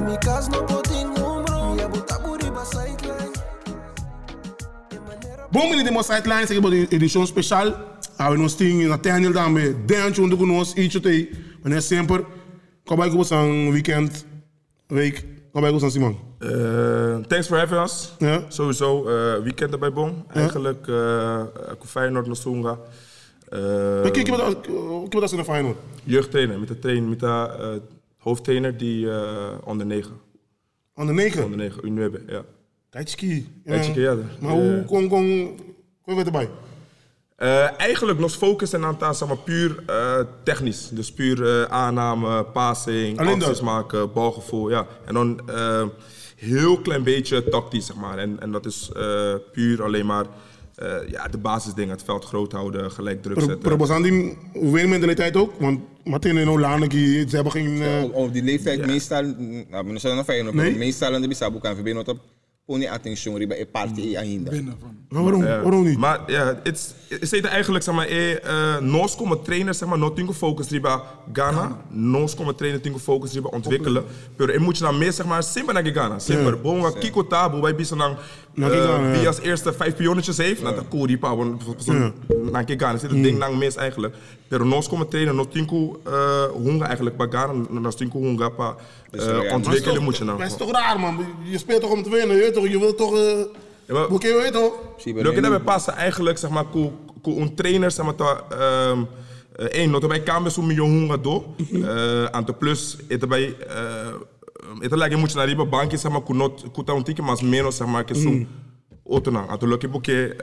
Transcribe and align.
In 0.00 0.06
mi 0.06 0.18
cas 0.18 0.48
no 0.48 0.64
botin 0.64 1.08
umbro. 1.08 1.76
Ya 1.76 1.88
buta 1.88 2.16
buri 2.24 2.50
ba 2.50 2.64
sideline. 2.64 3.32
Bom, 5.50 5.68
meneer 5.68 5.84
de 5.84 5.90
Mos 5.90 6.06
Sideline, 6.06 6.46
zeg 6.46 6.60
maar 6.60 6.70
de 6.70 6.86
edition 6.88 7.26
special. 7.26 7.74
Hou 8.16 8.32
we 8.32 8.38
nog 8.38 8.50
sting 8.50 8.80
in 8.80 8.88
Nathaniel 8.88 9.32
daarmee. 9.32 9.84
Dentje 9.84 10.22
onder 10.22 10.50
ons, 10.50 10.74
ietsje 10.74 11.00
te. 11.00 11.30
Meneer 11.62 11.82
Semper. 11.82 12.24
Kom 12.84 12.96
bij 12.96 13.10
ons 13.10 13.32
aan 13.32 13.72
weekend, 13.72 14.24
week. 14.86 15.24
Kom 15.52 15.60
bij 15.60 15.70
ons 15.70 15.82
aan 15.82 15.90
Simon. 15.90 16.16
Uh, 16.38 17.16
thanks 17.16 17.46
for 17.46 17.58
having 17.58 17.82
us. 17.82 18.14
Ja. 18.18 18.44
Sowieso, 18.48 19.08
uh, 19.08 19.42
weekend 19.42 19.72
erbij 19.72 19.92
Bon. 19.92 20.24
Eigenlijk, 20.32 20.86
uh, 20.86 21.42
Feyenoord 21.84 22.26
naar 22.26 22.36
Songa. 22.36 22.78
Maar 23.50 24.10
kijk, 24.10 24.16
ik 24.16 24.26
heb 24.26 24.36
dat 25.10 25.32
in 25.32 25.36
de 25.36 25.44
Feyenoord. 25.44 25.76
Jeugdtrainer, 26.04 26.58
met 26.58 26.68
de, 26.68 26.78
trainer, 26.78 27.08
met 27.08 27.20
de 27.20 27.48
uh, 27.60 27.99
hoofdtrainer 28.20 28.76
die 28.76 29.04
uh, 29.04 29.48
onder 29.64 29.86
9. 29.86 30.20
Onder 30.94 31.14
9? 31.14 31.44
Onder 31.44 31.58
9, 31.58 31.86
Unuebe, 31.86 32.22
ja. 32.26 32.44
Tijdje 32.90 33.44
Tijdje, 33.64 34.00
ja. 34.00 34.16
Maar 34.40 34.52
hoe 34.52 34.84
kon, 34.84 35.08
kon, 35.08 35.58
kon 36.02 36.14
je 36.14 36.24
erbij? 36.24 36.48
Uh, 37.38 37.80
eigenlijk 37.80 38.18
nog 38.18 38.32
focus 38.32 38.72
en 38.72 38.84
aantal 38.84 39.14
zeg 39.14 39.28
maar, 39.28 39.36
puur 39.36 39.82
uh, 39.90 40.20
technisch. 40.42 40.88
Dus 40.88 41.12
puur 41.12 41.38
uh, 41.38 41.62
aanname, 41.62 42.44
passing, 42.44 43.18
acties 43.18 43.60
maken, 43.60 44.12
balgevoel. 44.12 44.70
Ja. 44.70 44.86
En 45.04 45.14
dan 45.14 45.40
heel 46.36 46.80
klein 46.80 47.02
beetje 47.02 47.48
tactisch, 47.48 47.86
zeg 47.86 47.96
maar. 47.96 48.18
En, 48.18 48.40
en 48.40 48.52
dat 48.52 48.66
is 48.66 48.90
puur 49.52 49.82
alleen 49.82 50.06
maar 50.06 50.26
ja, 51.08 51.28
de 51.28 51.38
basisdingen. 51.38 51.90
Het 51.90 52.04
veld 52.04 52.24
groot 52.24 52.52
houden, 52.52 52.90
gelijk 52.90 53.22
druk 53.22 53.38
zetten. 53.38 53.58
Probos 53.58 54.02
die 54.02 54.36
mentaliteit 54.86 55.36
ook? 55.36 55.52
Want 55.58 55.80
Martin 56.04 56.36
en 56.36 56.48
Olane, 56.48 56.86
ze 56.90 57.26
hebben 57.30 57.52
geen... 57.52 57.76
Ja, 57.76 58.04
op 58.04 58.32
die 58.32 58.42
leeftijd 58.42 58.78
ja. 58.78 58.86
meestal... 58.86 59.22
Nou, 59.70 59.86
we 59.86 59.98
zijn 59.98 60.16
nog 60.16 60.24
fijn, 60.24 60.56
nee? 60.56 60.76
meestal 60.76 61.14
aan 61.14 61.20
de 61.20 61.28
Bisabu 61.28 61.58
kan 61.58 61.74
verbinding 61.74 62.08
op 62.08 62.18
poni 62.70 62.86
attention 62.86 63.36
riba 63.36 63.54
e 63.54 63.66
party 63.66 64.00
e 64.00 64.16
ainda. 64.16 64.50
Waarom, 65.08 65.42
uh, 65.42 65.62
waarom 65.62 65.84
niet? 65.84 65.98
Maar 65.98 66.20
ja, 66.26 66.60
het 66.62 66.94
is 67.20 67.40
eigenlijk 67.40 67.84
zeg 67.84 67.94
maar 67.94 68.06
e 68.08 68.40
uh, 68.44 68.78
nos 68.78 69.16
komen 69.16 69.42
trainer 69.42 69.74
zeg 69.74 69.88
maar 69.88 69.98
no 69.98 70.12
tingo 70.12 70.32
focus 70.32 70.68
riba 70.68 71.02
Ghana, 71.32 71.76
nos 71.88 72.34
komen 72.34 72.54
trainer 72.54 72.80
tingo 72.80 72.98
focus 72.98 73.32
riba 73.32 73.48
ontwikkelen. 73.48 74.04
Pero 74.36 74.52
e 74.52 74.58
moet 74.58 74.78
je 74.78 74.84
dan 74.84 74.98
meer 74.98 75.12
zeg 75.12 75.26
maar 75.26 75.42
simper 75.42 75.74
naar 75.74 75.86
Ghana, 75.86 76.18
simper. 76.18 76.60
Bon 76.60 76.80
wa 76.80 76.90
kiko 76.90 77.26
tabu 77.26 77.60
bij 77.60 77.74
bisa 77.74 78.16
nang 78.60 79.16
wie 79.16 79.26
als 79.26 79.40
eerste 79.40 79.72
vijf 79.72 79.96
pionnetjes 79.96 80.36
heeft, 80.36 80.62
na 80.62 80.72
de 80.72 80.82
cool 80.88 81.06
riba 81.06 81.36
want 81.36 81.62
naar 82.52 82.64
Ghana 82.66 82.98
zit 82.98 83.10
het 83.10 83.22
ding 83.22 83.38
nang 83.38 83.58
mis 83.58 83.76
eigenlijk. 83.76 84.14
Pero 84.48 84.64
nos 84.64 84.88
komen 84.88 85.08
trainer 85.08 85.34
no 85.34 85.48
tingo 85.48 86.00
hunga 86.64 86.86
eigenlijk 86.86 87.16
bij 87.16 87.26
Ghana, 87.30 87.52
no 87.70 87.90
tingo 87.90 88.20
hunga 88.20 88.48
pa 88.48 88.76
uh, 89.12 89.52
ontwikkelen 89.52 90.02
moet 90.02 90.16
je 90.16 90.24
nou. 90.24 90.38
Maar 90.38 90.46
het 90.46 90.60
is 90.60 90.66
toch 90.66 90.72
raar 90.72 91.00
man, 91.00 91.26
je 91.42 91.58
speelt 91.58 91.80
toch 91.80 91.90
om 91.90 92.02
te 92.02 92.10
winnen, 92.10 92.36
je 92.36 92.42
weet 92.42 92.54
toch, 92.54 92.68
je 92.68 92.78
wilt 92.78 92.96
toch... 92.96 93.12
Uh, 93.12 94.04
Hoe 94.08 94.20
je 94.20 94.40
weet 94.42 94.52
toch? 94.52 94.72
Leuk 95.04 95.42
dat 95.42 95.52
we 95.52 95.60
passen 95.60 95.94
eigenlijk, 95.94 96.38
zeg 96.38 96.50
maar, 96.50 96.64
hoe 96.72 96.90
een 97.22 97.54
trainer, 97.54 97.90
zeg 97.90 98.04
maar, 98.04 98.14
ta, 98.14 98.44
um, 98.90 99.06
één, 99.68 99.92
dat 99.92 100.08
bij 100.08 100.22
kamers 100.22 100.56
een 100.56 100.66
miljoen 100.66 100.98
honger 100.98 101.22
door. 101.22 101.44
En 102.36 102.44
te 102.44 102.52
plus, 102.52 102.96
het 103.08 103.28
bij, 103.28 103.56
het 104.78 104.94
lijkt 104.94 105.16
moet 105.16 105.30
je 105.30 105.36
naar 105.36 105.46
die 105.46 105.66
bankje, 105.66 105.96
zeg 105.96 106.12
maar, 106.12 106.22
kunot, 106.22 106.70
kuta 106.72 106.92
un 106.92 107.02
tiki, 107.02 107.22
maar 107.22 107.44
menos, 107.44 107.76
zeg 107.76 107.86
maar, 107.86 108.04
kesu, 108.04 108.46
otona. 109.02 109.48
En 109.48 109.58
te 109.58 109.68
lukken 109.68 109.90
boekje, 109.90 110.36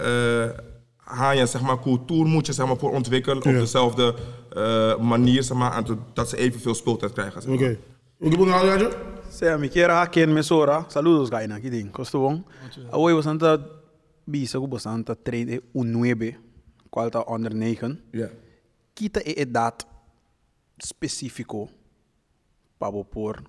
ga 0.97 1.31
je, 1.31 1.45
zeg 1.45 1.61
maar, 1.61 1.79
cultuur 1.79 2.25
moet 2.25 2.45
je, 2.45 2.53
zeg 2.53 2.67
maar, 2.67 2.77
voor 2.77 2.91
ontwikkelen 2.91 3.37
op 3.37 3.43
dezelfde 3.43 4.15
manier, 4.99 5.43
zeg 5.43 5.57
maar, 5.57 5.77
en 5.77 5.99
dat 6.13 6.29
ze 6.29 6.37
evenveel 6.37 6.75
speeltijd 6.75 7.13
krijgen. 7.13 7.53
Oké. 7.53 7.77
Que 8.19 8.35
você 8.35 8.51
acha? 8.51 8.89
Sea, 9.29 9.57
me 9.57 9.67
quiera 9.67 10.01
aqui 10.01 10.21
en 10.21 10.33
Mesora. 10.33 10.85
Saludos, 10.87 11.29
Gaina, 11.29 11.55
aqui 11.55 11.69
tem. 11.69 11.91
Costo 11.91 12.19
bom. 12.19 12.43
Hoje 12.91 13.13
você 13.13 13.29
está 13.29 13.59
bisa 14.25 14.59
que 14.59 14.67
você 14.67 14.89
está 14.89 15.15
treine 15.15 15.61
o 15.71 15.83
9, 15.83 16.35
qual 16.89 17.07
está 17.07 17.23
onder 17.27 17.53
9. 17.53 17.99
Ja. 18.11 18.29
Kita 18.95 19.21
e 19.23 19.35
edad 19.37 19.85
específico 20.83 21.69
para 22.79 23.03
por 23.03 23.43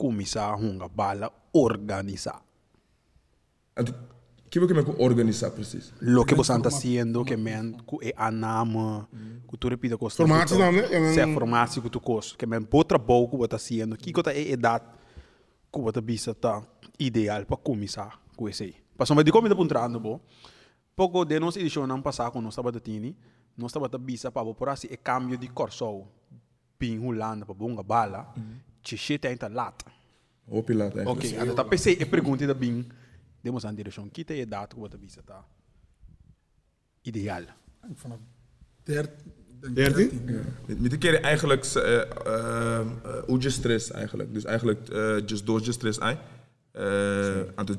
começar 0.00 0.54
a 0.54 0.88
bala 0.88 1.30
organizar. 1.52 2.40
que 4.50 4.58
que 4.66 4.74
me 4.74 4.82
organizar 4.98 5.52
precies? 5.52 5.92
Lo 6.00 6.24
que 6.24 6.34
você 6.34 6.52
está 6.52 6.68
haciendo, 6.68 7.24
que 7.24 7.36
men 7.36 7.76
ku 7.86 8.00
e 8.02 8.12
anama, 8.16 9.08
que 9.48 9.56
tu 9.56 9.68
repita 9.68 9.96
coisa. 9.96 10.16
Formatie 10.16 10.58
dan, 10.58 10.72
né? 10.72 11.14
Se 11.14 11.34
formatie 11.34 11.80
que 11.80 11.90
tu 11.90 12.00
coisa, 12.00 12.34
que 12.36 12.46
men 12.46 12.66
bom 12.98 13.28
que 13.28 13.36
você 13.36 13.54
haciendo, 13.54 13.96
que 13.96 14.12
que 14.12 14.30
é 14.30 14.50
edad 14.50 14.82
que 15.72 15.80
você 15.80 16.00
bisa 16.00 16.34
tá 16.34 16.62
ideal 16.98 17.46
para 17.46 17.56
começar 17.58 18.20
com 18.36 18.48
esse. 18.48 18.74
Passou 18.96 19.14
mas 19.14 19.24
de 19.24 19.30
como 19.30 19.48
de 19.48 19.54
puntrando 19.54 20.00
bo. 20.00 20.20
Pouco 20.96 21.24
de 21.24 21.38
nossa 21.38 21.60
edição 21.60 21.86
não 21.86 22.02
passar 22.02 22.30
com 22.32 22.40
nós 22.40 22.52
estava 22.52 22.72
tini, 22.72 23.16
nós 23.56 23.70
estava 23.70 23.88
bisa 23.98 24.32
para 24.32 24.52
por 24.52 24.68
assim 24.68 24.88
é 24.90 24.96
cambio 24.96 25.38
de 25.38 25.48
corso. 25.48 26.06
Pin 26.76 26.98
para 27.46 27.54
bonga 27.54 27.82
bala, 27.82 28.34
te 28.82 28.96
chita 28.96 29.28
ainda 29.28 29.48
lata. 29.48 29.90
O 30.46 30.62
pilata. 30.62 31.08
Ok, 31.08 31.30
então 31.30 31.54
tá 31.54 31.64
pensei 31.64 31.96
e 32.00 32.04
pergunta 32.04 32.46
da 32.46 32.54
bing. 32.54 32.84
demos 33.42 33.64
aan 33.64 33.74
direção 33.74 34.08
que 34.08 34.24
tem 34.24 34.46
dado 34.46 34.74
que 34.74 34.80
você 34.80 34.96
visa 34.98 35.22
tá 35.22 35.44
ideal. 37.04 37.44
Vanaf 37.94 38.20
13. 38.84 39.10
13? 39.74 40.10
Met 40.78 40.92
een 40.92 40.98
keer 40.98 41.20
eigenlijk 41.20 41.64
uh, 41.74 41.82
uh, 42.26 42.86
uh, 43.28 43.50
stress 43.50 43.90
eigenlijk. 43.90 44.34
Dus 44.34 44.44
eigenlijk 44.44 44.88
uh, 44.88 45.20
just 45.26 45.46
door 45.46 45.60
je 45.64 45.72
stress 45.72 46.00
aan. 46.00 46.18
Aan 47.54 47.66
het 47.66 47.78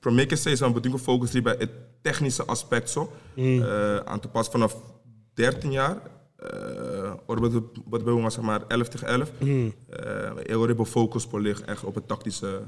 probeer 0.00 0.36
steeds 0.36 0.62
aan 0.62 0.72
bedoel 0.72 0.98
focus 0.98 1.42
bij 1.42 1.56
het 1.58 1.70
technische 2.00 2.44
aspect 2.44 2.90
zo. 2.90 3.12
Mm. 3.34 3.44
Uh, 3.44 3.96
aan 3.96 4.20
te 4.20 4.28
pas 4.28 4.48
vanaf 4.48 4.76
13 5.34 5.72
jaar. 5.72 5.96
Uh, 6.42 7.12
wat 7.84 8.02
ons 8.02 8.34
zeg 8.34 8.44
maar 8.44 8.66
11 8.68 8.88
tegen 8.88 9.06
11. 9.06 9.32
Mm. 9.38 9.48
Uh, 9.50 10.30
heel 10.42 10.68
erg 10.68 10.88
focus 10.88 11.26
op 11.26 11.38
ligt 11.38 11.64
echt 11.64 11.84
op 11.84 11.94
het 11.94 12.08
tactische 12.08 12.62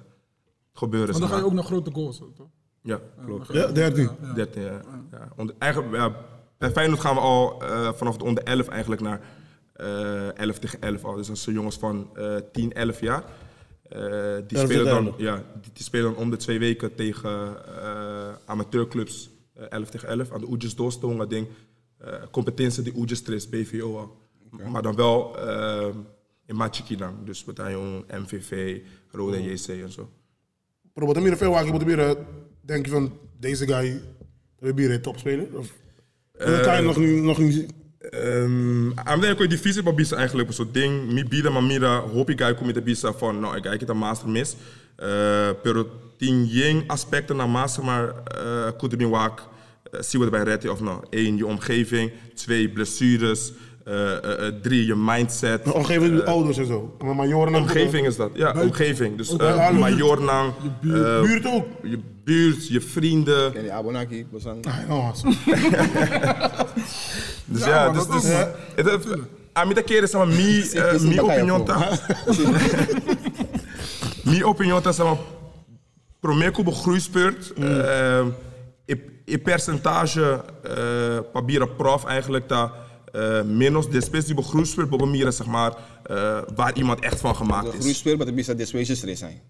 gebeuren. 0.73 1.11
Maar 1.11 1.21
dan 1.21 1.31
ga 1.31 1.37
je 1.37 1.45
ook 1.45 1.53
naar 1.53 1.65
grote 1.65 1.91
goals, 1.93 2.19
toch? 2.19 2.49
Ja, 2.83 3.01
klopt. 3.25 3.53
Ja, 3.53 3.67
13. 3.67 4.11
Ja, 4.23 4.33
13, 4.33 4.63
ja. 4.63 4.81
ja. 5.11 5.29
Onder, 5.37 5.55
eigenlijk, 5.59 5.95
ja, 5.95 6.17
bij 6.59 6.71
Feyenoord 6.71 7.01
gaan 7.01 7.15
we 7.15 7.21
al 7.21 7.63
uh, 7.63 7.93
vanaf 7.93 8.13
het 8.13 8.23
onder 8.23 8.45
11 8.45 8.69
eigenlijk 8.69 9.01
naar 9.01 9.21
uh, 9.77 10.39
11 10.39 10.59
tegen 10.59 10.81
11 10.81 11.05
al. 11.05 11.15
Dus 11.15 11.27
dat 11.27 11.39
zijn 11.39 11.55
jongens 11.55 11.77
van 11.77 12.11
uh, 12.17 12.37
10, 12.53 12.73
11 12.73 13.01
jaar. 13.01 13.25
Uh, 13.93 14.35
die, 14.47 14.59
spelen 14.59 14.85
dan, 14.85 15.15
ja, 15.17 15.35
die, 15.35 15.73
die, 15.73 15.85
spelen 15.85 16.13
dan 16.13 16.23
om 16.23 16.31
de 16.31 16.37
twee 16.37 16.59
weken 16.59 16.95
tegen 16.95 17.57
amateurclubs 18.45 19.31
11 19.69 19.91
tegen 19.91 20.09
11. 20.09 20.33
Aan 20.33 20.41
de 20.41 20.49
Oedjes 20.49 20.75
doorstongen 20.75 21.29
ding. 21.29 21.47
Competentie 22.31 22.83
die 22.83 22.97
Oedjes 22.97 23.23
Tris, 23.23 23.49
BVO 23.49 23.99
al. 23.99 24.17
Okay. 24.53 24.69
Maar 24.69 24.83
dan 24.83 24.95
wel 24.95 25.37
in 26.47 26.57
Machiki 26.57 26.97
dan. 26.97 27.15
Dus 27.25 27.45
betaillon, 27.45 28.05
MVV, 28.09 28.81
Rode 29.11 29.37
oh. 29.37 29.45
JC 29.45 29.69
en 29.69 29.93
zo. 29.93 30.11
Wat 30.93 31.21
meer 31.21 31.37
veel 31.37 31.51
waar 31.51 31.65
je 31.65 31.73
moet 31.73 32.17
denk 32.61 32.87
je 32.87 32.93
van 32.93 33.19
deze 33.41 33.67
guy, 33.67 34.01
we 34.59 34.73
hier 34.77 35.01
topspeler? 35.01 35.59
Of 35.59 35.73
uh, 36.41 36.61
kan 36.61 36.77
je 36.77 36.83
nog, 36.83 36.97
nog 37.23 37.39
niet 37.39 37.73
Um, 38.13 38.93
aan 38.99 39.21
de 39.21 39.27
ene 39.27 39.49
divisie 39.49 39.83
maar 39.83 39.95
bisa 39.95 40.17
eigenlijk 40.17 40.49
een 40.49 40.55
soort 40.55 40.75
ding. 40.75 41.13
Mi 41.13 41.25
bida 41.25 41.51
maar 41.51 41.63
mira 41.63 42.01
hoop 42.01 42.31
ik 42.31 42.41
ga 42.41 42.55
met 42.65 42.75
de 42.75 42.83
bisa 42.83 43.13
van 43.13 43.41
nou 43.41 43.57
ik 43.57 43.81
heb 43.81 43.89
een 43.89 43.97
master 43.97 44.29
mis. 44.29 44.57
Uh, 44.99 45.51
pero 45.63 45.87
tien 46.17 46.45
jeng 46.47 46.85
aspecten 46.87 47.37
naar 47.37 47.49
master 47.49 47.85
maar 47.85 48.15
uh, 48.45 48.71
kunt 48.79 49.01
je 49.01 49.09
waak 49.09 49.43
zien 50.01 50.21
we 50.21 50.31
bij 50.31 50.43
redden 50.43 50.73
of 50.73 50.81
nou 50.81 51.03
één 51.11 51.37
je 51.37 51.47
omgeving, 51.47 52.13
twee 52.35 52.69
blessures. 52.69 53.53
Uh, 53.89 53.95
uh, 53.95 54.47
drie, 54.63 54.87
je 54.87 54.95
mindset. 54.97 55.73
Omgeving, 55.73 56.21
uh, 56.21 56.25
ouders 56.27 56.59
en 56.59 56.67
zo. 56.67 56.97
Maar 57.05 57.15
majornang. 57.15 57.65
Omgeving 57.65 58.07
is 58.07 58.17
dat, 58.17 58.31
ja, 58.35 58.43
Buiten. 58.43 58.63
omgeving. 58.63 59.17
Dus 59.17 59.33
uh, 59.33 59.71
majornang. 59.71 60.53
Je 60.63 60.71
buurt, 60.81 61.23
buurt 61.23 61.47
ook. 61.47 61.67
Je 61.83 61.99
buurt, 62.25 62.69
je 62.69 62.81
vrienden. 62.81 63.53
Ken 63.53 63.63
je 63.63 63.73
Abonaki, 63.73 64.27
Bosang? 64.31 64.65
dus 67.45 67.65
ja, 67.65 67.91
dus. 67.91 68.07
dus 68.07 68.25
a 69.55 69.65
mí 69.65 69.75
te 69.75 69.83
quiere 69.83 70.07
sama 70.07 70.27
mi 70.27 70.65
mi 71.01 71.19
opinión 71.21 71.65
ta. 71.65 71.99
Mi 74.25 74.43
opinión 74.43 74.83
ta 74.83 74.93
sama 74.93 75.17
promeco 76.21 76.63
begroeispeurt. 76.63 77.53
E 79.25 79.39
percentage 79.39 80.45
pabira 81.33 81.67
prof 81.67 82.05
eigenlijk 82.05 82.47
ta 82.47 82.85
uh, 83.15 83.43
menos 83.43 83.89
después 83.89 84.27
die 84.27 84.35
begroeispeelt 84.35 84.91
bij 84.91 85.07
Mira, 85.07 85.31
zeg 85.31 85.47
maar, 85.47 85.73
uh, 86.11 86.43
waar 86.55 86.77
iemand 86.77 87.01
echt 87.01 87.21
van 87.21 87.37
gemaakt 87.37 87.67
is. 87.67 87.73
Begroeispeelt, 87.73 88.17
maar 88.17 88.27
de 88.27 88.33
bisa 88.33 88.55
después 88.55 88.91
is 88.91 89.03
er 89.03 89.17
zijn. 89.17 89.41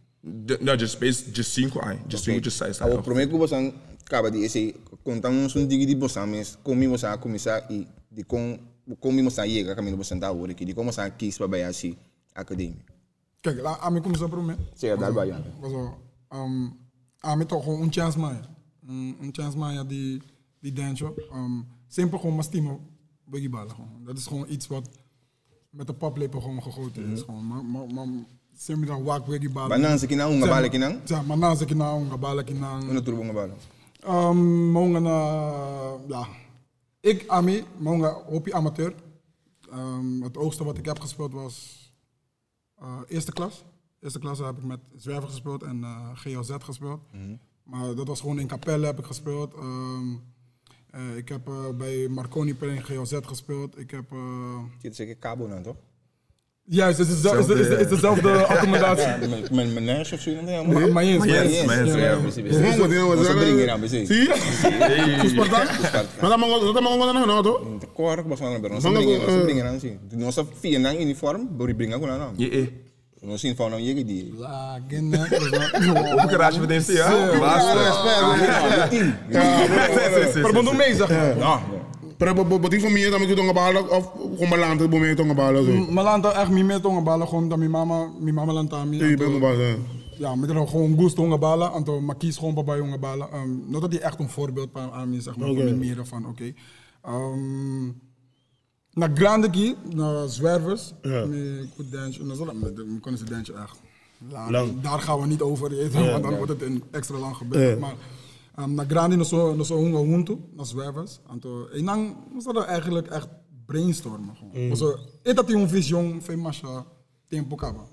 Ja, 0.47 0.75
just 0.75 0.93
space, 0.93 1.31
just 1.33 1.53
cinco 1.53 1.81
just 2.09 2.25
cinco, 2.25 2.41
just 2.41 2.57
seis. 2.57 2.81
Abo 2.81 3.01
prometo 3.01 3.31
que 3.31 3.39
você 3.39 3.73
acaba 4.05 4.31
de 4.31 4.45
esse 4.45 4.75
contamos 5.03 5.55
um 5.55 5.67
digi 5.67 5.87
de 5.87 5.97
você 5.97 6.27
mas 6.27 6.57
como 6.63 6.89
você 6.89 7.07
a 7.07 7.19
começar 7.19 7.71
e 7.71 7.87
de 8.09 8.25
com 8.25 8.59
como 9.01 9.23
você 9.23 9.43
chega 9.47 9.75
caminho 9.75 9.97
você 9.97 10.19
tá 10.19 10.29
agora 10.29 10.55
que 10.55 10.65
de 10.65 10.73
como 10.73 10.93
você 10.93 11.11
quis 11.11 11.37
para 11.37 11.49
bem 11.49 11.65
assim 11.65 11.97
academia. 12.35 12.95
Kijk, 13.43 13.61
la, 13.61 13.79
a 13.81 13.91
mí 13.91 14.01
como 14.01 14.17
se 14.17 14.29
prome. 14.29 14.57
Zeg 14.75 14.99
daar 14.99 15.13
bij 15.13 15.27
Jan. 15.27 15.45
Also, 15.63 15.99
um, 16.33 16.77
a 17.21 17.37
mí 17.37 17.47
toch 17.47 17.63
gewoon 17.63 17.83
een 17.83 17.93
chance 17.93 18.19
maya. 18.19 18.41
Um, 18.89 19.17
een 19.21 19.29
chance 19.33 19.57
maya 19.57 19.85
die, 19.85 20.23
die 20.61 20.73
dance. 20.73 21.13
Um, 21.33 21.67
simpel 21.89 22.19
gewoon 22.19 22.43
stimo 22.43 22.81
boogie 23.25 23.49
ballen 23.49 23.71
gewoon. 23.71 24.05
Dat 24.05 24.19
is 24.19 24.27
gewoon 24.27 24.47
iets 24.49 24.67
wat 24.67 24.89
met 25.71 25.87
de 25.87 25.93
paplepel 25.93 26.41
gewoon 26.41 26.63
gegoten 26.63 27.05
is. 27.07 27.21
Gewoon. 27.21 27.47
Maar, 27.47 27.65
maar, 27.65 27.87
maar, 27.87 28.07
simpel 28.57 28.87
dan 28.87 29.03
wak 29.03 29.25
boogie 29.25 29.51
ballen. 29.51 29.69
Banan 29.69 29.99
sa 29.99 30.07
kinang, 30.07 30.33
unga 30.33 30.69
kinang. 30.69 31.01
Ja, 31.05 31.23
na 31.23 31.55
sa 31.55 31.65
kinang, 31.65 32.05
unga 32.05 32.17
bala 32.17 32.43
kinang. 32.43 32.89
Ano 32.89 33.03
turbo 33.03 33.23
nga 33.23 33.33
bala? 33.33 33.55
Um, 34.07 34.73
mga 34.73 35.01
na, 35.01 35.17
ja. 36.09 36.27
Ik, 37.01 37.25
Ami, 37.29 37.65
mga 37.79 38.13
hoopje 38.29 38.53
amateur. 38.55 38.95
Um, 39.73 40.23
het 40.23 40.37
hoogste 40.37 40.65
wat 40.65 40.79
ik 40.79 40.85
heb 40.85 41.01
gespeeld 41.01 41.33
was 41.33 41.85
uh, 42.83 43.01
eerste 43.09 43.33
klas. 43.33 43.65
Eerste 44.01 44.19
klas 44.19 44.39
heb 44.39 44.57
ik 44.57 44.65
met 44.65 44.81
Zwerver 44.97 45.29
gespeeld 45.29 45.63
en 45.63 45.81
uh, 45.81 46.09
GLZ 46.15 46.51
gespeeld. 46.59 47.01
Maar 47.65 47.95
dat 47.95 48.07
was 48.09 48.21
gewoon 48.21 48.39
in 48.39 48.47
Capelle 48.47 48.87
heb 48.87 48.99
ik 48.99 49.05
gespeeld. 49.05 49.55
Um, 49.55 50.23
uh, 50.95 51.17
ik 51.17 51.29
heb 51.29 51.49
uh, 51.49 51.55
bij 51.79 52.07
Marconi 52.09 52.55
per 52.55 52.69
in 52.69 52.83
GLZ 52.85 53.15
gespeeld. 53.23 53.79
Ik 53.79 53.91
heb... 53.91 54.05
Uh, 54.13 54.19
Zit 54.83 54.97
zeker 54.97 55.17
kabo 55.17 55.49
dan 55.49 55.63
toch? 55.63 55.77
juist, 56.67 56.99
het 56.99 57.09
is, 57.09 57.15
dezelfde- 57.15 57.55
is, 57.55 57.61
is, 57.61 57.67
is, 57.69 57.79
is 57.81 57.89
dezelfde 57.89 58.47
accommodatie. 58.47 59.29
Met 59.29 59.51
mijn 59.51 59.73
mijn 59.73 59.85
neus 59.85 60.13
of 60.13 60.21
zo? 60.21 60.35
dan? 60.45 60.73
Maar 60.73 60.93
maar 60.93 61.03
eens, 61.03 61.19
maar 61.19 61.29
Yes, 61.29 61.53
eens. 61.57 61.67
maar 61.67 61.85
yes, 61.87 61.95
Ja, 61.95 62.21
wat 62.21 62.35
die 63.45 63.55
nou 63.67 63.81
aan. 63.81 64.07
Zie 64.07 64.17
je? 64.17 65.19
Voor 65.19 65.29
Sparta? 65.47 65.65
Maar 66.21 66.31
dat 66.31 66.39
mag 66.39 66.49
dat 66.73 66.83
mag 66.83 66.93
gewoon 66.93 67.27
nou, 67.27 67.43
toch? 67.43 67.79
De 67.79 67.87
kork 67.87 68.27
was 68.29 68.39
van 68.39 68.61
Mas 68.73 68.83
Mga- 68.83 69.01
bring 69.01 69.23
eh, 69.23 69.43
bring 69.43 69.63
aan 69.63 69.81
zien. 69.81 69.99
Nós 70.17 70.35
vier 70.61 70.81
nang 70.81 71.01
uniform, 71.01 71.49
bori 71.57 71.75
na. 72.19 72.31
Je 72.37 72.73
eh. 73.25 73.31
Nós 73.31 73.41
sin 73.41 73.57
van 73.57 73.83
je 73.83 74.05
die. 74.05 74.35
La, 74.37 74.79
wel- 74.89 76.13
Op 76.13 76.19
een 76.23 76.29
garage 76.29 76.61
meteen 76.61 76.81
zie 76.83 76.95
je. 76.95 77.37
Maar 77.41 77.63
moet 80.53 80.63
nog 80.65 80.77
mee, 80.77 80.95
zeg 80.95 81.09
maar. 81.09 81.39
Ja. 81.39 81.61
Pero 82.17 82.35
dan 83.11 83.21
moet 83.21 83.29
je 83.29 83.35
toch 83.35 83.53
balen 83.53 83.91
of 83.91 84.11
maar 84.49 84.89
bo 84.89 84.99
mee 84.99 85.15
toch 85.15 85.35
balen 85.35 85.65
zo. 85.65 85.93
Malanta 85.93 86.33
echt 86.33 86.51
mi 86.51 86.63
met 86.65 86.83
tonga 86.83 87.01
bala 87.01 87.27
gewoon 87.27 87.49
dat 87.49 87.59
mi 87.59 87.69
mama 87.69 88.09
mi 88.21 88.33
mama 88.33 88.53
lanta 88.53 88.85
mi. 88.85 88.97
Je 89.05 89.17
bent 89.17 89.41
balen. 89.41 89.87
Ja, 90.19 90.35
met 90.35 90.51
er 90.51 90.69
gewoon 90.69 90.99
gusto 90.99 91.23
tonga 91.23 91.39
bala, 91.39 91.67
anto 91.67 92.01
makis 92.01 92.37
gewoon 92.37 92.55
bij 92.65 92.77
jonge 92.77 92.99
bala. 92.99 93.29
Um, 93.35 93.65
not 93.69 93.81
dat 93.81 93.93
hij 93.93 94.01
echt 94.01 94.19
een 94.19 94.29
voorbeeld 94.29 94.69
van 94.73 94.91
aan 94.93 95.11
mij 95.11 95.21
zeg 95.21 95.37
maar, 95.37 95.49
Oké. 95.49 95.61
okay. 95.61 95.73
meer 95.73 96.07
van 96.07 96.27
oké. 96.27 96.53
Ehm, 97.03 97.87
na 98.95 99.09
grande 99.15 99.51
ki, 99.51 99.75
na 99.95 100.27
zwervers, 100.27 100.93
Ja. 101.03 101.27
goed 101.75 101.91
dance, 101.91 102.25
na 102.25 102.35
zo 102.35 102.45
dat 102.45 102.55
me 102.55 103.01
kunnen 103.01 103.21
ze 103.21 103.25
dance 103.25 103.53
echt. 103.53 103.81
Lang. 104.31 104.51
Lang. 104.51 104.81
Daar 104.81 105.01
gaan 105.01 105.21
we 105.21 105.27
niet 105.27 105.41
over, 105.41 105.91
wel, 105.93 106.11
want 106.11 106.23
dan 106.23 106.37
wordt 106.37 106.53
het 106.53 106.63
een 106.63 106.83
extra 106.91 107.19
lang 107.19 107.37
gebeuren. 107.37 107.79
Maar 107.79 107.95
um, 108.59 108.75
na 108.75 108.85
grande 108.89 109.17
no 109.17 109.23
zo 109.25 109.55
no 109.55 109.63
zo 109.63 110.07
huntu, 110.07 110.39
na 110.57 110.65
zwervers, 110.65 111.21
anto 111.27 111.67
en 111.67 111.85
dan 111.85 112.17
was 112.35 112.45
dat 112.45 112.65
eigenlijk 112.65 113.07
echt 113.07 113.29
brainstormen 113.67 114.37
gewoon. 114.37 114.65
Mm. 114.65 114.97
Het 115.23 115.37
dat 115.37 115.47
die 115.47 115.57
een 115.57 115.69
vision 115.69 116.23
van 116.23 116.39
masha 116.39 116.87
tempo 117.29 117.57
kaba. 117.57 117.87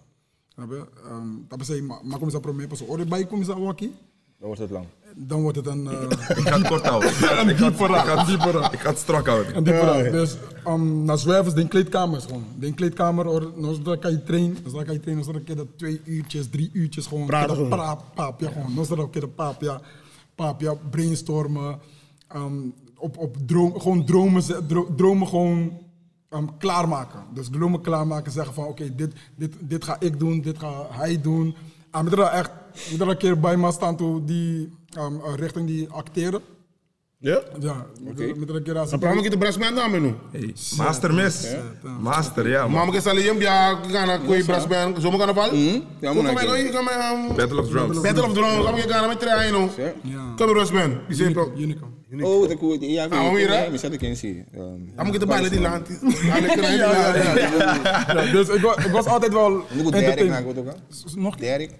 Snap 0.47 0.69
je? 0.69 0.85
Um, 1.09 1.45
dat 1.47 1.57
betekent, 1.57 1.87
maar 1.87 1.99
maar 2.03 2.17
kom 2.17 2.27
eens 2.27 2.35
op 2.35 2.41
probeer 2.41 2.67
pas 2.67 2.81
ore 2.81 3.05
bij 3.05 3.27
Dan 4.41 4.49
wordt 4.49 4.61
het 4.61 4.69
lang. 4.69 4.85
Dan 5.15 5.41
wordt 5.41 5.57
het 5.57 5.65
een 5.67 5.83
uh, 5.85 6.01
Ik 6.39 6.47
ga 6.47 6.57
het 6.57 6.67
kort 6.67 6.85
houden. 6.87 7.09
Ik 7.09 7.15
ga- 7.25 7.41
een 7.41 7.49
ik 7.49 7.57
ga 7.57 7.67
ik 7.67 7.75
ga 7.75 8.17
het- 8.17 8.27
diepere. 8.27 8.67
Ik 8.71 8.79
ga 8.79 8.89
het 8.89 8.97
strak 8.97 9.27
houden. 9.27 9.53
En 9.53 9.63
die 9.63 9.73
Ja, 9.73 9.79
verhaal. 9.79 10.03
ja. 10.03 10.11
Dus 10.11 10.37
um, 10.67 11.03
naar 11.03 11.17
zwervers, 11.17 11.53
de 11.55 11.67
kleedkamers 11.67 12.25
gewoon. 12.25 12.43
De 12.59 12.73
kleedkamer, 12.73 13.27
or, 13.27 13.51
nou, 13.55 13.81
dan 13.81 13.99
kan 13.99 14.11
je 14.11 14.23
trainen. 14.23 14.57
Dus 14.63 14.71
dan 14.73 14.83
kan 14.85 14.93
je 14.93 14.99
trainen, 14.99 15.25
dan 15.25 15.33
kan 15.33 15.43
je 15.45 15.55
dat 15.55 15.67
twee 15.77 16.01
uurtjes, 16.05 16.49
drie 16.49 16.69
uurtjes 16.73 17.05
gewoon. 17.07 17.25
Praten. 17.25 17.67
Praat, 17.67 18.01
paap, 18.15 18.39
ja, 18.41 18.49
gewoon. 18.51 18.85
Dan 18.87 18.99
ook 18.99 19.13
de 19.13 19.27
paap, 19.27 19.61
ja. 19.61 19.81
Paap, 20.35 20.61
ja, 20.61 20.73
brainstormen. 20.89 21.79
Um, 22.35 22.73
op, 22.97 23.17
op 23.17 23.37
droom, 23.45 23.79
gewoon 23.79 24.05
dromen, 24.05 24.43
dromen 24.95 25.27
gewoon 25.27 25.77
um, 26.29 26.57
klaarmaken. 26.57 27.19
Dus 27.33 27.49
dromen 27.49 27.81
klaarmaken, 27.81 28.31
zeggen 28.31 28.53
van 28.53 28.65
oké, 28.65 28.95
dit, 28.95 29.13
dit, 29.35 29.53
dit 29.59 29.83
ga 29.83 29.95
ik 29.99 30.19
doen, 30.19 30.41
dit 30.41 30.59
ga 30.59 30.85
hij 30.89 31.21
doen. 31.21 31.55
En 31.91 32.03
met 32.03 32.13
er 32.13 32.21
echt, 32.21 32.51
met 32.89 33.01
er 33.01 33.07
een 33.07 33.17
keer 33.17 33.39
bij 33.39 33.57
me 33.57 33.71
staan 33.71 33.97
toe 33.97 34.25
die 34.25 34.77
um, 34.97 35.15
uh, 35.15 35.33
richting 35.35 35.67
die 35.67 35.89
acteren. 35.89 36.41
Ja? 37.23 37.41
Ja, 37.59 37.85
praat 38.99 39.15
ik 39.25 39.31
de 39.31 39.37
brasman 39.37 39.75
dan 39.75 39.91
menu. 39.91 40.13
Hey, 40.31 40.53
Master 40.77 41.13
mis. 41.13 41.47
Master, 41.99 42.49
ja 42.49 42.67
man. 42.67 42.85
Maar 42.85 42.95
ik 42.95 43.01
zal 43.01 43.17
je 43.17 43.35
ja 43.39 43.79
gaan 43.87 44.25
koi 44.25 44.43
brasman 44.43 45.01
zo 45.01 45.17
kan 45.17 45.33
val. 45.33 45.55
Ja, 45.55 45.79
Kom 46.01 46.15
man. 46.23 46.33
maar 46.33 46.43
oké. 46.43 46.63
kom 46.63 46.73
kom 46.73 46.83
maar. 46.83 47.35
Battle 47.35 47.59
of 47.61 47.69
Drums. 47.69 48.01
Battle 48.01 48.23
of 48.23 48.33
Drums, 48.33 48.65
kom 48.65 48.75
je 48.75 48.81
gaan 48.81 49.07
met 49.07 49.19
trainen 49.19 49.61
no. 50.71 51.01
Je 51.07 51.13
ziet 51.15 51.25
Unicum, 51.25 51.41
ook. 51.43 51.57
Unicum. 51.57 51.89
Oh, 52.21 52.47
dat 52.47 52.57
koe. 52.57 52.91
Ja? 52.91 53.07
Misschien 53.69 53.91
dat 53.91 54.01
ik 54.01 54.01
eens 54.01 54.19
zie. 54.19 54.43
Dan 54.95 55.05
moet 55.05 55.13
de 55.19 55.25
bijlen 55.25 55.51
die 55.51 55.61
land. 55.61 55.87
Dus 58.31 58.49
ik, 58.49 58.61
wa- 58.61 58.77
ik 58.85 58.91
was 58.91 59.05
altijd 59.05 59.33
wel 59.33 59.63
Derek. 59.91 60.43
S- 60.89 61.15
Nog? 61.15 61.35
Derek. 61.35 61.71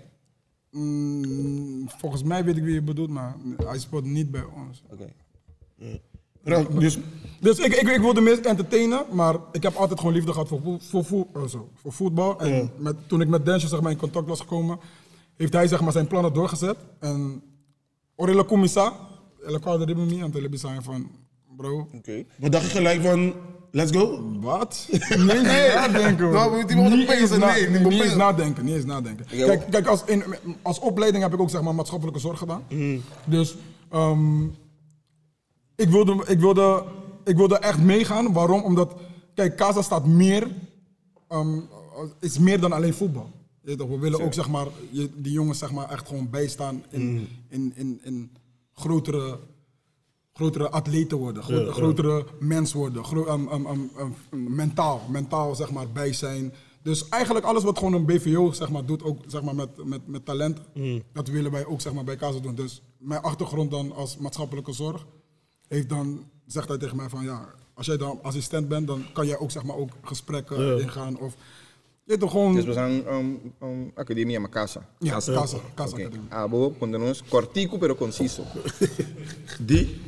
Mm, 0.71 1.89
volgens 1.97 2.23
mij 2.23 2.43
weet 2.43 2.57
ik 2.57 2.63
wie 2.63 2.73
je 2.73 2.81
bedoelt, 2.81 3.09
maar 3.09 3.35
hij 3.65 3.79
speelt 3.79 4.05
niet 4.05 4.31
bij 4.31 4.43
ons. 4.67 4.83
Oké. 4.91 5.13
Dus 6.79 6.97
Dus 7.39 7.57
ik, 7.59 7.73
ik, 7.75 7.89
ik 7.89 7.99
wilde 8.01 8.21
meest 8.21 8.45
entertainen, 8.45 9.05
maar 9.11 9.35
ik 9.51 9.63
heb 9.63 9.75
altijd 9.75 9.99
gewoon 9.99 10.13
liefde 10.15 10.31
gehad 10.31 10.47
voor, 10.47 10.61
voor, 10.79 11.05
voor, 11.05 11.25
oh, 11.33 11.47
zo, 11.47 11.69
voor 11.75 11.93
voetbal. 11.93 12.39
En 12.39 12.71
met, 12.77 12.95
toen 13.07 13.21
ik 13.21 13.27
met 13.27 13.45
Densje 13.45 13.67
zeg 13.67 13.81
maar, 13.81 13.91
in 13.91 13.97
contact 13.97 14.27
was 14.27 14.39
gekomen, 14.39 14.79
heeft 15.37 15.53
hij 15.53 15.67
zeg 15.67 15.81
maar, 15.81 15.91
zijn 15.91 16.07
plannen 16.07 16.33
doorgezet. 16.33 16.77
En 16.99 17.41
Orella 18.15 18.43
Commissa, 18.43 18.93
ele 19.45 19.59
kwam 19.59 19.81
er 19.81 19.95
me 19.97 20.23
aan 20.23 20.31
zijn 20.57 20.83
van, 20.83 21.09
bro, 21.57 21.87
Oké. 21.93 22.23
wat 22.39 22.51
dacht 22.51 22.63
je 22.65 22.69
gelijk 22.71 23.01
van 23.01 23.33
let's 23.71 23.91
go? 23.97 24.21
Wat? 24.39 24.87
Nee, 25.09 25.35
niet 25.37 25.43
nadenken. 25.75 26.25
hoor. 26.25 26.33
Nou, 26.33 26.59
mogen 26.75 26.97
niet, 26.97 27.09
eens 27.09 27.37
na- 27.37 27.53
nee, 27.53 27.69
niet 27.69 28.01
eens 28.01 28.15
nadenken. 28.15 28.65
Niet 28.65 28.75
eens 28.75 28.85
nadenken. 28.85 29.25
Kijk, 29.25 29.63
kijk 29.69 29.87
als, 29.87 30.03
in, 30.05 30.23
als 30.61 30.79
opleiding 30.79 31.23
heb 31.23 31.33
ik 31.33 31.39
ook 31.39 31.49
zeg 31.49 31.61
maar, 31.61 31.75
maatschappelijke 31.75 32.19
zorg 32.19 32.39
gedaan. 32.39 32.63
Dus 33.25 33.55
ehm, 33.89 34.43
ik, 35.81 35.89
wilde, 35.89 36.23
ik, 36.27 36.39
wilde, 36.39 36.83
ik 37.23 37.35
wilde 37.35 37.57
echt 37.57 37.79
meegaan. 37.79 38.33
Waarom? 38.33 38.61
Omdat, 38.63 38.93
kijk, 39.33 39.55
Casa 39.57 39.81
staat 39.81 40.05
meer, 40.05 40.47
ehm, 41.27 41.59
is 42.19 42.37
meer 42.39 42.59
dan 42.59 42.71
alleen 42.71 42.93
voetbal. 42.93 43.29
We 43.61 43.99
willen 43.99 44.19
ook 44.25 44.33
zeg 44.33 44.49
maar, 44.49 44.67
die 45.15 45.31
jongens 45.31 45.59
zeg 45.59 45.71
maar, 45.71 45.89
echt 45.89 46.07
gewoon 46.07 46.29
bijstaan 46.29 46.83
in, 46.89 47.27
in, 47.49 47.71
in, 47.75 47.99
in 48.03 48.31
grotere 48.73 49.39
grotere 50.33 50.69
atleten 50.69 51.17
worden, 51.17 51.43
gro- 51.43 51.55
grotere 51.71 52.25
mens 52.39 52.73
worden, 52.73 53.03
gro- 53.03 53.27
um, 53.33 53.89
mentaal, 54.55 55.01
mentaal 55.09 55.55
zeg 55.55 55.71
maar 55.71 55.89
bij 55.91 56.13
zijn. 56.13 56.53
Dus 56.83 57.09
eigenlijk 57.09 57.45
alles 57.45 57.63
wat 57.63 57.77
gewoon 57.77 57.93
een 57.93 58.05
BVO 58.05 58.51
zeg 58.51 58.69
maar, 58.69 58.85
doet, 58.85 59.03
ook 59.03 59.17
zeg 59.27 59.41
maar, 59.41 59.55
met, 59.55 59.85
met, 59.85 60.07
met 60.07 60.25
talent, 60.25 60.59
dat 61.13 61.27
willen 61.27 61.51
wij 61.51 61.65
ook 61.65 61.81
zeg 61.81 61.93
maar, 61.93 62.03
bij 62.03 62.15
Casa 62.15 62.39
doen. 62.39 62.55
Dus 62.55 62.81
mijn 62.97 63.21
achtergrond 63.21 63.71
dan 63.71 63.91
als 63.95 64.17
maatschappelijke 64.17 64.71
zorg, 64.71 65.05
heeft 65.75 65.89
dan, 65.89 66.23
zegt 66.45 66.67
hij 66.67 66.77
tegen 66.77 66.95
mij 66.97 67.09
van 67.09 67.23
ja, 67.23 67.45
als 67.73 67.85
jij 67.85 67.97
dan 67.97 68.19
assistent 68.21 68.67
bent, 68.67 68.87
dan 68.87 69.05
kan 69.13 69.27
jij 69.27 69.37
ook 69.37 69.51
zeg 69.51 69.63
maar 69.63 69.75
ook 69.75 69.89
gesprekken 70.03 70.81
ingaan 70.81 71.17
of 71.19 71.33
je 72.03 72.17
toch 72.17 72.31
gewoon 72.31 72.55
Dus 72.55 72.65
we 72.65 72.73
zijn 72.73 73.13
um, 73.13 73.53
um, 73.63 73.91
Academia 73.95 74.39
Macasa. 74.39 74.85
ja, 74.99 75.11
Casa, 75.11 75.33
Casa, 75.33 75.57
Oké. 75.93 76.01
Academie. 76.01 76.19
Abo, 76.29 76.69
pondernos, 76.69 77.23
cortico 77.29 77.77
pero 77.77 77.95
conciso. 77.95 78.43
Die? 79.67 80.01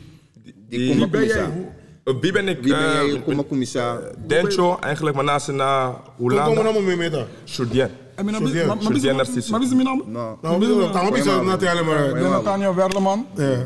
Die 0.69 0.91
kuma 0.91 1.07
ben 1.07 1.25
jij? 1.25 1.71
Eh, 2.03 2.13
Wie 2.21 2.31
ben 2.31 2.47
ik? 2.47 2.59
Wie 2.61 2.73
ben 2.73 2.99
Eh, 2.99 3.23
jij? 3.25 3.45
Kumisa. 3.47 3.99
Dencho, 4.27 4.77
eigenlijk, 4.79 5.15
maar 5.15 5.25
naast 5.25 5.47
na 5.51 5.89
Kom 5.89 6.03
kom 6.03 6.13
Hollanda. 6.29 6.61
nou 6.61 6.83
mee 6.83 6.95
met 6.95 7.11
dat. 7.11 7.27
Jourdain. 7.43 7.89
En 8.15 8.25
mijn 8.25 8.37
naam 8.37 8.45
Sorry, 8.47 8.59
is- 8.61 8.67
maar- 8.67 8.75
maar 8.75 8.85
wie 8.87 8.95
is- 8.95 9.01
Sorry, 9.01 9.15
Narciso. 9.17 9.51
maar 9.51 9.59
wie 9.59 9.69
is 9.69 9.75
mijn 9.75 9.85
naam? 9.87 10.03
No. 10.11 10.37
Nou, 10.41 10.93
halen 10.93 11.85
maar. 11.85 12.07
Ik 12.07 12.13
ben 12.13 12.29
Nathaniel 12.29 12.75
Werleman. 12.75 13.25
Ja. 13.35 13.65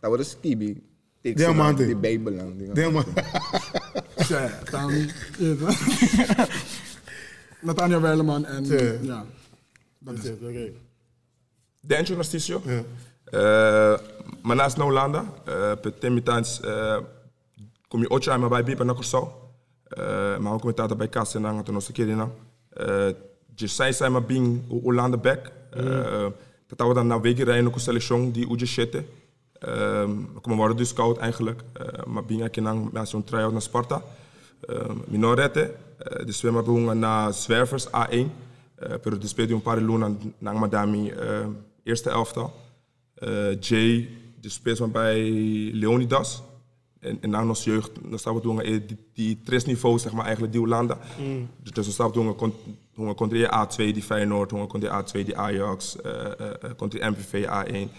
Dat 0.00 0.10
wordt 0.10 0.26
skibi. 0.26 0.82
Diamanten. 1.22 1.86
De 1.88 1.96
Bijbel. 1.96 2.32
lang. 2.32 2.58
Die- 2.58 2.68
Nee 2.72 2.90
man. 2.90 3.04
Ja, 4.28 4.58
Tami. 4.70 5.10
Nathaniel 7.60 8.00
Weileman 8.00 8.44
en 8.44 8.64
Ja. 9.02 9.24
Dat 9.98 10.14
is 10.14 10.24
het. 10.24 10.38
Oké. 10.42 10.70
Dencho 11.80 12.14
Narciso. 12.14 12.62
Ja. 12.64 12.82
Eh, 13.24 13.98
maar 14.42 14.56
naast 14.56 14.76
na 14.76 14.84
Hollanda, 14.84 15.24
eh, 15.44 15.72
per 15.80 15.98
temitans, 15.98 16.60
eh, 16.60 16.98
kom 17.88 18.00
je 18.00 18.10
ocho 18.10 18.30
aan 18.30 18.48
bij 18.48 18.64
Bipa 18.64 18.84
na 18.84 18.94
Curaçao. 18.94 19.28
Eh, 19.84 20.38
maar 20.38 20.52
ook 20.52 20.64
met 20.64 20.76
dat 20.76 20.96
bij 20.96 21.08
Kassa 21.08 21.38
en 21.38 21.44
in. 22.08 22.20
Eh, 22.68 23.08
je 23.54 23.66
zei 23.66 23.92
zijn 23.92 24.12
maar 24.12 24.24
bing 24.24 24.60
Hollanda 24.68 25.16
back. 25.16 25.50
Eh, 25.70 26.26
dat 26.76 26.88
we 26.88 26.94
dan 26.94 27.06
naar 27.06 27.20
wegen 27.20 27.44
rijden 27.44 27.66
ook 27.66 27.74
een 27.74 27.80
selectie 27.80 28.30
die 28.30 28.50
uje 28.52 28.66
shitten. 28.66 29.06
Eh, 29.62 30.04
we 30.34 30.40
komen 30.40 30.58
worden 30.58 30.76
dus 30.76 30.92
koud 30.92 31.18
eigenlijk. 31.18 31.62
Eh, 31.72 32.04
maar 32.06 32.24
bing 32.24 32.44
ik 32.44 32.64
dan 32.64 32.88
met 32.92 33.08
zo'n 33.08 33.24
try-out 33.24 33.52
naar 33.52 33.62
Sparta. 33.62 34.02
Uh, 34.70 34.76
minorette, 35.06 35.74
uh, 36.10 36.26
de 36.26 36.32
zwemmer 36.32 36.62
behoren 36.62 36.98
naar 36.98 37.32
Zwervers 37.32 37.86
A1. 37.86 37.90
Uh, 38.12 38.26
pero 38.76 39.18
die 39.18 39.28
speelde 39.28 39.54
een 39.54 39.62
paar 39.62 39.80
luna 39.80 40.10
naar 40.38 40.58
Madami 40.58 41.10
uh, 41.10 41.46
eerste 41.82 42.10
elftal. 42.10 42.52
Uh, 43.18 43.60
Jay, 43.60 44.08
die 44.40 44.50
speelt 44.50 44.78
maar 44.78 44.90
bij 44.90 45.20
Leonidas. 45.72 46.42
En, 47.00 47.18
en 47.20 47.30
na 47.30 47.46
ons 47.46 47.64
jeugd, 47.64 47.90
dan 48.02 48.18
staan 48.18 48.34
we 48.34 48.40
doen 48.40 48.56
die, 48.58 48.96
die 49.14 49.40
tres 49.44 49.64
niveau, 49.64 49.98
zeg 49.98 50.12
maar, 50.12 50.24
eigenlijk 50.24 50.52
die 50.52 50.62
Hollanda. 50.62 50.98
Mm. 51.18 51.48
Dus 51.62 51.72
dan 51.72 51.84
staan 51.84 52.06
we 52.06 52.34
doen 52.94 53.28
die 53.28 53.46
A2 53.46 53.76
die 53.76 54.02
Feyenoord, 54.02 54.52
kon 54.68 54.80
die 54.80 54.88
A2 54.88 55.12
die 55.12 55.36
Ajax, 55.36 55.96
uh, 56.06 56.12
uh, 56.80 56.88
die 56.88 57.04
MVV 57.04 57.46
A1, 57.46 57.90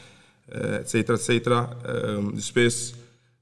uh, 0.56 0.76
et 0.76 0.90
cetera, 0.90 1.18
et 1.18 1.24
cetera. 1.24 1.70
Um, 1.88 2.36
dus 2.36 2.46
speelt 2.46 2.94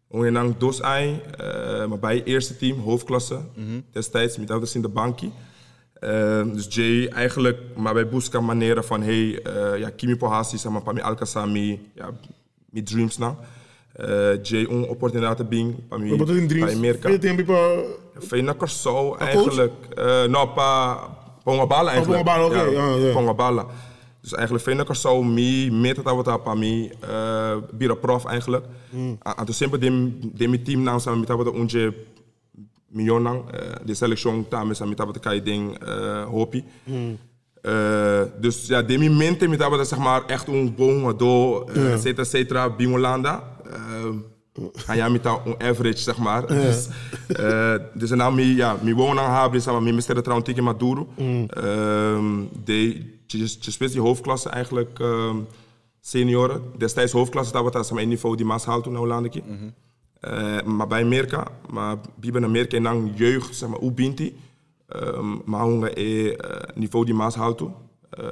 ongeveer 0.07 0.53
dos 0.57 0.81
ai, 0.81 1.21
uh, 1.41 1.85
maar 1.85 1.99
bij 1.99 2.23
eerste 2.23 2.57
team, 2.57 2.79
hoofdklasse, 2.79 3.35
mm 3.35 3.65
-hmm. 3.67 3.83
destijds, 3.91 4.37
met 4.37 4.51
ouders 4.51 4.75
in 4.75 4.81
de 4.81 4.87
bankie. 4.87 5.31
Uh, 6.03 6.53
dus 6.53 6.67
Jay 6.69 7.07
eigenlijk, 7.07 7.57
maar 7.75 7.93
bij 7.93 8.07
Busca 8.07 8.39
manieren 8.39 8.83
van 8.83 9.01
hey, 9.01 9.39
uh, 9.47 9.79
ja, 9.79 9.89
Kimi 9.89 10.15
Pohasi, 10.15 10.57
zeg 10.57 10.71
maar, 10.71 10.81
Pami 10.81 11.01
Alkasami, 11.01 11.89
ja, 11.95 12.09
met 12.69 12.85
dreams 12.85 13.17
nou. 13.17 13.35
Uh, 13.99 14.43
Jay 14.43 14.63
een 14.69 14.87
opportunidade 14.87 15.43
bing, 15.43 15.87
Pami, 15.87 16.17
Wat 16.17 16.29
in 16.29 16.47
dreams? 16.47 16.65
bij 16.65 16.75
Amerika. 16.75 17.09
Veel 17.09 17.19
tempo 17.19 17.43
pa... 17.43 17.81
Fena 18.19 18.53
Corso 18.55 19.15
eigenlijk, 19.15 19.73
uh, 19.97 20.23
nou, 20.23 20.47
pa 20.47 20.99
Pongabala 21.43 21.91
eigenlijk. 21.91 22.23
Pongabala, 22.23 22.45
oké, 22.45 22.69
ja, 22.69 22.95
ja. 22.95 23.13
Pongabala. 23.13 23.65
Dus 24.21 24.33
eigenlijk 24.33 24.63
Fena 24.63 24.83
Corso, 24.83 25.23
mi, 25.23 25.71
met 25.71 25.95
dat 25.95 26.25
wat 26.25 26.43
Pami, 26.43 26.91
uh, 27.09 27.55
Bira 27.71 27.93
Prof 27.93 28.25
eigenlijk. 28.25 28.65
Mm. 28.89 29.17
En 29.37 29.45
toen 29.45 29.53
simpel 29.53 29.79
dem 30.33 30.63
team 30.63 30.83
nou 30.83 30.99
samen 30.99 31.19
met 31.19 31.29
wat 31.29 31.51
onze 31.51 31.93
miljoen 32.87 33.21
lang. 33.21 33.41
Uh, 33.53 33.59
de 33.85 33.93
selectie 33.93 34.47
tamen 34.47 34.75
sa 34.75 34.85
mita 34.85 35.05
wat 35.05 35.19
kai 35.19 35.43
ding 35.43 35.77
hopi. 36.29 36.63
Mm. 36.83 37.17
Uh, 37.61 38.21
dus 38.39 38.67
ja, 38.67 38.81
de 38.81 38.97
momenten 38.97 39.49
met 39.49 39.59
dat 39.59 39.87
zeg 39.87 39.99
maar 39.99 40.25
echt 40.25 40.47
een 40.47 40.75
boom 40.75 41.17
do, 41.17 41.63
et 41.63 42.01
cetera, 42.01 42.21
et 42.21 42.27
cetera, 42.27 42.69
Bingolanda. 42.69 43.43
Uh, 43.67 44.15
en 44.87 44.95
ja, 44.95 45.09
met 45.09 45.25
een 45.25 45.55
average 45.57 45.97
zeg 45.97 46.17
maar. 46.17 46.47
Dus, 46.47 46.87
uh, 47.39 47.75
dus 47.93 48.09
nou 48.09 48.33
mi 48.33 48.55
ja, 48.55 48.77
mi 48.81 48.93
wonen 48.93 49.23
aan 49.23 49.41
hebben, 49.41 49.61
zeg 49.61 49.73
maar, 49.73 49.83
mi 49.83 49.93
mister 49.93 50.21
trouwens 50.21 50.49
tegen 50.49 50.63
Maduro. 50.63 51.07
Mm. 51.17 51.41
Uh, 51.41 52.19
de, 52.63 53.05
je 53.37 53.71
speelt 53.71 53.91
die 53.91 54.01
hoofdklasse 54.01 54.49
eigenlijk 54.49 54.99
uh, 54.99 55.35
senioren. 56.01 56.61
Destijds 56.77 57.11
hoofdklasse 57.11 57.51
dat 57.53 57.63
we 57.63 57.71
dat 57.71 57.87
zijn 57.87 58.07
niveau 58.07 58.35
die 58.35 58.45
maas 58.45 58.65
haalt 58.65 58.83
toen 58.83 58.91
naar 58.91 59.01
Hollande. 59.01 59.41
Mm 59.45 59.57
-hmm. 59.57 59.73
Uh, 60.21 60.61
maar 60.61 60.87
bij 60.87 61.03
Amerika, 61.03 61.47
maar 61.69 61.97
bij 62.15 62.43
Amerika 62.43 62.77
en 62.77 62.83
dan 62.83 63.11
jeugd, 63.15 63.55
zeg 63.55 63.69
maar, 63.69 63.79
hoe 63.79 63.91
bent 63.91 64.17
die? 64.17 64.35
Um, 64.95 65.41
maar 65.45 65.63
hoe 65.63 65.95
uh, 65.95 66.35
niveau 66.75 67.05
die 67.05 67.13
maas 67.13 67.35
houdt 67.35 67.57
toe. 67.57 67.71
Uh, 68.19 68.25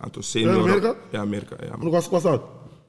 aantal 0.00 0.22
senior. 0.22 0.54
Ja, 0.54 0.60
Amerika? 0.60 0.94
Ja, 1.10 1.20
Amerika. 1.20 1.56
Ja. 1.60 1.78
Hoe 1.78 1.90
was, 1.90 2.08
was 2.08 2.22
dat? 2.22 2.42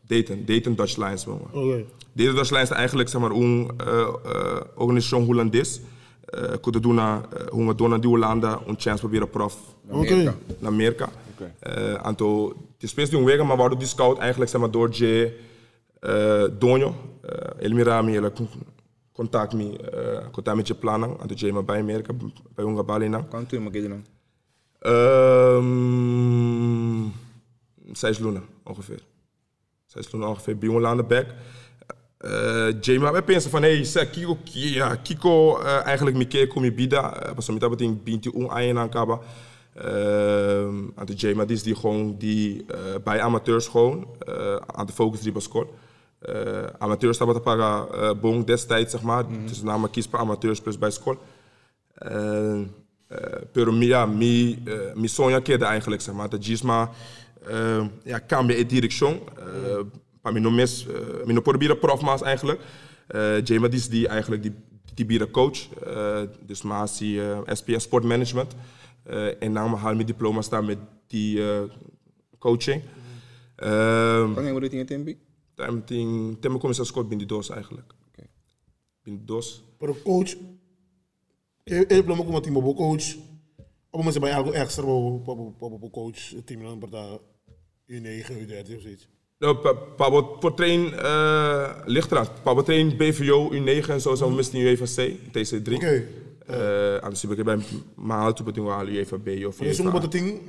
Dayton, 0.08 0.43
Dayton 0.46 0.75
Dutch 0.75 0.98
Lions. 0.98 1.27
Oké. 1.27 1.58
Okay. 1.58 1.86
Dayton 2.13 2.36
Dutch 2.36 2.50
Lions 2.50 2.70
is 2.70 2.75
eigenlijk 2.75 3.10
zeg 3.10 3.22
maar 3.22 3.31
een 3.31 3.72
uh, 3.88 4.08
uh, 4.25 4.60
organisatie 4.75 5.25
Hollandes. 5.25 5.81
Uh, 6.36 6.43
kunnen 6.62 6.81
doen 6.81 6.96
naar 6.96 7.22
hoe 7.50 7.67
we 7.67 7.75
doen 7.75 8.00
die 8.00 8.10
Hollanda 8.10 8.60
een 8.67 8.75
chance 8.77 9.00
proberen 9.00 9.29
prof. 9.29 9.58
Naar 9.88 10.36
Amerika. 10.63 11.10
Okay. 11.41 11.95
Aantal, 11.95 12.53
die 12.77 12.89
speelt 12.89 13.10
die 13.10 13.24
wegen, 13.24 13.48
maar 13.48 13.57
waardoor 13.57 13.79
die 13.79 13.88
scout 13.88 14.17
eigenlijk 14.17 14.51
zeg 14.51 14.62
maar 14.62 14.71
door 14.71 14.89
J. 14.89 15.31
Uh, 16.01 16.43
Donio, 16.60 16.95
uh, 17.25 17.63
Elmirami, 17.65 18.15
ele 18.15 18.31
contact 19.13 19.53
me, 19.53 19.91
uh, 19.93 20.29
contact 20.31 20.57
met 20.57 20.67
je 20.67 20.75
plannen, 20.75 21.19
aan 21.19 21.27
de 21.27 21.33
Jema 21.33 21.62
bij 21.62 21.79
Amerika, 21.79 22.13
bij 22.55 22.65
Unga 22.65 22.83
Balina. 22.83 23.21
Quanto 23.29 23.48
tempo 23.50 23.69
que 23.69 23.88
não? 23.88 24.03
Um, 25.55 27.13
zes 27.91 28.19
luna 28.19 28.41
ongeveer. 28.63 29.00
Zes 29.86 30.12
luna 30.12 30.27
ongeveer, 30.27 30.57
bij 30.57 30.69
Hollande 30.69 31.03
back. 31.03 31.25
Uh, 32.25 32.81
Jema, 32.81 33.12
wij 33.12 33.24
pensen 33.24 33.51
van, 33.51 33.62
hey, 33.62 33.83
zeg, 33.83 34.10
Kiko, 34.10 34.38
ja, 34.43 34.95
Kiko, 34.95 35.60
eigenlijk 35.60 36.17
mi 36.17 36.27
keer 36.27 36.48
kom 36.48 36.63
je 36.63 36.74
bida, 36.74 37.33
pas 37.36 37.50
om 37.50 37.60
dat 37.60 37.69
betekent 37.69 38.03
binti 38.03 38.31
un 38.33 38.50
ayen 38.50 38.77
aan 38.77 38.89
kaba. 38.89 39.19
Uh, 39.77 40.63
aan 40.95 41.05
de 41.05 41.13
Jema, 41.13 41.45
die 41.45 41.55
is 41.55 41.79
gewoon 41.79 42.17
die 42.17 42.65
uh, 42.71 42.77
bij 43.03 43.21
amateurs 43.21 43.67
gewoon, 43.67 44.07
uh, 44.29 44.55
aan 44.55 44.85
de 44.85 44.93
focus 44.93 45.21
die 45.21 45.39
score. 45.39 45.67
Uh, 46.29 46.63
amateurs 46.77 47.17
dat 47.17 47.27
wat 47.27 47.43
paga 47.43 47.87
uh, 47.93 48.19
bong 48.19 48.45
destijds 48.45 48.91
zeg 48.91 49.01
maar. 49.01 49.25
Mm. 49.25 49.47
Dus 49.47 49.61
namelijk 49.61 49.93
kies 49.93 50.07
per 50.07 50.19
amateurs 50.19 50.61
plus 50.61 50.77
bij 50.77 50.91
school. 50.91 51.17
Uh, 52.11 52.61
pero 53.51 53.71
ja, 53.71 54.05
mi, 54.05 54.61
uh, 54.65 54.93
mi 54.93 55.07
sonja 55.07 55.41
eigenlijk 55.43 56.01
zeg 56.01 56.15
maar. 56.15 56.29
Dat 56.29 56.45
Gisma 56.45 56.89
uh, 57.49 57.85
ja, 58.03 58.19
kan 58.19 58.47
bij 58.47 58.65
direction. 58.65 59.19
Uh, 59.39 59.79
pa 60.21 60.31
mi 60.31 60.39
no 60.39 60.51
mes, 60.51 60.87
uh, 61.27 61.75
profmaas 61.79 62.21
eigenlijk. 62.21 62.59
Uh, 63.15 63.43
Jema 63.43 63.67
die 63.67 63.79
is 63.79 63.89
die 63.89 64.07
eigenlijk 64.07 64.41
die, 64.41 64.53
die 64.93 65.05
bieren 65.05 65.31
coach. 65.31 65.67
Dus 66.45 66.61
maas 66.61 66.97
die 66.97 67.17
uh, 67.17 67.39
SPS 67.45 67.83
Sport 67.83 68.03
Management. 68.03 68.55
Uh, 69.08 69.43
en 69.43 69.53
dan 69.53 69.74
haal 69.74 69.96
mi 69.96 70.03
diploma 70.03 70.41
staan 70.41 70.65
met 70.65 70.77
die 71.08 71.38
uh, 71.38 71.63
coaching. 72.38 72.81
Kan 73.55 74.46
je 74.46 74.53
wat 74.53 74.74
in 74.74 74.86
tempi? 74.86 75.17
Tem 75.55 75.86
tem 75.86 76.38
tem 76.39 76.58
como 76.58 76.70
essa 76.72 76.84
escola 76.84 77.08
bem 77.08 77.25
dos 77.25 77.50
eigenlijk. 77.50 77.93
Okay. 78.12 78.29
Bem 79.03 79.22
dos. 79.25 79.63
Pero 79.77 79.96
coach, 80.03 80.38
ele 81.63 81.86
diploma 81.86 82.24
como 82.24 82.41
time 82.41 82.62
bo 82.62 82.74
coach. 82.74 83.17
Of 83.89 84.03
mensen 84.03 84.22
bij 84.22 84.34
algo 84.34 84.51
extra 84.51 84.84
bo 84.86 85.20
bo 85.60 85.77
bo 85.79 85.89
coach 85.89 86.36
team 86.46 86.62
dan 86.62 86.79
para 86.79 87.20
U9, 87.88 88.31
U13 88.31 88.75
of 88.75 88.81
zoiets. 88.81 89.08
Nou, 89.41 89.58
voor 90.39 90.53
train 90.53 90.93
uh, 90.93 91.70
ligt 91.86 92.12
eraan. 92.12 92.27
Pabo 92.43 92.63
train 92.63 92.98
BVO 92.98 93.50
U9 93.53 93.89
en 93.89 94.01
zo 94.01 94.15
zo 94.15 94.29
misschien 94.29 94.62
UEVC 94.62 95.17
TC3. 95.17 95.74
Oké. 95.74 96.08
Okay. 96.53 96.93
Uh, 96.96 97.01
anders 97.01 97.22
heb 97.22 97.31
ik 97.31 97.43
bij 97.43 97.58
maar 97.96 98.34
toen 98.34 98.46
bedoel 98.46 98.81
ik 98.81 98.88
UEVB 98.88 99.46
of. 99.46 99.58
Dus 99.58 99.75
sommige 99.75 100.08
ding, 100.08 100.41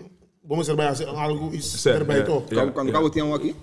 vamos 0.49 0.69
erbij 0.69 0.89
als 0.89 1.05
algo 1.05 1.49
is 1.51 1.87
erbij 1.87 2.23
toch. 2.23 2.49
Kan 2.49 2.73
kan 2.73 2.91
kan 2.91 3.05
het 3.05 3.15
jou 3.15 3.33
aqui? 3.33 3.55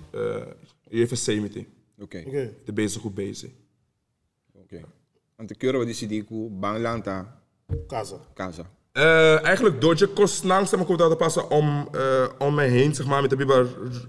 UFC 0.89 1.27
meteen. 1.27 1.67
Oké. 2.00 2.24
Oké. 2.27 2.53
De 2.65 2.74
bezig 2.74 3.01
goed 3.01 3.13
bezig. 3.13 3.50
Oké. 4.53 4.81
Want 5.36 5.50
de 5.50 5.55
keuren 5.55 5.79
wat 5.79 5.89
is 5.89 6.00
die 6.00 6.24
ku 6.24 6.50
Banglanta 6.50 7.41
Casa. 7.88 8.15
casa. 8.34 8.69
Uh, 8.93 9.43
eigenlijk 9.43 9.81
door 9.81 9.96
je 9.98 10.08
kost 10.08 10.43
langs 10.43 10.72
maar 10.72 10.86
komt 10.86 11.00
dat 11.00 11.17
passen 11.17 11.50
om, 11.50 11.88
uh, 11.96 12.01
om 12.38 12.55
mij 12.55 12.69
heen, 12.69 12.96
zeg 12.96 13.05
maar, 13.05 13.22
met 13.22 13.29
de 13.29 13.36
Biber 13.36 13.67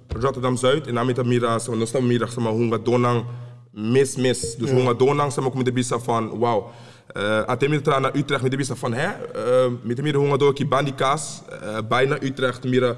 Rotterdam 0.09 0.57
Zuid. 0.57 0.87
En 0.87 0.95
dan 0.95 1.07
met 1.07 1.17
de 1.17 1.25
Mira, 1.25 1.59
zeg 1.59 1.69
maar, 1.69 1.79
dan 1.79 1.87
staan 1.87 2.01
we 2.01 2.07
middag, 2.07 2.33
zeg 2.33 2.45
maar, 2.45 2.53
hoe 2.53 2.71
gaat 2.71 2.85
donang 2.85 3.25
mis, 3.73 4.17
mis. 4.17 4.57
Dus 4.57 4.71
hoe 4.71 4.83
gaat 4.83 4.99
donang, 4.99 5.33
zeg 5.33 5.45
maar, 5.45 5.57
met 5.57 5.65
de 5.65 5.73
bisa 5.73 5.99
van, 5.99 6.39
wauw. 6.39 6.71
Uh, 7.17 7.41
aan 7.41 7.59
de 7.59 7.81
naar 7.85 8.17
Utrecht 8.17 8.43
met 8.43 8.51
de 8.51 8.57
bisa 8.57 8.75
van, 8.75 8.93
hè, 8.93 9.07
uh, 9.07 9.73
met 9.83 9.97
de 9.97 10.03
middag 10.03 10.23
hoe 10.23 10.31
gaat 10.31 10.39
door, 10.39 10.55
die 10.55 10.67
bandikaas, 10.67 11.43
uh, 11.63 11.79
bijna 11.89 12.23
Utrecht, 12.23 12.65
mira 12.65 12.97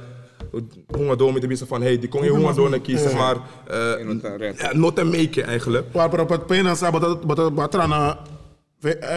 honger 0.86 1.16
door 1.16 1.32
met 1.32 1.42
de 1.42 1.48
mensen 1.48 1.66
van 1.66 1.82
hey, 1.82 1.98
die 1.98 2.08
kon 2.08 2.24
je 2.24 2.30
honger 2.30 2.54
door 2.54 2.70
naar 2.70 2.80
kiezen, 2.80 3.16
maar 3.16 3.36
uh, 3.70 4.72
not 4.72 4.98
a 4.98 5.04
make 5.04 5.42
eigenlijk. 5.42 5.92
Maar 5.94 6.20
op 6.20 6.28
het 6.28 6.46
pena 6.46 6.74
sa 6.74 6.90
dat 6.90 7.36
dat 7.36 7.70
trana 7.70 8.18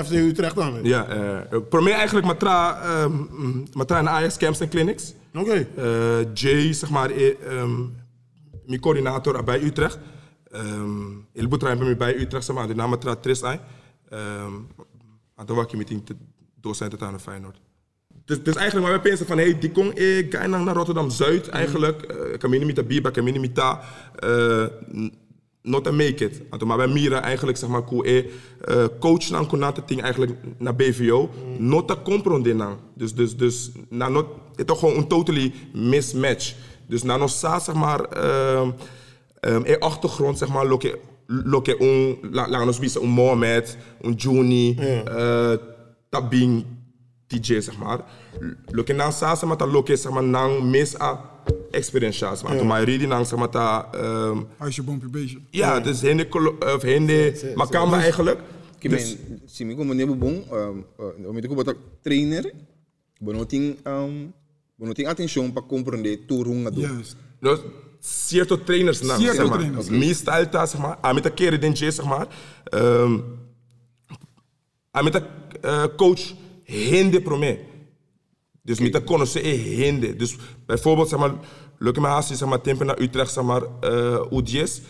FC 0.03 0.11
Utrecht 0.11 0.55
dan. 0.55 0.79
Ja, 0.83 1.07
uh, 1.51 1.59
probeer 1.69 1.93
eigenlijk 1.93 2.25
matra 2.25 2.79
um, 3.03 3.67
matra 3.73 4.01
naar 4.01 4.13
Ajax 4.13 4.37
Camps 4.37 4.59
en 4.59 4.69
Clinics. 4.69 5.13
Oké. 5.33 5.67
Jay 6.33 6.73
zeg 6.73 6.89
maar 6.89 7.11
um, 7.49 7.95
mijn 8.65 8.79
coördinator 8.79 9.43
bij 9.43 9.61
Utrecht. 9.61 9.97
Um, 10.55 11.25
heel 11.33 11.47
veel 11.49 11.95
bij 11.95 12.15
Utrecht 12.15 12.45
zeg 12.45 12.55
maar, 12.55 12.67
de 12.67 12.75
naam 12.75 12.89
matra 12.89 13.15
Tris. 13.15 13.41
Um, 14.13 14.67
en 15.35 15.45
toen 15.45 15.55
was 15.55 15.65
ik 15.65 15.77
met 15.77 15.87
die 15.87 16.03
docenten 16.61 16.99
aan 16.99 17.13
de 17.13 17.19
Feyenoord. 17.19 17.61
Dus, 18.25 18.43
dus 18.43 18.55
eigenlijk 18.55 18.87
maar 18.87 19.01
wij 19.01 19.09
pensen 19.09 19.27
van, 19.27 19.37
hey, 19.37 19.59
die 19.59 19.71
kon 19.71 19.97
ik 19.97 20.35
ga 20.35 20.45
naar 20.45 20.75
Rotterdam 20.75 21.09
Zuid 21.09 21.47
eigenlijk. 21.47 22.15
Kamini 22.37 22.65
met 22.65 22.75
de 22.75 22.83
Biba, 22.83 23.09
Kamini 23.09 23.39
met 23.39 23.55
de 23.55 24.71
not 25.65 25.83
to 25.83 25.91
make 25.91 26.23
it. 26.23 26.41
En 26.49 26.57
toen 26.59 26.67
maar 26.67 26.77
bij 26.77 26.87
Mira 26.87 27.21
eigenlijk 27.21 27.57
zeg 27.57 27.69
maar 27.69 27.83
cool, 27.83 28.03
eh, 28.03 28.23
coach 28.99 29.23
dan 29.23 29.47
kon 29.47 29.59
dat 29.59 29.81
ding 29.85 30.01
eigenlijk 30.01 30.33
naar 30.57 30.75
BVO, 30.75 31.29
mm. 31.29 31.67
not 31.67 31.87
te 31.87 31.97
comprenderen. 32.03 32.77
Dus 32.93 33.13
dus 33.13 33.37
dus 33.37 33.71
na 33.89 34.09
not 34.09 34.25
het 34.55 34.67
toch 34.67 34.79
gewoon 34.79 34.95
een 34.95 35.07
totally 35.07 35.53
mismatch. 35.73 36.53
Dus 36.87 37.03
na 37.03 37.17
nog 37.17 37.29
zeg 37.29 37.73
maar 37.73 38.25
um, 38.57 38.73
um, 39.41 39.75
achtergrond 39.79 40.37
zeg 40.37 40.49
maar 40.49 40.67
loke 40.67 40.99
loke 41.27 41.75
un 41.79 42.17
la 42.31 42.47
la 42.47 42.65
nos 42.65 42.79
bisa 42.79 42.99
un 42.99 43.09
Mohamed, 43.09 43.77
un 44.03 44.13
Juni, 44.15 44.75
yeah. 44.75 45.03
uh, 45.05 45.57
tabing 46.09 46.65
DJ 47.27 47.59
zeg 47.61 47.77
maar. 47.77 47.99
Loke 48.71 48.93
na 48.93 49.11
sa 49.11 49.35
zeg 49.35 49.49
maar 49.49 49.57
ta 49.57 49.65
loke 49.65 49.95
zeg 49.95 50.11
maar 50.11 50.23
nang 50.23 50.63
mis 50.63 50.99
a 50.99 51.19
experience 51.71 52.43
maar 52.43 52.55
yeah. 52.55 52.67
maar 52.67 52.83
reading 52.83 53.09
nang 53.09 53.27
zeg 53.27 53.39
maar 53.39 53.49
ta 53.49 53.89
um, 53.95 54.47
Als 54.57 54.75
je 54.75 54.83
bompje 54.83 55.09
bezig. 55.09 55.39
Ja, 55.49 55.79
dus 55.79 56.01
hende 56.01 56.27
of 56.75 56.81
hende 56.81 57.33
makamba 57.55 57.99
eigenlijk. 57.99 58.39
Dus 58.89 59.17
si 59.45 59.65
mi 59.65 59.75
como 59.75 59.93
nebo 59.93 60.15
bom, 60.15 60.43
um, 60.51 60.85
uh, 60.99 61.33
mi 61.33 61.41
ko 61.41 61.55
bota 61.55 61.73
trainer, 62.01 62.51
bonoting 63.19 63.77
um 63.85 64.33
para 65.53 65.65
compreender 65.67 66.25
tudo 66.27 66.51
um 66.51 66.69
do. 66.69 66.81
Juist. 66.81 67.15
Dus 67.39 67.59
certo 68.05 68.63
trainers 68.63 69.01
na, 69.01 69.17
Certo 69.17 69.35
zeg 69.35 69.47
maar. 69.47 69.57
trainers. 69.57 69.89
Meestal 69.89 70.49
tá, 70.49 70.65
zeg 70.65 70.81
maar, 70.81 70.97
aan 71.01 71.13
met 71.13 71.23
de 71.23 71.29
keren 71.33 71.61
den 71.61 71.75
zeg 71.77 72.05
maar. 72.05 72.27
Um, 72.73 73.23
aan 74.91 75.03
met 75.03 75.13
de 75.13 75.23
uh, 75.65 75.83
coach 75.95 76.33
hinde 76.63 77.21
pro 77.21 77.37
me. 77.37 77.59
Dus 78.61 78.79
met 78.79 78.93
de 78.93 79.03
connoisseur 79.03 79.45
e 79.45 79.55
hinde. 79.55 80.15
Dus 80.15 80.37
bijvoorbeeld 80.65 81.09
zeg 81.09 81.19
maar, 81.19 81.33
lukt 81.79 81.99
me 81.99 82.07
haast 82.07 82.37
zeg 82.37 82.49
maar 82.49 82.61
tempo 82.61 82.83
naar 82.83 83.01
Utrecht 83.01 83.33
zeg 83.33 83.43
maar 83.43 83.61
uh, 83.83 84.25
UDS. 84.31 84.81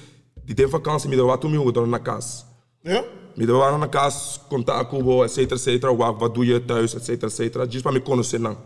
Die 0.46 0.56
tem 0.56 0.70
vakantie 0.70 1.10
met 1.10 1.18
de 1.18 1.24
wat 1.24 1.42
doen 1.42 1.66
we 1.66 1.72
dan 1.72 1.90
naar 1.90 2.02
kas. 2.02 2.46
Ja? 2.82 3.04
Met 3.36 3.48
de 3.48 3.54
waren 3.54 3.80
naar 3.80 3.90
kas, 3.90 4.40
contact 4.50 4.90
kubo, 4.90 5.24
et 5.24 5.32
cetera, 5.32 5.56
et 5.56 5.62
cetera. 5.62 5.96
Wat, 5.96 6.20
wat 6.20 6.34
doe 6.34 6.46
je 6.46 6.66
thuis, 6.66 6.96
et 6.96 7.06
cetera, 7.06 7.28
et 7.28 7.34
cetera. 7.36 7.66
Just 7.66 7.84
para 7.84 7.96
me 7.96 8.02
conhecer 8.02 8.40
não. 8.40 8.58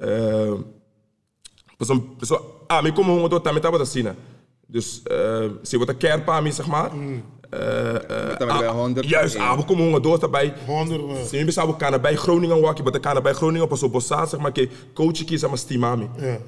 Uh, 0.00 0.60
Pessoal, 1.82 2.00
pessoal, 2.18 2.64
ah, 2.68 2.80
me 2.80 2.92
como 2.92 3.12
um 3.12 3.22
outro 3.22 3.40
também 3.40 3.58
estava 3.58 3.82
assim, 3.82 4.04
né? 4.04 4.14
Dus 4.68 5.02
uh, 5.10 5.58
se 5.64 5.76
você 5.76 5.94
quer 5.94 6.24
para 6.24 6.40
mim, 6.40 6.52
zeg 6.52 6.66
maar. 6.66 6.92
Uh, 6.94 8.38
Dan 8.38 8.48
ben 8.48 8.56
je 8.56 8.58
bij 8.58 8.68
100. 8.68 9.08
Juist, 9.08 9.36
ah, 9.36 9.56
we 9.56 9.64
komen 9.64 9.92
een 9.92 10.02
door 10.02 10.18
daarbij. 10.18 10.54
100, 10.66 11.00
ja. 11.00 11.24
Ze 11.24 11.36
hebben 11.36 11.54
samen 11.54 11.76
kan 11.76 12.00
bij 12.00 12.16
Groningen 12.16 12.60
wakken, 12.60 12.84
maar 12.84 13.00
kan 13.00 13.22
bij 13.22 13.32
Groningen 13.32 13.68
pas 13.68 13.82
op 13.82 13.92
bossa, 13.92 14.26
zeg 14.26 14.40
maar, 14.40 14.52
coach 14.94 15.24
kies 15.24 15.44
ama 15.44 15.56
stimami. 15.56 16.08
Ja, 16.16 16.26
ja. 16.26 16.38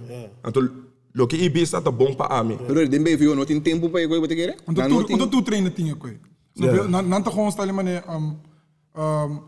En 0.42 0.52
toen 0.52 0.70
lo 1.12 1.26
que 1.26 1.36
ibi 1.36 1.66
staat 1.66 1.84
de 1.84 1.92
bom 1.92 2.16
pa 2.16 2.28
ami. 2.28 2.56
Pero 2.66 2.88
den 2.88 3.02
ben 3.02 3.18
je 3.18 3.34
não 3.34 3.44
tem 3.44 3.62
tempo 3.62 3.88
para 3.88 4.02
eu 4.02 4.20
botar 4.20 4.36
querer. 4.36 4.54
Want 4.64 4.76
dat 4.76 5.06
toe 5.06 5.28
dat 5.30 5.44
trainen 5.44 5.74
dingen 5.74 5.98
kwijt. 5.98 6.18
Snap 6.54 6.74
je? 6.74 6.88
Na 6.88 7.00
na 7.00 7.22
te 7.22 7.30
gewoon 7.30 7.50
stellen 7.50 7.74
meneer 7.74 8.02
um 8.10 8.40
um 8.98 9.42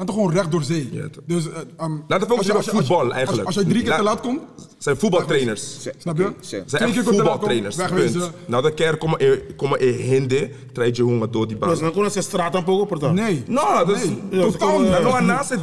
na 0.00 0.06
te 0.06 0.12
gewoon 0.12 0.32
recht 0.32 0.50
door 0.50 0.62
zee. 0.62 0.88
Ja, 0.92 1.02
toch. 1.08 1.22
Dus 1.26 1.46
uh, 1.46 1.52
um, 1.80 2.02
Laten 2.08 2.26
we 2.28 2.32
focussen 2.32 2.54
als 2.56 2.64
je- 2.64 2.70
op 2.70 2.76
als 2.76 2.86
je- 2.86 2.92
voetbal, 2.92 3.04
als- 3.04 3.12
eigenlijk. 3.14 3.46
Als, 3.46 3.54
je 3.54 3.64
drie 3.64 3.82
keer 3.82 3.90
te 3.92 3.96
La- 3.96 4.02
laat 4.02 4.20
komt, 4.20 4.40
Zijn 4.78 4.96
voetbaltrainers. 4.96 5.88
snap 5.98 6.16
je? 6.18 6.32
Ze 6.40 6.62
Zijn 6.66 6.82
echt 6.82 6.94
voetbaltrainers. 7.04 7.76
Punt. 7.76 8.30
Nou, 8.46 8.62
de 8.62 8.74
keer 8.74 8.96
komen 8.96 9.18
komen 9.56 9.78
e 9.82 9.90
hinde, 9.90 10.50
traai 10.72 10.90
je 10.94 11.02
hongen 11.02 11.30
door 11.30 11.48
die 11.48 11.56
baan. 11.56 11.68
Dus 11.68 11.78
dan 11.78 11.92
kon 11.92 12.04
je 12.14 12.22
straat 12.22 12.54
aan 12.56 12.64
pogen, 12.64 12.86
porta. 12.86 13.12
Nee. 13.12 13.42
Nou, 13.46 13.86
dat 13.86 13.96
is... 13.96 14.04
Nee, 14.04 14.18
Ja, 14.30 14.50
ze 14.50 14.52
totaal 14.58 14.78
niet. 14.80 14.92
eh, 14.92 15.02
Nou, 15.04 15.24
naast 15.24 15.48
de 15.48 15.58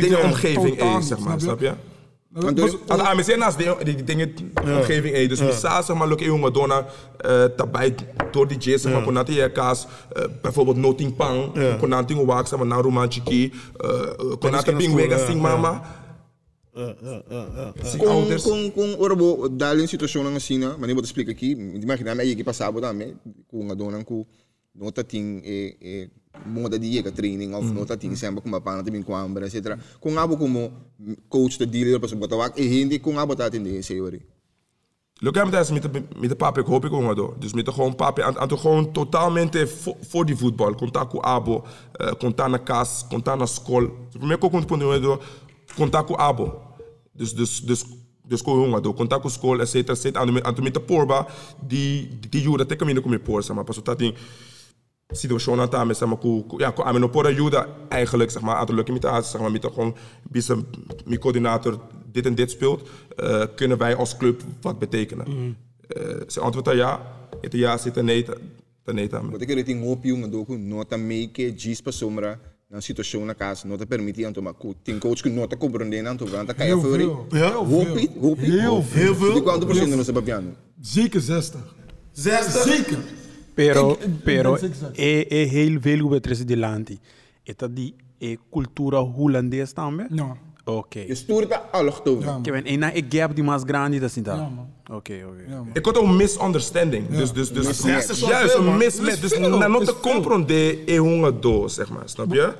dingen, 0.00 0.22
omgeving, 0.22 0.78
eh, 0.78 1.00
zeg 1.00 1.18
maar, 1.18 1.40
snap 1.40 1.60
je? 1.60 1.72
Je? 2.34 2.40
Want 2.40 2.56
Dus- 2.56 2.76
Als 2.86 3.00
aan 3.00 3.24
zijn 3.24 3.38
naast 3.38 3.58
die, 3.58 3.84
die 3.84 4.04
dingen 4.04 4.34
omgeving 4.64 5.14
eh, 5.14 5.28
dus 5.28 5.40
misa 5.40 5.82
zeg 5.82 5.96
maar 5.96 6.08
lukken 6.08 6.26
jongen 6.26 6.52
dona 6.52 6.86
eh 7.16 7.44
tabij 7.44 7.94
door 8.30 8.48
die 8.48 8.58
jazz 8.58 8.82
zeg 8.82 8.92
maar 8.92 9.02
konati 9.02 9.34
je 9.34 9.52
kaas 9.52 9.86
eh, 10.12 10.24
bijvoorbeeld 10.42 10.76
noting 10.76 11.16
pang 11.16 11.52
konati 11.78 12.14
wax 12.14 12.48
zeg 12.48 12.58
maar 12.58 12.68
na 12.68 12.80
romanchiki 12.80 13.52
konati 14.38 14.64
kunnen 14.64 14.82
pingwega 14.82 15.18
sing 15.18 15.40
mama. 15.40 15.82
Ouders. 18.06 18.42
com, 18.42 18.70
com 18.70 18.94
orbo, 18.98 19.48
dali 19.48 19.82
em 19.82 19.86
situação 19.86 20.24
assim, 20.36 20.58
né? 20.58 20.76
Mas 20.78 20.86
nem 20.86 20.94
vou 20.94 21.02
te 21.02 21.06
explicar 21.06 21.32
aqui. 21.32 21.52
Imagina, 21.82 22.12
aí 22.12 22.36
que 22.36 22.44
passava 22.44 22.80
também, 22.80 23.16
a 23.70 23.74
dona, 23.74 24.04
com 24.04 24.24
nota 24.78 25.02
tem 25.04 25.40
e 25.44 25.76
e 25.80 26.08
moda 26.46 26.78
de 26.78 26.92
chega 26.92 27.10
training 27.12 27.54
of 27.54 27.72
nota 27.72 27.96
tem 27.96 28.14
sempre 28.16 28.40
com 28.40 28.48
uma 28.48 28.60
pana 28.60 28.82
também 28.82 29.02
com 29.02 29.14
ambra, 29.16 29.46
etc. 29.46 29.76
Com 30.00 30.18
abo 30.18 30.36
como 30.36 30.70
coach 31.28 31.58
de 31.58 31.66
dealer, 31.66 32.00
para 32.00 32.16
botar 32.16 32.36
wak 32.36 32.60
e 32.60 32.66
hindi 32.66 32.98
com 32.98 33.18
abo 33.18 33.32
atender 33.32 33.74
esse 33.78 34.00
ori. 34.00 34.20
Lukken 35.20 35.42
hem 35.42 35.50
thuis 35.50 35.70
met 35.70 35.82
de, 35.82 36.02
met 36.18 36.28
de 36.28 36.36
papi, 36.36 36.60
ik 36.60 36.66
hoop 36.66 36.84
ik 36.84 36.90
gewoon 36.90 37.14
door. 37.14 37.34
Dus 37.38 37.52
met 37.52 37.64
de 37.64 37.72
gewoon 37.72 37.94
papi, 37.94 38.22
en, 38.22 38.36
en 38.36 38.58
gewoon 38.58 38.92
totalmente 38.92 39.66
voor, 39.66 39.96
voor 40.00 40.26
die 40.26 40.36
voetbal. 40.36 40.74
Contact 40.74 41.18
abo, 41.20 41.64
uh, 42.00 42.10
contact 42.18 42.50
na 42.50 42.62
casa, 42.62 43.06
contact 43.08 43.38
na 43.38 43.46
school. 43.46 43.90
Dus 44.10 44.38
conto 44.38 45.00
door, 45.00 45.24
contact 45.76 46.06
com 46.06 46.16
abo. 46.16 46.62
Dus, 47.12 47.34
dus, 47.34 47.60
dus, 47.60 47.84
dus 48.24 48.42
com 48.42 48.60
jongen 48.60 48.82
door, 48.82 48.94
contact 48.94 49.30
school, 49.30 49.60
et 49.60 49.68
cetera, 49.68 49.92
et 49.94 50.00
cetera. 50.00 50.20
En 50.24 50.26
toen- 50.26 50.42
en 50.42 50.54
toen 50.54 50.64
met 50.64 50.74
de 50.74 50.80
porba, 50.80 51.26
die, 51.66 52.08
die 52.30 52.42
jura, 52.42 52.64
teka 52.64 52.84
mino 52.84 53.00
com 53.00 53.20
por, 53.22 53.42
zeg 53.42 53.54
maar. 53.56 53.64
Pas 53.64 53.82
dat 53.82 53.98
ding, 53.98 54.14
aan 55.12 55.68
tafel, 55.68 55.94
zeg 55.94 56.08
maar, 56.08 56.18
ku, 56.18 56.44
ku- 56.46 56.58
ja, 56.58 56.70
ku 56.70 56.82
amen 56.82 57.02
op 57.02 57.24
ajuda 57.24 57.66
eigenlijk, 57.88 58.30
zeg 58.30 58.42
maar, 58.42 58.56
aan 58.56 58.66
de 58.66 58.74
lukken 58.74 58.92
met 58.94 59.02
de 59.02 59.20
zeg 59.22 59.40
maar, 59.40 59.50
met 59.50 59.62
de 59.62 59.68
gewoon, 59.68 59.94
bis 60.30 60.48
een 60.48 60.66
mijn 61.04 61.20
coördinator 61.20 61.80
dit 62.12 62.26
en 62.26 62.34
dit 62.34 62.50
speelt, 62.50 62.88
eh, 63.16 63.44
kunnen 63.56 63.78
wij 63.78 63.96
als 63.96 64.16
club 64.16 64.42
wat 64.60 64.78
betekenen. 64.78 65.56
Eh, 65.88 66.02
ze 66.26 66.40
antwoordt 66.40 66.70
ja, 66.76 67.00
het 67.40 67.52
ja 67.52 67.76
zit 67.76 67.96
er 67.96 68.04
nee, 68.04 68.22
te 68.84 68.92
nee 68.92 69.14
aan. 69.14 69.30
Que 69.38 69.62
tem 69.64 69.82
hope 69.82 70.08
um 70.12 70.30
do 70.30 70.44
com 70.44 70.68
nota 70.68 70.96
make 70.96 71.52
gis 71.56 71.80
para 71.82 71.92
sombra 71.92 72.38
na 72.70 72.80
situação 72.80 73.24
na 73.24 73.34
casa, 73.34 73.66
nota 73.66 73.86
permite 73.86 74.24
anto 74.26 74.42
mas 74.42 74.52
tem 74.82 74.98
coach 74.98 75.22
que 75.22 75.30
nota 75.30 75.56
compreender 75.56 76.06
anto 76.06 76.26
vanta 76.26 76.54
cai 76.54 76.66
Heel 76.66 76.80
fora. 76.80 76.96
veel. 76.96 77.26
Ja? 77.30 77.52
Hope, 77.54 78.10
hope. 78.20 78.40
Heel 78.40 78.84
Heel 78.92 79.14
veel. 79.14 79.34
De 79.34 79.42
quanto 79.42 79.66
por 79.66 79.74
cento 79.74 79.96
não 79.96 80.04
se 80.04 80.12
papiano? 80.12 80.50
zeker 80.80 81.20
60. 81.20 81.58
60? 82.12 82.62
Zeker. 82.62 82.98
Pero, 83.58 83.90
Ik- 83.92 84.00
ik 84.04 84.22
pero 84.24 84.52
ben 84.60 84.72
é, 84.94 85.26
é 85.28 85.46
heel 85.48 85.80
veel 85.80 85.98
hoe 85.98 86.10
betreft 86.10 86.46
de 86.48 86.56
é 88.20 88.36
cultura 88.50 88.98
holandesa 89.00 89.74
também? 89.74 90.06
Não. 90.10 90.36
Ok. 90.64 90.94
Je 91.06 91.14
stuurt 91.14 91.48
para 91.48 91.62
allochtoon. 91.72 92.20
Ja, 92.20 92.40
Que 92.42 92.52
ben 92.52 92.64
ena 92.66 92.92
é 92.92 93.02
gap 93.08 93.34
die 93.34 93.42
mais 93.44 93.62
grande 93.64 93.98
da 94.00 94.08
cidade. 94.08 94.40
Ja, 94.40 94.48
man. 94.48 94.66
Ok, 94.90 95.08
ok. 95.26 95.38
Ja, 95.48 95.56
man. 95.56 95.70
Ik 95.72 95.84
had 95.84 95.96
een 95.96 96.16
misunderstanding. 96.16 97.08
Dus, 97.08 97.32
dus, 97.32 97.52
dus, 97.52 97.66
Mismatch. 97.66 98.06
juist, 98.06 98.26
juist, 98.26 98.54
een 98.54 98.76
mismatch. 98.76 99.12
Is 99.14 99.20
Dus 99.20 99.32
veel, 99.32 99.58
na 99.58 99.66
not 99.66 99.80
is 99.82 99.86
te 99.88 99.94
veel. 100.00 100.12
comprender 100.12 100.78
e 100.86 100.96
hongen 100.98 101.40
do, 101.40 101.68
zeg 101.68 101.88
maar, 101.90 102.08
snap 102.08 102.32
je? 102.32 102.52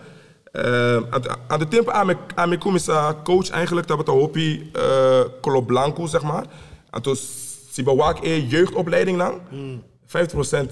Uh, 0.53 0.95
aan, 1.11 1.23
aan 1.49 1.59
de 1.59 1.69
tempo 1.69 1.91
aan 1.91 2.07
mijn, 2.07 2.19
aan 2.35 2.49
mijn 2.49 2.61
commissaris 2.61 3.17
coach 3.25 3.51
eigenlijk, 3.51 3.87
dat 3.87 3.97
we 3.99 4.05
te 4.05 4.11
hopi 4.11 4.71
uh, 4.77 5.21
Colo 5.41 5.61
Blanco, 5.61 6.07
zeg 6.07 6.23
maar. 6.23 6.47
En 6.91 7.03
toen 7.03 7.17
zie 7.71 7.85
je 7.85 7.95
waak 7.97 8.25
e 8.25 8.47
jeugdopleiding 8.47 9.19
dan, 9.19 9.41
50% 10.09 10.71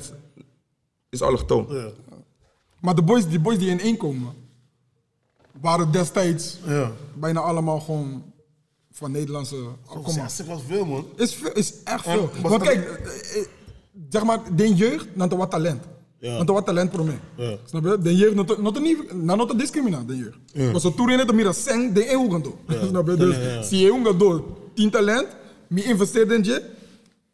is 1.08 1.22
allochtoon. 1.22 1.66
Ja. 1.70 1.88
Maar 2.80 2.94
de 2.94 3.02
boys, 3.02 3.28
die 3.28 3.38
boys 3.40 3.58
die 3.58 3.68
in 3.70 3.80
één 3.80 3.96
komen, 3.96 4.32
waren 5.60 5.90
destijds 5.92 6.58
Ja. 6.66 6.92
bijna 7.14 7.40
allemaal 7.40 7.80
gewoon 7.80 8.22
van 8.90 9.10
Nederlandse 9.10 9.56
afkomst. 9.86 10.12
60 10.14 10.46
was 10.46 10.60
veel, 10.66 10.84
man. 10.84 11.06
Is, 11.16 11.34
veel- 11.34 11.52
is 11.52 11.72
echt 11.84 12.06
En 12.06 12.12
veel. 12.12 12.30
was 12.42 12.50
Want 12.50 12.64
dat- 12.64 12.72
kijk, 12.72 12.88
eh, 12.88 13.40
eh, 13.40 13.46
zeg 14.10 14.24
maar, 14.24 14.40
de 14.56 14.74
jeugd, 14.74 15.06
dan 15.14 15.28
wat 15.38 15.50
talent. 15.50 15.82
Ja. 16.18 16.36
Dan 16.44 16.54
wat 16.54 16.66
talent 16.66 16.92
voor 16.94 17.04
mij. 17.04 17.18
Ja. 17.36 17.56
Snap 17.64 17.84
je? 17.84 17.98
De 18.02 18.16
jeugd, 18.16 18.34
not, 18.34 18.58
not, 18.62 18.80
niet, 18.80 19.12
nou, 19.12 19.38
not 19.38 19.58
discrimina, 19.58 20.02
de 20.06 20.16
jeugd. 20.16 20.36
Ja. 20.52 20.70
Maar 20.70 20.80
zo 20.80 20.94
toen 20.94 21.10
in 21.10 21.18
het 21.18 21.32
meer 21.34 21.52
seng, 21.54 21.92
de 21.92 22.12
eeuw 22.12 22.28
gaan 22.30 22.42
doen. 22.42 22.54
Snap 22.88 23.06
je? 23.08 23.16
Dus, 23.16 23.68
zie 23.68 23.78
je 23.80 24.00
gaan 24.04 24.18
doen, 24.18 24.42
tien 24.74 24.90
talent, 24.90 25.26
mi 25.66 25.82
investeert 25.82 26.30
in 26.32 26.44
je, 26.44 26.62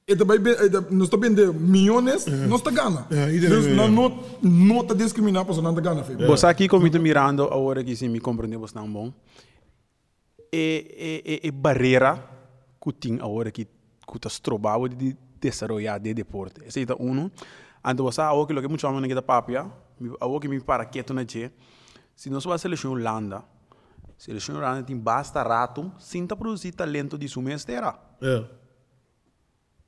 het 0.05 0.27
bij 0.27 0.85
nos 0.89 1.07
stop 1.07 1.25
in 1.25 1.35
de 1.35 1.53
miljones, 1.55 2.25
nos 2.25 2.63
te 2.63 2.71
gana. 2.75 3.07
Ja, 3.09 3.29
iedereen 3.29 3.57
Dus 3.57 3.65
wil, 3.67 3.75
nou 3.75 3.89
ja. 3.89 3.95
not, 3.95 4.43
not 4.43 4.89
te 4.89 4.97
discrimina, 4.97 5.45
pas 5.45 5.63
dan 5.63 5.75
te 5.75 5.83
gana. 5.83 6.05
veel. 6.05 6.27
Você 6.27 6.47
aqui 6.47 6.69
comigo 6.69 6.99
mirando 6.99 7.49
a 7.49 7.57
hora 7.57 7.85
que 7.85 7.97
se 7.97 8.09
me 8.09 8.21
compreender 8.21 8.59
você 8.59 8.79
não 8.79 8.93
bom. 8.93 9.13
É 10.53 11.41
é 11.41 11.49
é 11.49 11.51
barreira 11.51 12.19
que 12.81 12.93
tem 12.93 13.21
a 13.21 13.27
hora 13.27 13.51
que 13.51 13.67
que 14.07 14.19
tá 14.19 14.29
estrobado 14.29 14.89
de 14.89 15.17
desarrollar 15.41 16.01
de 16.01 16.15
deporte. 16.15 16.61
Esse 16.67 16.83
é 16.83 16.95
um. 16.99 17.31
Ando 17.85 18.03
você 18.05 18.21
a 18.21 18.33
hora 18.33 18.47
que 18.47 18.53
lo 18.53 18.61
que 18.61 18.69
muito 18.69 18.81
chamam 18.81 19.03
que 19.03 19.15
da 19.15 19.23
papia, 19.23 19.67
a 20.21 20.27
hora 20.27 20.41
que 20.41 20.49
me 20.49 20.61
para 20.61 20.85
quieto 20.85 21.15
na 21.15 21.25
je. 21.25 21.51
Se 22.15 22.29
nós 22.31 22.45
vai 22.45 22.59
seleção 22.59 22.93
Holanda, 22.93 23.43
seleção 24.19 24.57
Holanda 24.57 24.83
tem 24.83 24.97
basta 24.97 25.43
rato, 25.43 25.91
sinta 25.99 26.37
produzir 26.37 26.73
talento 26.73 27.17
de 27.17 27.29
sua 27.29 27.43
mestera. 27.43 27.95
Ja. 28.21 28.62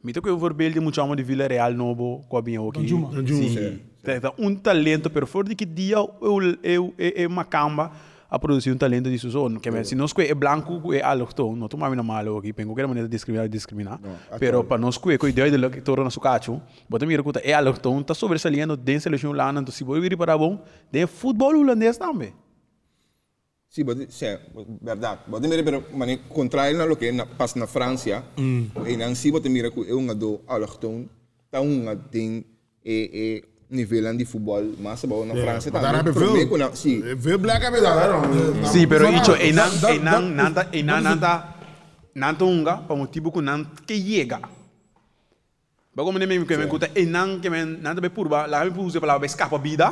Mito 0.05 0.21
que 0.21 0.29
eu 0.29 0.37
voorbeeld 0.37 0.79
muito 0.81 0.97
chamam 0.97 1.17
de 1.17 1.23
Vila 1.23 1.47
Real 1.47 1.73
Novo, 1.73 2.27
com 2.29 2.37
a 2.37 2.43
minha 2.43 2.61
aqui. 2.61 2.81
Danjuma, 2.81 3.11
Sim. 3.27 3.81
Tem 4.03 4.21
um 4.39 4.55
talento, 4.55 5.09
pero 5.09 5.27
for 5.27 5.49
de 5.49 5.55
que 5.55 5.65
dia 5.65 5.97
eu 5.97 6.59
eu 6.63 6.95
é 6.99 7.27
uma 7.27 7.43
camba 7.43 7.91
a 8.31 8.39
produzir 8.39 8.71
um 8.71 8.77
talento 8.77 9.09
de 9.09 9.17
zona. 9.17 9.59
Que 9.59 9.85
se 9.85 9.95
nós 9.95 10.13
é 10.19 10.35
branco 10.35 10.93
é 10.93 11.01
allochtone, 11.01 11.59
não 11.59 11.69
tomamos 11.69 11.97
na 11.97 12.03
malo 12.03 12.37
aqui, 12.37 12.53
pengo 12.53 12.75
que 12.75 12.83
era 12.83 12.89
maneira 12.89 13.09
de 13.09 13.13
discriminar, 13.13 13.49
discriminar. 13.49 13.99
Pero 14.39 14.63
para 14.63 14.77
nós 14.77 14.99
que 14.99 15.09
é 15.11 15.29
ideia 15.31 15.51
de 15.51 15.71
que 15.71 15.81
torna 15.81 16.11
su 16.11 16.21
cacho, 16.21 16.61
bota 16.87 17.07
mira 17.07 17.23
que 17.23 17.31
é 17.43 17.55
allochtone, 17.55 18.03
está 18.03 18.13
sobresaliendo 18.13 18.77
dentro 18.77 19.11
da 19.11 19.17
seleção 19.17 19.31
holanda, 19.31 19.63
então 19.63 19.73
se 19.73 19.85
você 19.85 20.01
vir 20.01 20.19
para 20.19 20.37
bom, 20.37 20.63
de 20.93 21.07
futebol 21.07 21.57
holandês 21.57 21.97
também. 21.97 22.35
Sim, 23.75 23.83
but, 23.85 24.07
sim, 24.09 24.39
verdade. 24.81 25.19
Pode 25.29 25.49
mirar, 25.49 25.65
pero 25.65 25.83
mani 25.93 26.19
contrário 26.31 26.79
na 26.79 26.85
lo 26.87 26.95
que 26.95 27.11
na 27.11 27.27
pas 27.27 27.57
na 27.57 27.67
França, 27.67 28.23
e 28.87 28.97
não 28.97 29.15
se 29.17 29.33
pode 29.33 29.49
mirar 29.49 29.73
que 29.73 29.81
é 29.91 29.93
um 29.93 30.15
do 30.15 30.41
allochtoon, 30.47 31.07
tá 31.51 31.61
um 31.61 31.83
tem 32.09 32.45
e 32.85 33.43
e 33.43 33.45
nível 33.75 34.17
de 34.17 34.25
futebol, 34.25 34.63
mas 34.79 35.05
bom 35.05 35.25
na 35.27 35.35
França 35.35 35.73
Maar 35.73 35.83
tá. 35.83 35.91
daar 35.91 35.97
heb 35.97 36.07
je 36.07 36.13
veel. 36.13 36.71
Sim. 36.77 37.03
Veel 37.19 37.39
black 37.39 37.63
daar. 37.83 38.11
Sim, 38.71 38.87
pero 38.87 39.11
não 39.11 39.21
da- 39.81 39.99
nada 39.99 40.69
é 40.71 40.83
não 40.83 41.03
da- 41.03 41.17
nada 41.17 41.55
nada 42.15 42.45
unga 42.45 42.77
para 42.77 42.95
motivo 42.95 43.33
que 43.33 43.41
não 43.41 43.65
que 43.85 43.97
chega. 43.97 44.39
Bago 45.97 46.13
me 46.13 46.25
nem 46.25 46.45
que 46.47 46.57
me 46.57 46.65
é 46.95 47.05
não 47.07 47.41
que 47.41 47.51
me 47.51 47.65
nada 47.65 48.01
be 48.01 48.09
purba, 48.09 48.47
lá 48.47 48.65
me 48.65 48.71
puse 48.71 49.01
para 49.01 49.19
lá 49.19 49.27
escapa 49.27 49.59
vida. 49.59 49.87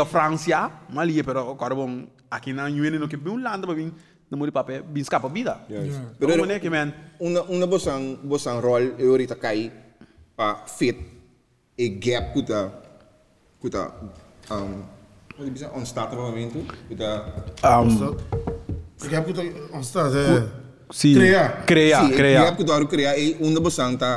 A 0.00 0.04
França, 0.06 0.70
mas 0.88 0.98
ali 1.02 1.22
pero 1.24 1.56
bom 1.56 2.06
aqui 2.32 2.52
na 2.56 2.64
União 2.64 2.98
no 2.98 3.08
que 3.08 3.16
bem 3.16 3.32
um 3.36 3.42
lado 3.42 3.66
para 3.66 3.76
vir 3.76 3.92
dan 4.32 4.38
moet 4.40 4.48
je 4.48 4.52
papa 4.56 4.80
bin 4.80 5.04
scapa 5.04 5.28
bida. 5.28 5.60
Juist. 5.68 6.00
Pero 6.18 6.40
mo 6.40 6.48
que 6.48 6.70
man, 6.72 6.88
una 7.20 7.44
una 7.52 7.66
bosang 7.68 8.16
bosang 8.24 8.64
rol 8.64 8.96
e 8.96 9.04
orita 9.04 9.36
kai 9.36 9.68
pa 10.34 10.64
fit 10.64 10.96
e 11.76 11.88
gap 12.00 12.32
kuta 12.32 12.72
kuta 13.60 13.92
um 14.48 14.88
wat 15.36 15.52
bisa 15.52 15.68
on 15.76 15.84
start 15.84 16.16
op 16.16 16.18
momento 16.32 16.64
kuta 16.88 17.28
um, 17.60 18.16
Ik 19.04 19.10
heb 19.10 19.26
het 19.26 19.38
al 19.72 19.82
staan. 19.82 20.14
eh. 20.16 20.42
si 20.88 21.12
Crea. 21.12 21.62
crea, 21.66 22.00
Sim, 22.00 22.12
e 22.12 22.16
crea. 22.16 22.42
gap 22.44 22.56
kuta 22.56 22.78
ru 22.80 22.86
crea 22.86 23.12
e 23.14 23.36
una 23.40 23.60
bosang 23.60 23.98
ta 24.00 24.10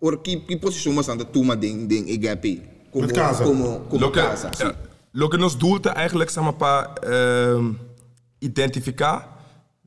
or 0.00 0.16
ki 0.24 0.44
ki 0.48 0.56
position 0.56 0.94
bosang 0.96 1.18
ta 1.20 1.28
tuma 1.28 1.52
ding 1.56 1.84
ding 1.84 2.08
e 2.08 2.16
gap 2.16 2.40
como 2.88 3.04
como 3.44 3.68
como 3.88 4.08
que, 4.10 4.20
casa 4.20 4.48
sim. 4.56 4.72
Ja, 5.12 5.18
lo 5.20 5.28
que 5.28 5.38
nos 5.38 5.58
doelte 5.58 5.88
eigenlijk, 5.88 6.30
zeg 6.30 6.44
maar, 6.44 6.54
pa, 6.54 6.94
ehm, 6.94 7.72
identificar 8.38 9.28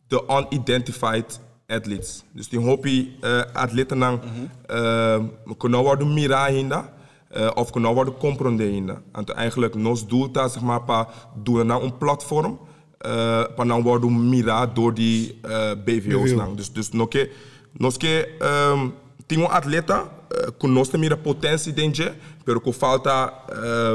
de 0.08 0.24
unidentified 0.28 1.40
athletes. 1.68 2.24
Dus 2.32 2.50
die 2.50 2.60
hobby 2.60 3.10
uh, 3.22 3.42
atleten 3.54 3.98
nang 3.98 4.20
uh, 4.72 5.24
kunnen 5.58 5.80
worden 5.80 6.14
mira 6.14 6.48
hinda. 6.48 6.94
Uh, 7.38 7.52
of 7.54 7.72
kunnen 7.72 7.94
worden 7.94 8.18
comprender 8.18 8.68
hinda. 8.68 9.02
En 9.12 9.26
eigenlijk 9.26 9.76
nos 9.76 10.08
doelta, 10.08 10.48
zeg 10.48 10.62
maar, 10.62 10.82
pa, 10.82 11.10
doen 11.44 11.66
nou 11.66 11.84
een 11.84 11.98
platform. 11.98 12.60
Uh, 13.06 13.44
pa 13.56 13.64
nou 13.64 13.84
worden 13.84 14.30
mira 14.30 14.66
door 14.66 14.94
die 14.94 15.40
uh, 15.46 15.72
BVO's 15.86 16.22
BVO. 16.22 16.36
nang. 16.36 16.56
Dus, 16.56 16.72
dus 16.72 16.92
nog 16.92 17.98
ke, 17.98 18.30
um, 18.72 18.94
tingo 19.26 19.46
atleta, 19.46 20.10
uh, 20.60 20.82
te 20.82 20.98
mira 20.98 21.16
potentie 21.16 21.74
dentje, 21.74 22.14
pero 22.44 22.62
con 22.62 22.74
falta 22.74 23.34
uh, 23.50 23.94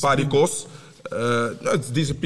paricos. 0.00 0.66
Uh, 1.12 1.18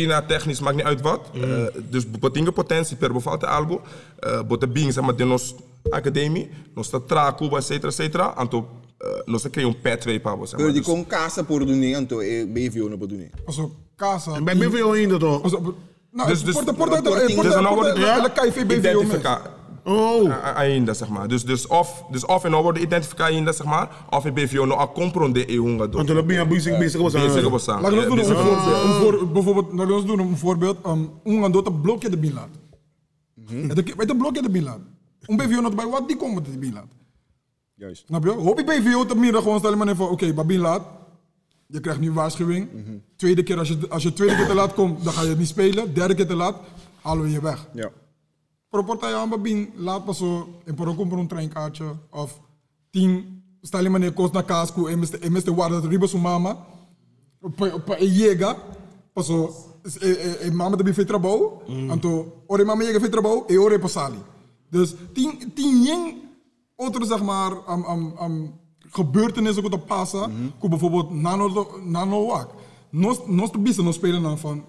nou, 0.06 0.26
technisch, 0.26 0.60
maakt 0.60 0.76
niet 0.76 0.84
uit 0.84 1.00
wat. 1.00 1.20
Uh, 1.34 1.64
dus 1.90 2.10
betinge 2.10 2.52
potentie 2.52 2.96
per 2.96 3.12
bevalte 3.12 3.46
algo. 3.46 3.80
Uh, 4.20 4.42
bote 4.42 4.68
bing, 4.68 4.92
zeg 4.92 5.04
maar, 5.04 5.16
de 5.16 5.24
nos 5.24 5.54
academie, 5.90 6.50
nos 6.74 6.88
ta 6.90 6.98
traco, 7.06 7.56
et 7.56 7.64
cetera, 7.64 7.88
et 7.88 7.94
cetera. 7.94 8.24
Anto, 8.24 8.68
uh, 8.98 9.08
nos 9.24 9.42
crea 9.50 9.66
un 9.66 9.80
pet 9.80 10.02
2 10.02 10.20
pabo, 10.20 10.44
zeg 10.46 10.56
Pero 10.56 10.64
maar. 10.64 10.72
di 10.72 10.78
Dus, 10.84 10.88
con 10.88 11.06
casa 11.06 11.42
por 11.42 11.66
dune 11.66 11.94
anto 11.96 12.20
e 12.20 12.46
BVO 12.46 12.88
no 12.88 12.96
por 12.96 13.08
dune 13.08 13.30
Also, 13.46 13.74
casa. 13.96 14.32
En 14.34 14.44
bij 14.44 14.56
BVO 14.56 14.92
in 14.92 15.08
dat 15.08 15.20
toch? 15.20 15.42
Also, 15.42 15.74
nou, 16.10 16.28
Dus- 16.28 16.44
dus- 16.44 16.54
porta, 16.54 16.72
porta, 16.72 17.00
dus- 17.00 17.02
porta, 17.02 17.24
dus 17.24 17.34
porta, 17.34 17.74
porta, 17.74 18.28
KIV 18.28 18.54
BVO 18.66 18.66
mes. 18.66 18.78
identifica- 18.78 19.42
Oh. 19.84 20.56
ainda, 20.56 20.94
zeg 20.94 21.08
maar. 21.08 21.28
Dus, 21.28 21.44
dus 21.44 21.66
of, 21.66 22.04
dus 22.10 22.26
of 22.26 22.44
en 22.44 22.50
nou 22.50 22.62
worden 22.62 22.82
identifica 22.82 23.24
ainda, 23.24 23.52
zeg 23.52 23.66
maar, 23.66 23.88
of 24.10 24.26
in 24.26 24.34
BVO 24.34 24.64
no 24.64 24.78
a 24.78 24.86
comprende 24.86 25.52
e 25.52 25.56
hunga 25.56 25.86
do. 25.86 25.96
Want 25.96 26.08
toen 26.08 26.26
ben 26.26 26.36
je 26.36 26.46
bezig 26.46 26.78
bezig 26.78 27.00
was 27.00 27.12
Bezig 27.12 27.44
aan. 27.44 27.50
was 27.50 27.68
aan. 27.68 27.80
Laten 27.82 27.98
we 27.98 28.04
Ja, 28.04 28.10
ons 28.10 28.26
doen 28.26 28.36
bezig 28.36 28.84
een 28.84 29.00
voorbeeld. 29.00 29.32
Bijvoorbeeld, 29.32 29.72
laten 29.72 29.86
we 29.86 29.94
ons 29.94 30.06
doen 30.06 30.18
een 30.18 30.36
voorbeeld. 30.36 30.86
Um, 30.86 31.10
un 31.24 31.42
andota 31.42 31.70
blokje 31.70 32.10
de 32.10 32.16
bilat. 32.16 32.48
Het 33.46 33.92
het 33.96 34.18
blokje 34.18 34.42
de 34.42 34.50
bilat. 34.50 34.78
Un 35.26 35.36
BVO 35.36 35.60
not 35.60 35.76
bij 35.76 35.86
wat 35.86 36.08
die 36.08 36.16
komt 36.16 36.34
met 36.34 36.44
de 36.44 36.58
bilat. 36.58 36.86
juist 37.74 38.06
Snap 38.06 38.24
je? 38.24 38.30
Hoop 38.30 38.58
je 38.58 38.64
BVO 38.64 39.06
te 39.06 39.16
midden 39.16 39.42
gewoon 39.42 39.58
stellen 39.58 39.78
maar 39.78 39.96
van 39.96 40.08
oké, 40.08 40.26
okay, 40.26 40.46
bilat. 40.46 40.82
Je 41.66 41.80
krijgt 41.80 42.00
nu 42.00 42.12
waarschuwing. 42.12 42.68
Tweede 43.16 43.42
keer 43.42 43.58
als 43.58 43.68
je, 43.68 43.78
als 43.88 44.02
je 44.02 44.12
tweede 44.12 44.36
keer 44.36 44.46
te 44.46 44.54
laat 44.54 44.74
komt, 44.74 45.04
dan 45.04 45.12
ga 45.12 45.22
je 45.22 45.28
het 45.28 45.38
niet 45.38 45.48
spelen. 45.48 45.94
Derde 45.94 46.14
keer 46.14 46.26
te 46.26 46.34
laat, 46.34 46.56
halen 47.02 47.24
we 47.24 47.30
je 47.30 47.40
weg. 47.40 47.68
ja 47.72 47.90
Proporta 48.72 49.08
je 49.08 49.14
aan 49.14 49.28
babin, 49.28 49.68
laat 49.76 50.04
pas 50.04 50.18
zo 50.18 50.48
in 50.64 50.74
poro 50.74 50.94
compro 50.94 51.18
een 51.18 51.26
treinkaartje 51.26 51.84
of 52.10 52.40
tien, 52.90 53.42
stel 53.60 53.82
je 53.82 53.90
maar 53.90 54.00
neer 54.00 54.12
kost 54.12 54.32
naar 54.32 54.44
kaasku 54.44 54.88
en 54.88 54.98
miste 54.98 55.18
en 55.18 55.32
miste 55.32 55.54
waarde 55.54 55.88
riba 55.88 56.06
su 56.06 56.18
mama. 56.18 56.56
Pa 57.56 57.78
pa 57.78 57.96
llega, 57.98 58.56
pas 59.12 59.26
zo 59.26 59.54
e 60.00 60.36
e 60.40 60.50
mama 60.50 60.76
de 60.76 60.82
bifetra 60.82 61.18
bou, 61.18 61.60
anto 61.88 62.42
ore 62.46 62.64
mama 62.64 62.84
llega 62.84 63.00
fetra 63.00 63.20
bou 63.20 63.44
e 63.46 63.58
ore 63.58 63.78
pasali. 63.78 64.18
Dus 64.70 64.94
tien 65.12 65.52
tien 65.54 65.82
jeng 65.82 66.14
otro 66.76 67.04
zeg 67.04 67.22
maar 67.22 67.64
am 67.66 67.84
am 67.84 68.12
am 68.16 68.60
gebeurtenissen 68.78 69.72
op 69.72 69.86
passen, 69.86 70.30
mm 70.30 70.68
bijvoorbeeld 70.68 71.10
nano 71.10 71.66
nano 71.84 72.26
wak. 72.26 72.48
Nos 72.90 73.18
nos 73.26 73.50
te 73.50 73.58
bisa 73.58 73.82
nos 73.82 73.94
spelen 73.94 74.22
dan 74.22 74.38
van 74.38 74.64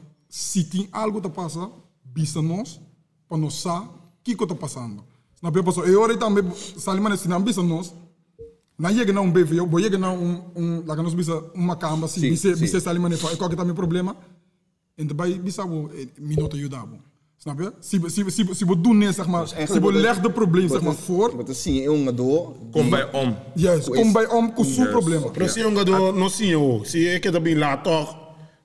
tien 0.70 0.88
algo 0.92 1.20
te 1.20 1.30
passa, 1.30 1.70
bisa 2.14 2.42
nos 2.42 2.80
pa 3.34 3.38
nos 3.38 3.62
sa 3.62 3.90
kiko 4.24 4.46
te 4.46 4.54
passando. 4.54 5.02
Snap 5.40 5.56
je? 5.56 5.64
Paso, 5.64 5.82
e 5.86 5.96
ore 5.96 6.18
tambe 6.18 6.42
salimane 6.78 7.18
sinam 7.18 7.42
bisa 7.42 7.64
nos. 7.64 7.94
Na 8.78 8.92
llega 8.92 9.14
na 9.14 9.22
um 9.22 9.32
BVO, 9.32 9.66
bo 9.66 9.80
llega 9.80 9.98
na 9.98 10.12
um 10.12 10.42
um 10.56 10.84
la 10.86 10.96
nos 10.96 11.16
bisa 11.16 11.34
uma 11.56 11.76
camba 11.76 12.08
si 12.08 12.20
Sim, 12.20 12.30
bisa 12.30 12.56
sim. 12.56 12.62
bisa 12.62 12.80
salimane 12.80 13.18
fa 13.18 13.34
e 13.34 13.38
qual 13.38 13.50
que 13.50 13.56
tá 13.56 13.66
meu 13.66 13.74
problema. 13.74 14.16
En 14.98 15.08
daarbij 15.08 15.42
bisa 15.42 15.66
wo 15.66 15.90
minuto 16.20 16.56
ajudabo. 16.56 16.96
Snap 17.38 17.60
je? 17.60 17.72
Si 17.80 18.00
si 18.08 18.22
si 18.30 18.44
si 18.54 18.66
we 18.66 18.82
doen 18.82 18.98
nee, 18.98 19.12
zeg 19.12 19.28
maar, 19.28 19.48
si 19.48 19.80
we 19.80 19.92
leg 19.94 20.22
de 20.22 20.32
probleem 20.32 20.70
zeg 20.70 20.82
maar 20.82 20.96
voor. 20.96 21.36
Wat 21.36 21.56
zie 21.56 21.82
je 21.82 21.90
een 21.90 22.16
do 22.16 22.56
Kom 22.72 22.90
bij 22.90 23.12
om. 23.12 23.36
Juist, 23.56 23.90
kom 23.90 24.14
bij 24.14 24.28
om 24.28 24.54
com 24.54 24.66
su 24.66 24.86
problema. 24.86 25.28
Pero 25.30 25.48
si 25.48 25.62
un 25.62 25.76
gado 25.76 26.12
no 26.12 26.28
zie 26.30 26.48
je 26.48 26.58
ook. 26.58 26.86
Zie 26.86 27.02
je, 27.02 27.14
ik 27.14 27.24
heb 27.24 27.34
dat 27.34 27.44
bij 27.44 27.56
laat 27.56 27.84
toch. 27.84 28.23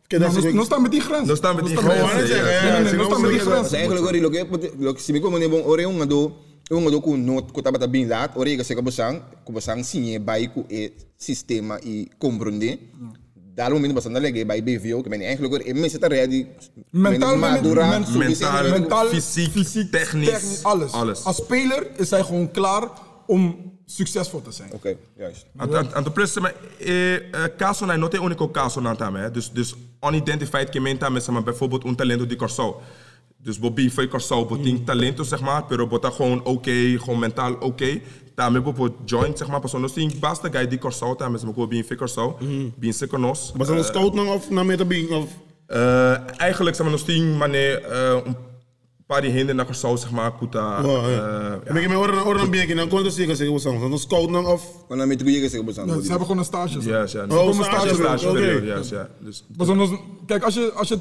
Ik 0.08 0.18
No, 0.18 0.24
dat 0.32 0.42
no, 0.42 0.50
no 0.52 0.64
staan 0.64 0.82
met 0.82 0.90
die 0.90 1.00
grens. 1.00 1.28
No 1.28 1.34
staan 1.34 1.56
met 1.56 1.64
die 1.64 1.74
No 1.74 1.80
grens, 1.80 2.12
met- 2.14 2.28
ja. 2.28 2.34
Nee, 2.44 2.72
nee, 2.72 2.82
nee, 2.82 2.92
no 2.94 3.04
staan 3.04 3.20
met 3.20 3.30
die 3.30 3.38
Dat 3.38 3.48
grens. 3.48 3.66
is 3.66 3.72
eigenlijk 3.72 4.06
ori 4.06 4.20
lo 4.20 4.30
que 4.30 4.46
lo 4.78 4.92
que 4.94 5.00
si 5.02 5.12
me 5.12 5.20
como 5.20 5.36
ore 5.64 5.86
un 5.86 6.08
do 6.08 6.32
un 6.70 6.84
do 6.90 7.00
ku 7.00 7.16
not 7.16 7.52
ku 7.52 7.60
tabata 7.60 7.88
bin 7.88 8.08
lat 8.08 8.30
ore 8.36 8.56
ga 8.56 8.62
se 8.64 8.82
bosang 8.82 9.22
ku 9.44 9.52
sinye 9.82 10.20
bai 10.20 10.50
ku 10.52 10.64
e 10.68 10.90
sistema 11.16 11.78
i 11.84 12.08
comprende 12.18 12.78
Daarom 13.54 13.80
ben 13.80 13.88
ik 13.88 13.94
bastante 13.94 14.20
legge 14.20 14.46
bij 14.46 14.62
BVO, 14.62 15.00
que 15.02 15.08
ben 15.08 15.20
eigenlijk 15.20 15.54
ook 15.54 15.60
in 15.60 15.80
mensen 15.80 16.00
te 16.00 16.06
ready. 16.06 16.46
Mentaal, 16.90 17.36
madura, 17.36 17.98
Mentaal, 18.14 18.68
Mentaal, 18.70 19.06
fysiek, 19.06 19.90
technisch, 19.90 20.62
alles. 20.62 20.92
alles. 20.92 21.24
Als 21.24 21.36
speler 21.36 21.86
is 21.96 22.10
hij 22.10 22.22
gewoon 22.22 22.50
klaar 22.50 22.88
om 23.26 23.67
succesvol 23.90 24.42
te 24.42 24.52
zijn. 24.52 24.72
Oké, 24.72 24.96
juist. 25.16 25.46
En 25.94 26.04
de 26.04 26.10
plus, 26.10 26.38
maar, 26.38 26.54
eh, 26.78 27.14
eh, 27.14 27.22
caso 27.56 27.86
na 27.86 27.96
not 27.96 28.14
é 28.14 28.18
único 28.18 28.50
caso 28.50 28.80
na 28.80 28.94
também, 28.94 29.32
dus 29.32 29.50
dus 29.52 29.74
unidentified 30.00 30.70
que 30.70 30.80
menta 30.80 31.08
mas 31.08 31.28
maar 31.28 31.42
bijvoorbeeld 31.42 31.84
un 31.84 31.94
talento 31.94 32.26
de 32.26 32.36
Corsau. 32.36 32.74
Dus 33.42 33.58
Bobby 33.58 33.90
foi 33.90 34.08
Corsau, 34.08 34.44
botin 34.44 34.84
talento 34.84 35.24
zeg 35.24 35.40
maar, 35.40 35.64
pero 35.64 35.86
bota 35.86 36.10
gewoon 36.10 36.44
oké, 36.44 36.98
gewoon 36.98 37.18
mentaal 37.18 37.54
oké. 37.60 38.00
Daarmee 38.34 38.62
bijvoorbeeld 38.62 39.10
joint 39.10 39.38
zeg 39.38 39.48
maar, 39.48 39.60
persoon 39.60 39.82
dus 39.82 40.18
basta 40.18 40.48
guy 40.50 40.68
die 40.68 40.78
Corsau 40.78 41.16
também, 41.16 41.44
maar 41.44 41.52
gewoon 41.52 41.68
bin 41.68 41.84
foi 41.84 41.96
Corsau, 41.96 42.34
bin 42.76 42.92
se 42.92 43.06
conos. 43.06 43.52
Was 43.56 43.68
een 43.68 43.84
scout 43.84 44.14
nog 44.14 44.34
of 44.34 44.50
naar 44.50 44.66
met 44.66 44.78
de 44.78 44.84
bing 44.84 45.10
of? 45.10 45.28
Eh, 45.66 46.40
eigenlijk 46.40 46.76
zeg 46.76 46.84
maar 46.86 46.94
nog 46.94 47.00
steeds 47.00 47.36
maar 47.36 47.48
nee, 47.48 47.80
eh, 47.80 48.20
een 48.24 48.36
paar 49.08 49.20
die 49.20 49.30
hinder 49.30 49.54
naar 49.54 49.64
Corsau 49.66 49.96
zeg 49.96 50.10
maar, 50.10 50.32
kuta. 50.38 50.84
Oh, 50.84 51.04
eh, 51.06 51.12
ja. 51.14 51.58
Ben 51.72 51.82
ik 51.82 51.88
met 51.88 51.96
oren 51.98 52.24
oren 52.26 52.50
ben 52.50 52.60
ik 52.60 52.76
dan 52.76 52.88
kon 52.88 53.04
het 53.04 53.12
zeker 53.14 53.36
zeggen 53.36 53.54
was 53.54 53.62
dan 53.62 53.92
een 53.92 53.98
scout 53.98 54.30
nog 54.30 54.52
of? 54.52 54.62
Dan 54.88 55.08
met 55.08 55.18
gezegd 55.40 55.64
bosang. 55.64 55.88
Ja, 55.88 55.94
ze 56.00 56.08
hebben 56.08 56.20
gewoon 56.26 56.38
een 56.38 56.44
stage. 56.44 56.80
Ja, 56.80 57.06
ja. 57.08 57.24
Oh, 57.36 57.46
Een 57.46 57.54
stage 57.64 57.94
stage, 57.94 58.28
oké. 58.28 58.38
periode, 58.38 58.66
ja, 58.66 58.80
ja. 58.90 59.08
Dus 59.20 59.44
zo'n- 59.66 60.00
Kijk, 60.26 60.42
als 60.42 60.54
je, 60.54 60.72
als 60.74 60.88
je, 60.88 60.98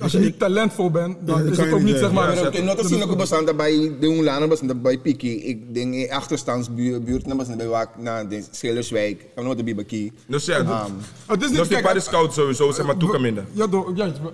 als 0.00 0.12
je 0.12 0.18
niet 0.18 0.38
talentvol 0.38 0.90
bent, 0.90 1.16
dan 1.26 1.36
Ja, 1.36 1.42
dat 1.42 1.52
is 1.52 1.58
het 1.58 1.68
je 1.68 1.74
ook 1.74 1.80
niet 1.80 1.96
zeg 1.96 2.12
maar. 2.12 2.46
Oké, 2.46 2.62
not 2.62 2.86
zien 2.86 3.02
ook 3.02 3.16
bosang 3.16 3.46
daarbij 3.46 3.92
de 4.00 4.06
unlana 4.06 4.46
bosang 4.46 4.70
daarbij 4.70 4.98
piki. 4.98 5.44
Ik 5.44 5.74
denk 5.74 5.94
in 5.94 6.10
achterstandsbuurt 6.10 7.26
na 7.26 7.34
bosang 7.34 7.58
daarbij 7.58 7.66
wak 7.66 7.96
na 7.96 8.24
de 8.24 8.44
Schelerswijk. 8.50 9.26
Kan 9.34 9.44
nooit 9.44 9.66
de 9.66 9.74
baki. 9.74 10.12
Dus 10.26 10.44
ja, 10.44 10.86
Het 11.26 11.42
is 11.42 11.48
Dus 11.48 11.50
niet 11.50 11.68
die 11.68 11.68
kijk, 11.68 11.82
paar 11.82 12.00
scout 12.00 12.32
sowieso, 12.32 12.72
zeg 12.72 12.86
maar, 12.86 12.96
toeken 12.96 13.20
minder. 13.20 13.44
Ja, 13.52 13.66
door, 13.66 13.92
juist. 13.96 14.18
We, 14.18 14.30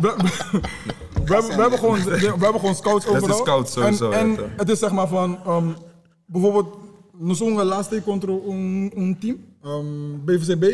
we, 0.00 0.14
we, 1.24 1.34
hebben, 1.34 1.56
we, 1.56 1.60
hebben 1.60 1.78
gewoon, 1.78 2.04
we 2.04 2.26
hebben 2.26 2.60
gewoon 2.60 2.74
scouts 2.74 3.04
is 3.04 3.10
overal. 3.10 3.38
scouts 3.38 3.72
sowieso, 3.72 4.10
En, 4.10 4.20
en 4.20 4.30
ja, 4.30 4.48
het 4.56 4.68
is 4.68 4.78
zeg 4.78 4.92
maar 4.92 5.08
van, 5.08 5.38
ehm, 5.46 5.68
bijvoorbeeld, 6.26 6.78
nos 7.18 7.40
un 7.40 7.62
laatste 7.64 8.02
contra 8.02 8.32
un, 8.32 8.92
un 8.96 9.18
team, 9.20 9.36
um, 9.64 10.24
BVCB. 10.24 10.64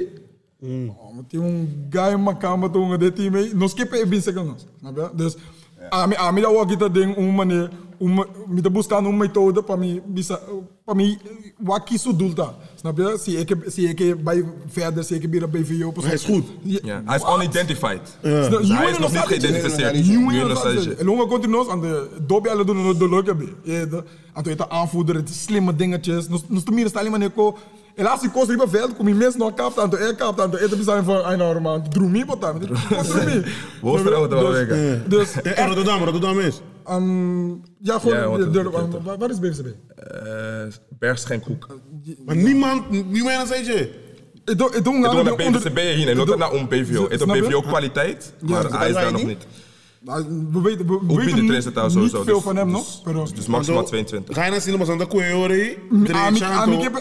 Oh, 0.60 1.14
maar 1.14 1.24
die 1.28 1.40
een 1.40 1.86
guy 1.90 2.14
makamba 2.14 2.96
dit 2.96 3.16
team 3.16 3.32
mee, 3.32 3.54
nos 3.54 3.70
skippen 3.70 4.12
in 4.12 4.22
seconds. 4.22 4.66
Snap 4.78 4.96
je? 4.96 5.08
Dus, 5.14 5.36
ami 5.88 6.14
ami 6.14 6.40
dat 6.40 6.56
ook 6.56 6.78
dat 6.78 6.94
ding, 6.94 7.16
een 7.16 7.34
manier, 7.34 7.70
um, 8.00 8.24
met 8.46 8.62
de 8.62 8.70
buscan 8.70 9.04
een 9.04 9.16
methode, 9.16 9.62
para 9.62 9.78
mi 9.78 10.00
bisa, 10.06 10.40
para 10.84 10.98
mi 10.98 11.18
wat 11.58 11.84
kies 11.84 12.02
doel 12.02 12.34
daar. 12.34 12.54
Snap 12.74 12.96
je? 12.96 13.18
Zie 13.22 13.38
ik, 13.38 13.56
zie 13.66 13.88
ik 13.88 14.24
bij 14.24 14.44
verder, 14.66 15.04
zie 15.04 15.20
ik 15.20 15.30
bij 15.30 15.40
de 15.40 15.48
BVO. 15.48 15.92
Hij 16.02 16.12
is 16.12 16.24
goed. 16.24 16.44
Ja, 16.62 17.02
hij 17.04 17.16
is 17.16 17.22
unidentified. 17.36 18.18
Hij 18.20 18.90
is 18.90 18.98
nog 18.98 19.12
niet 19.12 19.20
geïdentificeerd. 19.20 19.94
Nu 19.94 20.16
Nu 20.16 20.38
nog 20.38 20.48
nog 20.48 20.58
steeds. 20.58 20.82
steeds. 20.82 21.00
En 21.00 21.06
hoe 21.06 21.26
continuos 21.26 21.68
aan 21.68 21.80
de 21.80 22.08
dobby 22.26 22.48
alle 22.48 22.64
doen 22.64 22.86
het 22.86 22.98
de 22.98 23.08
leuk 23.08 23.26
hebben. 23.26 23.48
Je 23.62 23.86
de 23.90 24.04
aan 24.32 24.42
de 24.42 24.70
aanvoerder, 24.70 25.14
het 25.14 25.28
slimme 25.30 25.76
dingetjes. 25.76 26.28
Nos 26.28 26.62
te 26.64 26.72
meer 26.72 26.88
staan. 26.88 27.22
Helaas 27.96 28.20
die 28.20 28.30
kost 28.30 28.48
riba 28.48 28.68
veld, 28.68 28.96
kom 28.96 29.08
je 29.08 29.14
mensen 29.14 29.40
nog 29.40 29.54
kapt 29.54 29.78
aan 29.78 29.90
de 29.90 29.98
air 29.98 30.14
kapt 30.14 30.40
aan 30.40 30.50
de 30.50 30.62
eten 30.64 30.84
zijn 30.84 31.04
van 31.04 31.24
een 31.24 31.40
euro 31.40 31.60
man. 31.60 31.88
Droom 31.90 32.10
me 32.10 32.24
wat 32.24 32.40
dan. 32.40 32.60
Wo 33.80 33.96
is 33.96 34.02
er 34.04 34.14
ook 34.14 34.30
wel 34.30 34.50
wegen? 34.52 35.04
Dus 35.08 35.42
En 35.42 35.66
Rotterdam, 35.66 36.02
Rotterdam 36.02 36.40
is. 36.40 36.60
ehm, 36.84 37.48
ja 37.48 37.54
Ja, 37.80 37.98
gewoon 37.98 38.28
wat- 38.30 38.38
de- 38.38 38.50
de- 38.62 38.70
wat- 39.02 39.18
waar- 39.18 39.30
is 39.30 39.38
BVCB? 39.38 39.66
Eh, 39.96 40.12
Bergschenkhoek. 40.98 41.66
Maar 42.24 42.36
niemand, 42.36 42.90
niemand 43.10 43.48
zei 43.48 43.64
je. 43.64 44.04
Ik 44.44 44.58
doe 44.58 44.66
ik 44.74 44.84
doe 44.84 44.94
Ik 44.94 45.02
doe 45.02 45.08
aan 45.18 45.24
naar 45.24 45.34
BVCB 45.36 45.78
hier, 45.78 46.08
en 46.08 46.18
ik 46.18 46.26
doe- 46.26 46.36
naar 46.36 46.52
een 46.52 46.68
PVO. 46.68 47.08
Het 47.08 47.20
is? 47.20 47.26
PVO 47.40 47.60
kwaliteit, 47.60 48.32
maar 48.40 48.78
hij 48.78 48.88
is 48.88 48.94
daar 48.94 49.12
nog 49.12 49.24
niet. 49.24 49.46
Niet. 50.06 50.28
Nou, 50.28 50.46
we 50.52 50.60
weten, 50.60 50.86
we, 50.86 51.14
weten 51.14 51.42
niet, 51.42 51.50
niet 51.52 51.92
sowieso. 51.92 52.22
veel 52.22 52.34
dus- 52.34 52.42
van 52.42 52.56
hem 52.56 52.66
dus- 52.66 52.76
nog. 52.76 53.02
Pero, 53.02 53.26
Dus 53.34 53.46
maximaal 53.46 53.84
22. 53.84 54.34
Ga 54.34 54.44
je 54.44 54.50
naar 54.50 54.60
cinema 54.60 54.86
aan 54.86 54.98
de 54.98 55.06
Kuehori? 55.06 55.78
Ami 56.12 56.40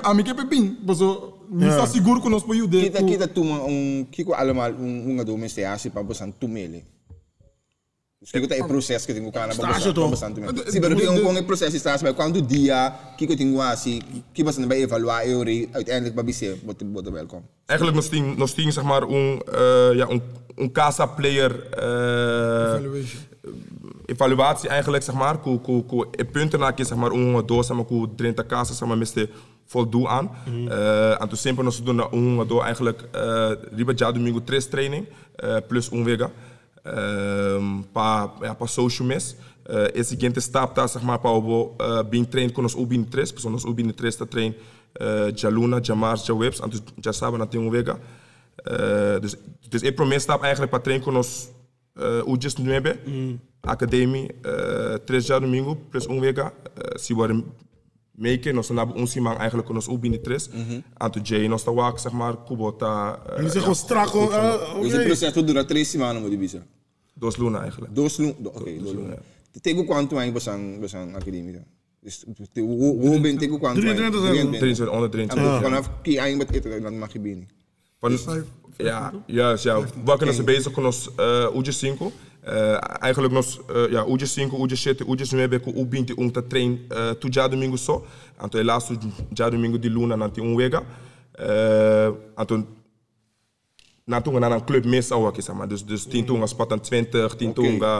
ami 0.02 0.24
kepe 0.24 0.46
pin. 0.48 0.78
Bozo, 0.86 1.34
misa 1.50 1.86
seguro 1.86 2.20
que 2.22 2.42
poiu 2.46 2.68
de. 2.68 2.80
Kita 2.80 3.04
kita 3.04 3.28
um 3.42 4.10
kiko 4.10 4.34
allemaal 4.34 4.72
um 4.80 5.20
um 5.20 5.26
do 5.26 5.38
meste 5.38 5.68
asi 5.68 5.90
kiko 8.32 8.48
ta 8.48 8.56
e 8.56 8.64
proces 8.68 9.06
que 9.06 9.14
kana 9.32 9.54
Stage 9.54 9.94
toch? 9.94 10.10
bosan 10.10 10.34
tumele. 10.34 10.72
Si 10.72 10.80
pero 10.80 10.98
yung 10.98 11.22
kung 11.22 11.38
e 11.38 11.44
proces 11.44 11.74
stage 11.80 12.04
bij 12.04 12.14
quando 12.14 12.42
dia 12.42 12.94
kiko 13.18 13.36
kiko 14.34 14.46
bosan 14.46 14.68
bij 14.68 14.82
evaluar 14.86 15.26
euri 15.26 15.70
uiteindelijk 15.72 16.16
babise 16.16 16.58
bot 16.64 16.82
bot 16.92 17.10
welkom. 17.10 17.42
Eigenlijk 17.66 17.98
nog 17.98 18.06
steeds, 18.06 18.38
nog 18.38 18.50
steeds 18.50 18.74
zeg 18.76 18.84
maar 18.84 19.02
een, 19.02 19.42
eh, 19.52 19.96
ja, 19.96 20.10
een, 20.10 20.22
een 20.56 20.72
casa 20.72 21.06
player 21.06 21.70
eh, 21.74 22.74
Evaluation. 22.74 23.22
evaluatie 24.06 24.70
eigenlijk 24.70 25.04
zeg 25.04 25.16
maar. 25.16 25.40
Ku, 25.40 25.60
ku, 25.60 25.84
ku, 25.84 26.06
punten 26.32 26.60
na 26.60 26.74
zeg 26.76 26.96
maar 26.96 27.12
een 27.12 27.44
door 27.46 27.64
zeg 27.64 27.76
maar 27.76 27.86
ku 27.86 28.08
drenta 28.16 28.44
casa 28.44 28.74
zeg 28.74 28.88
maar 28.88 28.98
miste 28.98 29.30
voldoen 29.66 30.08
aan. 30.08 30.30
Eh, 30.70 31.22
en 31.22 31.28
toen 31.28 31.38
simpel 31.38 31.64
nog 31.64 31.76
doen 31.76 31.98
dat 31.98 32.12
een 32.12 32.48
door 32.48 32.64
eigenlijk 32.64 33.02
eh 33.12 33.52
riba 33.76 33.94
domingo 34.12 34.42
training 34.70 35.06
eh, 35.36 35.58
plus 35.68 35.92
un 35.92 36.04
vega. 36.04 36.32
Um, 36.86 37.84
pa 37.92 38.38
ja, 38.42 38.54
pa 38.54 38.68
social 38.68 39.08
mes. 39.08 39.36
Uh, 39.66 39.90
e 39.94 40.04
seguinte 40.04 40.40
stap 40.42 40.76
tá, 40.76 40.86
zeg 40.88 41.02
maar, 41.02 41.18
pa 41.18 41.30
obo 41.30 41.76
uh, 41.82 42.04
bin 42.06 42.26
train 42.26 42.52
con 42.54 42.66
os 42.66 42.76
ubin 42.76 43.04
tres, 43.04 43.32
pues 43.32 43.46
nos 43.46 43.66
ubin 43.66 43.90
tres 43.92 44.16
tá 44.16 44.26
train 44.26 44.54
uh, 45.02 45.34
ja 45.34 45.50
Luna, 45.50 45.82
ja 45.82 45.96
Mars, 45.96 46.28
ja 46.28 46.36
Webs, 46.36 46.62
dus 46.70 46.84
ja 47.02 47.12
sabe 47.12 47.38
na 47.38 47.46
tem 47.46 47.70
vega. 47.72 48.00
Uh, 48.62 49.20
dus, 49.22 49.36
dus 49.70 49.82
e 49.82 49.92
promes 49.92 50.24
stap 50.24 50.44
eigenlijk 50.44 50.72
pa 50.72 50.80
train 50.80 51.02
con 51.02 51.18
os 51.18 51.50
uh, 51.98 52.22
Ujes 52.28 52.56
9, 52.56 53.40
Academie, 53.62 54.30
uh, 54.46 54.98
tres 55.06 55.28
ja 55.28 55.40
domingo, 55.40 55.76
plus 55.90 56.06
un 56.08 56.22
vega. 56.22 56.54
Uh, 56.78 57.00
si 57.02 57.14
worden 57.14 57.44
meke, 58.16 58.52
nos 58.52 58.70
nabo 58.70 58.94
un 58.94 59.08
simang 59.08 59.38
eigenlijk 59.38 59.68
con 59.68 59.78
os 59.78 59.88
ubin 59.88 60.22
tres. 60.22 60.50
En 60.98 61.12
toen 61.12 61.22
Jay 61.22 61.48
nos 61.48 61.64
ta 61.64 61.74
wak, 61.74 62.00
zeg 62.00 62.12
maar, 62.12 62.36
kubota. 62.46 63.20
Uh, 63.20 63.36
Jullie 63.36 63.52
zeggen 63.52 63.62
gewoon 63.62 63.76
strak. 63.76 64.08
gewoon, 64.08 64.32
eh, 64.32 64.82
Dus 64.82 64.92
het 64.92 65.02
Oké. 65.02 65.06
proces 65.06 65.46
dura 65.46 65.64
três 65.66 65.90
semanas 65.90 66.22
mo 66.22 66.30
dibisa. 66.30 66.66
Dos 67.14 67.38
Luna 67.38 67.62
eigenlijk. 67.62 67.96
Dos 67.96 68.18
lu, 68.18 68.34
do, 68.38 68.50
okay, 68.50 68.80
dos 68.80 68.92
lu. 68.92 69.04
Tego 69.62 69.86
quanto 69.86 70.18
aí 70.18 70.32
bosan 70.32 70.80
bosan 70.80 71.16
academia. 71.16 71.64
Dus 72.02 72.24
te 72.54 72.62
wo 72.62 73.20
ben 73.20 73.38
tego 73.38 73.58
quanto. 73.58 73.80
23 73.82 74.22
zijn 74.22 74.52
we. 74.52 74.58
23, 74.58 74.90
onder 74.90 75.10
23. 75.10 75.62
Vanaf 75.62 75.90
ki 76.02 76.18
ay 76.20 76.36
met 76.36 76.56
ito 76.56 76.80
dan 76.80 76.98
mag 76.98 77.14
je 77.14 77.20
bini. 77.20 77.48
Van, 78.00 78.20
ja, 78.78 79.14
juist, 79.26 79.64
ja. 79.64 79.82
We 80.06 80.18
kunnen 80.18 80.36
ze 80.36 80.44
bezig 80.44 80.76
met 80.76 80.86
ons 80.86 81.10
uh, 81.20 81.48
Uji 81.56 81.72
5. 81.72 82.00
Uh, 82.00 82.08
eigenlijk 83.02 83.34
nog, 83.34 83.46
uh, 83.70 83.92
ja, 83.92 84.06
Uji 84.08 84.28
5, 84.28 84.54
Uji 84.54 84.76
7, 84.76 85.06
Uji 85.08 85.26
9, 85.36 85.60
com 85.60 85.72
o 85.72 85.86
20 85.86 86.14
um 86.18 86.30
tá 86.30 86.42
trein 86.42 86.88
uh, 86.92 87.16
tu 87.16 87.28
já 87.32 87.48
domingo 87.48 87.78
só. 87.78 88.04
Então, 88.44 88.62
já 89.34 89.50
domingo 89.50 89.78
de 89.78 89.90
luna, 89.90 90.16
nanti 90.16 90.42
um 90.42 90.56
wega. 90.56 90.84
Uh, 91.40 92.16
então, 92.38 92.66
na 94.06 94.22
toen 94.22 94.40
naar 94.40 94.52
een 94.52 94.64
club 94.64 95.04
zou 95.04 95.28
ik 95.28 95.42
zeg 95.42 95.56
maar. 95.56 95.68
Dus, 95.68 95.86
dus 95.86 96.06
tien 96.06 96.26
toen 96.26 96.48
spot 96.48 96.72
aan 96.72 96.80
20, 96.80 97.36
tien 97.36 97.54
toen 97.54 97.76
uh, 97.76 97.98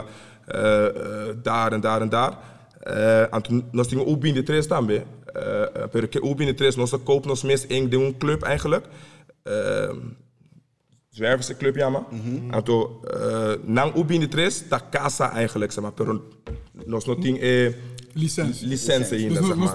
uh, 0.54 1.34
daar 1.42 1.72
en 1.72 1.80
daar 1.80 2.00
en 2.00 2.08
daar. 2.08 2.38
Uh, 2.86 3.34
en 3.34 3.42
toen 3.42 3.64
nós 3.72 3.88
binnen 3.88 4.34
de 4.34 4.42
tres 4.42 4.66
também. 4.66 5.02
Uh, 5.36 5.86
porque 5.90 6.20
de 6.20 6.54
tres 6.54 6.76
nós 6.76 6.94
koop 7.04 7.26
nos 7.26 7.42
mes 7.42 7.66
één 7.66 7.90
de 7.90 7.96
een 7.96 8.18
club 8.18 8.42
eigenlijk. 8.42 8.86
Uh, 9.44 9.90
Zwerverse 11.16 11.56
club 11.56 11.76
ja 11.76 11.88
maar. 11.90 12.04
En 12.50 12.62
toen 12.64 12.86
uh, 13.14 13.52
na 13.64 13.82
ook 13.94 14.06
binnen 14.06 14.28
de 14.30 14.36
tres 14.36 14.64
da 14.68 14.80
casa 14.90 15.32
eigenlijk 15.32 15.72
zeg 15.72 15.82
maar. 15.82 15.92
Tinha 17.20 17.38
eh, 17.40 17.72
Licentie. 18.12 18.68
licença 18.68 19.14
ainda 19.16 19.28
Dus 19.28 19.46
zeg 19.46 19.56
maar. 19.56 19.66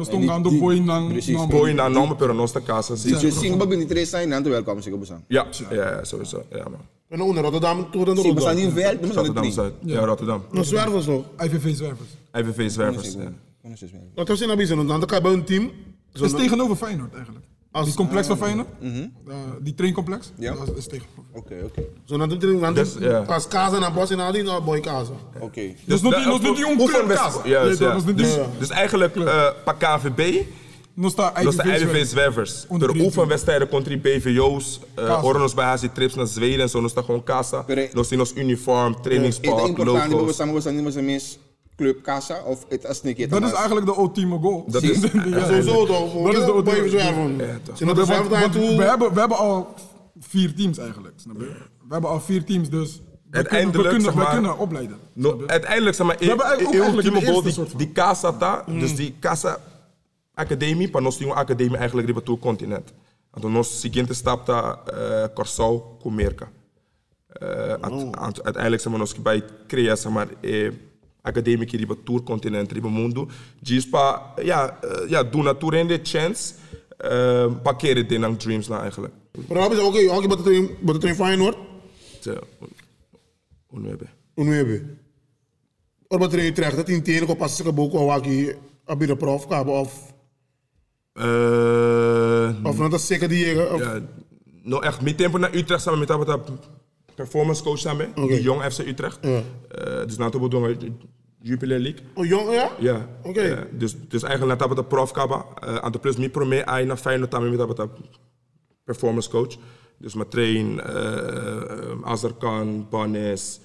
estamos 0.00 0.26
dando 0.26 0.48
die- 0.50 0.58
boi 0.60 0.80
nang 0.80 1.08
precies. 1.12 1.34
nang- 1.74 1.94
nome 1.94 2.16
pero 2.16 2.34
casa. 2.62 2.94
Dus 2.94 3.20
je 3.20 3.56
ba 3.56 3.66
bini 3.66 3.86
três 3.86 4.08
sai 4.10 4.26
nanto 4.26 4.50
welkom 4.50 4.80
sig 4.82 4.98
bosan. 4.98 5.24
Ja, 5.28 5.46
ja, 5.70 6.04
sowieso. 6.04 6.42
Ja 6.50 6.62
man. 6.68 6.80
En 7.08 7.20
onder 7.20 7.42
Rotterdam, 7.42 7.90
toen 7.90 8.04
dan 8.04 8.16
Si 8.16 8.32
bosan 8.32 8.52
Rotterdam. 8.56 8.58
in 8.58 8.70
vel, 8.82 8.96
bosan 8.96 9.14
Rotterdam 9.14 9.44
in 9.44 9.52
Zuid. 9.52 9.72
Ja, 9.84 10.04
Rotterdam. 10.04 10.42
Nog 10.50 10.64
zwervers. 10.64 11.06
IVV 11.38 11.74
zwervers. 11.76 12.08
IVV 12.34 12.70
Zwervers. 12.70 13.12
ja. 13.12 13.32
Wat 14.14 14.28
was 14.28 14.38
je 14.38 14.46
nou 14.46 14.56
bezig? 14.58 14.86
Dan 14.86 15.00
kan 15.06 15.16
je 15.16 15.22
bij 15.22 15.32
een 15.32 15.44
team. 15.44 15.70
Het 16.12 16.22
is 16.22 16.32
tegenover 16.32 16.76
Feyenoord 16.76 17.14
eigenlijk. 17.14 17.44
Die 17.84 17.94
complex 17.94 18.26
van 18.26 18.36
Feyenoord, 18.36 18.68
uh, 18.82 19.34
die 19.60 19.74
traincomplex, 19.74 20.32
Ja. 20.38 20.54
dat 20.54 20.76
is 20.76 20.84
tegenover. 20.86 21.22
Oké, 21.32 21.54
oké. 21.64 21.82
Zo 22.04 22.16
naar 22.16 22.28
de 22.28 22.36
training. 22.36 22.64
Dan 22.64 22.74
Dus, 22.74 22.94
als 23.26 23.48
Kaza 23.48 23.78
naar 23.78 23.92
Bos 23.92 24.10
en 24.10 24.20
al 24.20 24.32
die 24.32 24.42
naar 24.42 24.62
Boy 24.62 24.80
Kaza. 24.80 25.12
Oké. 25.40 25.74
Dus 25.84 26.00
nog 26.00 26.14
die- 26.14 26.26
nog 26.26 26.40
die 26.40 26.54
jong 26.56 26.76
club 26.76 26.80
oefenwedst- 26.80 27.22
casa. 27.24 27.48
Juist, 27.48 27.78
ja. 27.78 27.92
dat 27.92 28.06
niet 28.06 28.16
Dus, 28.18 28.36
dus 28.58 28.68
eigenlijk 28.70 29.16
uh, 29.16 29.48
pak 29.64 29.78
KVB, 29.78 30.42
Nog 30.94 31.10
staat 31.10 31.34
dat 31.34 31.44
is 31.52 31.56
de 31.56 31.62
IVV 31.62 31.82
IVV 31.82 32.06
zwervers. 32.06 32.52
23. 32.68 33.04
oefenwedstrijden 33.04 33.68
contra 33.68 33.96
die 33.96 34.00
BVO's, 34.20 34.80
uh, 34.98 35.04
Casa. 35.04 35.22
Ornos 35.22 35.54
bij 35.54 35.64
Hazi 35.64 35.88
trips 35.92 36.14
naar 36.14 36.26
Zweden 36.26 36.60
en 36.60 36.68
zo, 36.68 36.80
nos 36.80 36.92
gewoon 36.94 37.24
casa. 37.24 37.64
Nos 37.92 38.10
in 38.12 38.18
ons 38.20 38.32
uniform, 38.34 38.92
Het 38.92 39.02
trainingspak, 39.02 39.66
importante 39.66 40.08
logo's. 40.14 40.26
bosan 40.26 40.52
bosan 40.52 40.74
niet 40.74 40.84
bosan 40.84 41.04
mis 41.04 41.38
club 41.76 42.02
casa 42.02 42.42
of 42.42 42.64
het 42.68 42.86
as 42.86 43.02
niet 43.02 43.30
Dat 43.30 43.42
is 43.42 43.52
eigenlijk 43.52 43.86
de 43.86 43.96
ultieme 43.96 44.38
goal. 44.38 44.64
Dat 44.68 44.82
is- 44.82 45.00
sowieso 45.46 45.86
toch. 45.86 46.12
Dat 46.22 46.36
is 46.36 46.44
de 46.44 46.52
ultieme- 46.52 46.88
daar 48.28 48.50
toe. 48.50 48.76
we, 48.76 48.82
hebben, 48.82 49.12
we 49.14 49.20
hebben 49.20 49.38
al 49.38 49.74
vier 50.20 50.54
teams 50.54 50.78
eigenlijk, 50.78 51.14
snap 51.16 51.36
je? 51.36 51.44
We 51.88 51.92
hebben 51.92 52.10
al 52.10 52.20
vier 52.20 52.44
teams, 52.44 52.70
dus 52.70 52.90
we 52.96 53.02
kunnen, 53.02 53.12
we 53.30 53.36
Uiteindelijk, 53.36 53.88
kunnen, 53.88 54.02
zeg 54.06 54.12
we 54.14 54.18
maar- 54.18 54.32
kunnen 54.32 54.58
opleiden. 54.58 54.96
No, 55.12 55.42
uiteindelijk, 55.46 55.96
zeg 55.96 56.06
maar, 56.06 56.16
hebben 56.18 56.46
eigenlijk 56.46 56.84
ook 56.84 57.02
de 57.02 57.10
goal, 57.26 57.44
eerste 57.44 57.64
die, 57.64 57.76
die 57.76 57.92
casa 57.92 58.32
ta, 58.32 58.64
dus 58.66 58.94
die 58.96 59.14
casa 59.20 59.58
academie, 60.34 60.86
tínhamos 60.90 61.20
academie 61.34 61.76
eigenlijk 61.76 62.06
riba 62.06 62.20
todo 62.20 62.38
continent. 62.38 62.92
Então, 63.36 63.50
nosso 63.50 63.74
seguinte 63.76 64.14
stap 64.14 64.44
tá 64.46 64.78
uh, 64.92 65.34
Corsau 65.34 65.98
com 66.00 66.14
Merca. 66.14 66.48
Uh, 67.42 67.74
ant- 67.80 68.42
uiteindelijk 68.44 68.82
zeg 68.82 68.92
maar, 68.92 69.06
vai 69.22 69.42
criar, 69.66 69.96
zeg 69.96 70.12
maar, 70.12 70.26
eh, 71.34 71.66
que 71.66 71.76
riba 71.76 71.94
todo 72.04 72.22
continent, 72.22 72.72
riba 72.72 72.88
mundo, 72.88 73.28
diz 73.60 73.86
para, 73.88 74.32
ja, 74.42 74.78
uh, 74.84 75.08
ja, 75.08 75.22
doen 75.22 75.44
natuurlijk 75.44 75.90
een 75.90 76.00
chance, 76.02 76.54
uh, 77.04 77.52
para 77.62 77.76
keren 77.76 78.08
de 78.08 78.18
nang 78.18 78.38
dreams 78.38 78.68
na 78.68 78.80
eigenlijk. 78.80 79.14
Maar 79.48 79.74
ze, 79.74 79.82
oké, 79.82 80.10
oké, 80.10 80.28
wat 80.28 80.38
de 80.38 80.44
train, 80.44 80.70
wat 80.80 80.94
de 80.94 81.00
train 81.00 81.16
Feyenoord. 81.16 81.56
Hoe 84.34 84.44
nu 84.44 84.54
hebben. 84.56 84.98
Of 86.08 86.18
wat 86.18 86.30
train 86.30 86.54
terecht, 86.54 86.76
dat 86.76 86.88
in 86.88 87.02
tenen 87.02 87.28
op 87.28 87.38
passen 87.38 87.74
boek 87.74 87.92
of 87.92 88.04
waki, 88.06 88.54
abi 88.84 89.06
de 89.06 89.16
prof 89.16 89.46
kabo 89.46 89.78
of 89.80 90.14
Uh, 91.18 92.48
of 92.62 92.76
dat 92.76 92.92
is 92.92 93.06
zeker 93.06 93.28
die 93.28 93.72
of- 93.72 93.80
Ja, 93.80 94.00
nou 94.62 94.84
echt, 94.84 95.00
met 95.00 95.16
tempo 95.16 95.38
naar 95.38 95.54
Utrecht 95.54 95.82
samen 95.82 95.98
met 95.98 96.08
dat 96.08 96.50
performance 97.14 97.62
coach 97.62 97.78
samen, 97.78 98.08
Oké. 98.14 98.26
die 98.26 98.42
jong 98.42 98.62
FC 98.62 98.78
Utrecht. 98.78 99.18
Ja. 99.22 99.42
Eh, 99.70 100.06
dus 100.06 100.16
na 100.16 100.28
te 100.28 100.48
doen 100.48 100.78
Jupiler 101.46 101.78
League. 101.80 102.00
Oh 102.14 102.24
jong 102.26 102.52
ja? 102.52 102.70
Ja. 102.78 103.08
Oké. 103.22 103.42
Ja, 103.42 103.66
dus, 103.72 103.94
dus 104.08 104.22
eigenlijk 104.22 104.60
na 104.60 104.66
dat 104.76 104.88
prof 104.88 105.10
kaba, 105.12 105.44
uh, 105.64 105.76
aan 105.76 105.92
de 105.92 105.98
plus 105.98 106.16
mi 106.16 106.28
pro 106.30 106.44
me 106.44 106.64
ai 106.66 106.84
na 106.84 106.96
met 107.66 107.76
dat 107.76 107.90
performance 108.84 109.30
coach. 109.30 109.56
Dus 109.98 110.14
met 110.14 110.30
train 110.30 110.66
uh, 110.76 112.02
Azarkan, 112.02 112.86
Banes, 112.90 113.60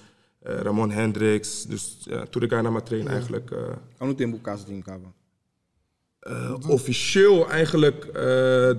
uh, 0.46 0.54
Ramon 0.60 0.90
Hendricks. 0.90 1.64
Dus 1.66 1.96
ja, 2.04 2.24
toen 2.26 2.42
ik 2.42 2.50
naar 2.62 2.72
mijn 2.72 2.84
train 2.84 3.08
eigenlijk. 3.08 3.50
eh, 3.50 3.58
Kan 3.98 4.08
u 4.08 4.14
tempo 4.14 4.38
casa 4.42 4.64
team 4.64 4.82
kaba. 4.82 5.12
eh, 6.20 6.54
officieel 6.68 7.50
eigenlijk 7.50 8.04
eh, 8.04 8.70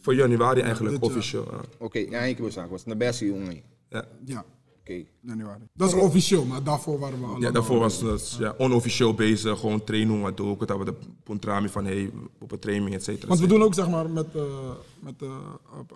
voor 0.00 0.14
januari 0.14 0.60
eigenlijk 0.60 1.02
officieel. 1.04 1.48
ja. 1.50 1.60
Oké, 1.78 1.98
ja, 1.98 2.20
ik 2.20 2.38
wil 2.38 2.50
zeggen, 2.50 2.72
was 2.72 2.84
de 2.84 2.96
beste 2.96 3.26
jongen. 3.26 3.60
Ja. 3.88 4.04
Ja, 4.24 4.44
Oké. 4.90 5.04
januari. 5.20 5.62
Dat 5.72 5.88
is 5.88 5.94
officieel, 5.94 6.44
maar 6.44 6.62
daarvoor 6.62 6.98
waren 6.98 7.20
we 7.20 7.26
al. 7.26 7.40
Ja, 7.40 7.50
daarvoor 7.50 7.78
was 7.78 8.00
het 8.00 8.36
ja, 8.38 8.54
onofficieel 8.58 9.14
bezig, 9.14 9.58
gewoon 9.60 9.84
trainen, 9.84 10.20
wat 10.20 10.40
ik, 10.40 10.66
dat 10.66 10.78
we 10.78 10.84
de 10.84 10.94
puntrami 11.22 11.68
van 11.68 11.84
hey, 11.84 12.10
op 12.40 12.52
een 12.52 12.58
training, 12.58 12.94
et 12.94 13.04
cetera. 13.04 13.28
Want 13.28 13.40
we 13.40 13.46
doen 13.46 13.62
ook 13.62 13.74
zeg 13.74 13.88
maar 13.88 14.10
met, 14.10 14.26
eh, 14.34 14.42
met 15.00 15.22
eh, 15.22 15.28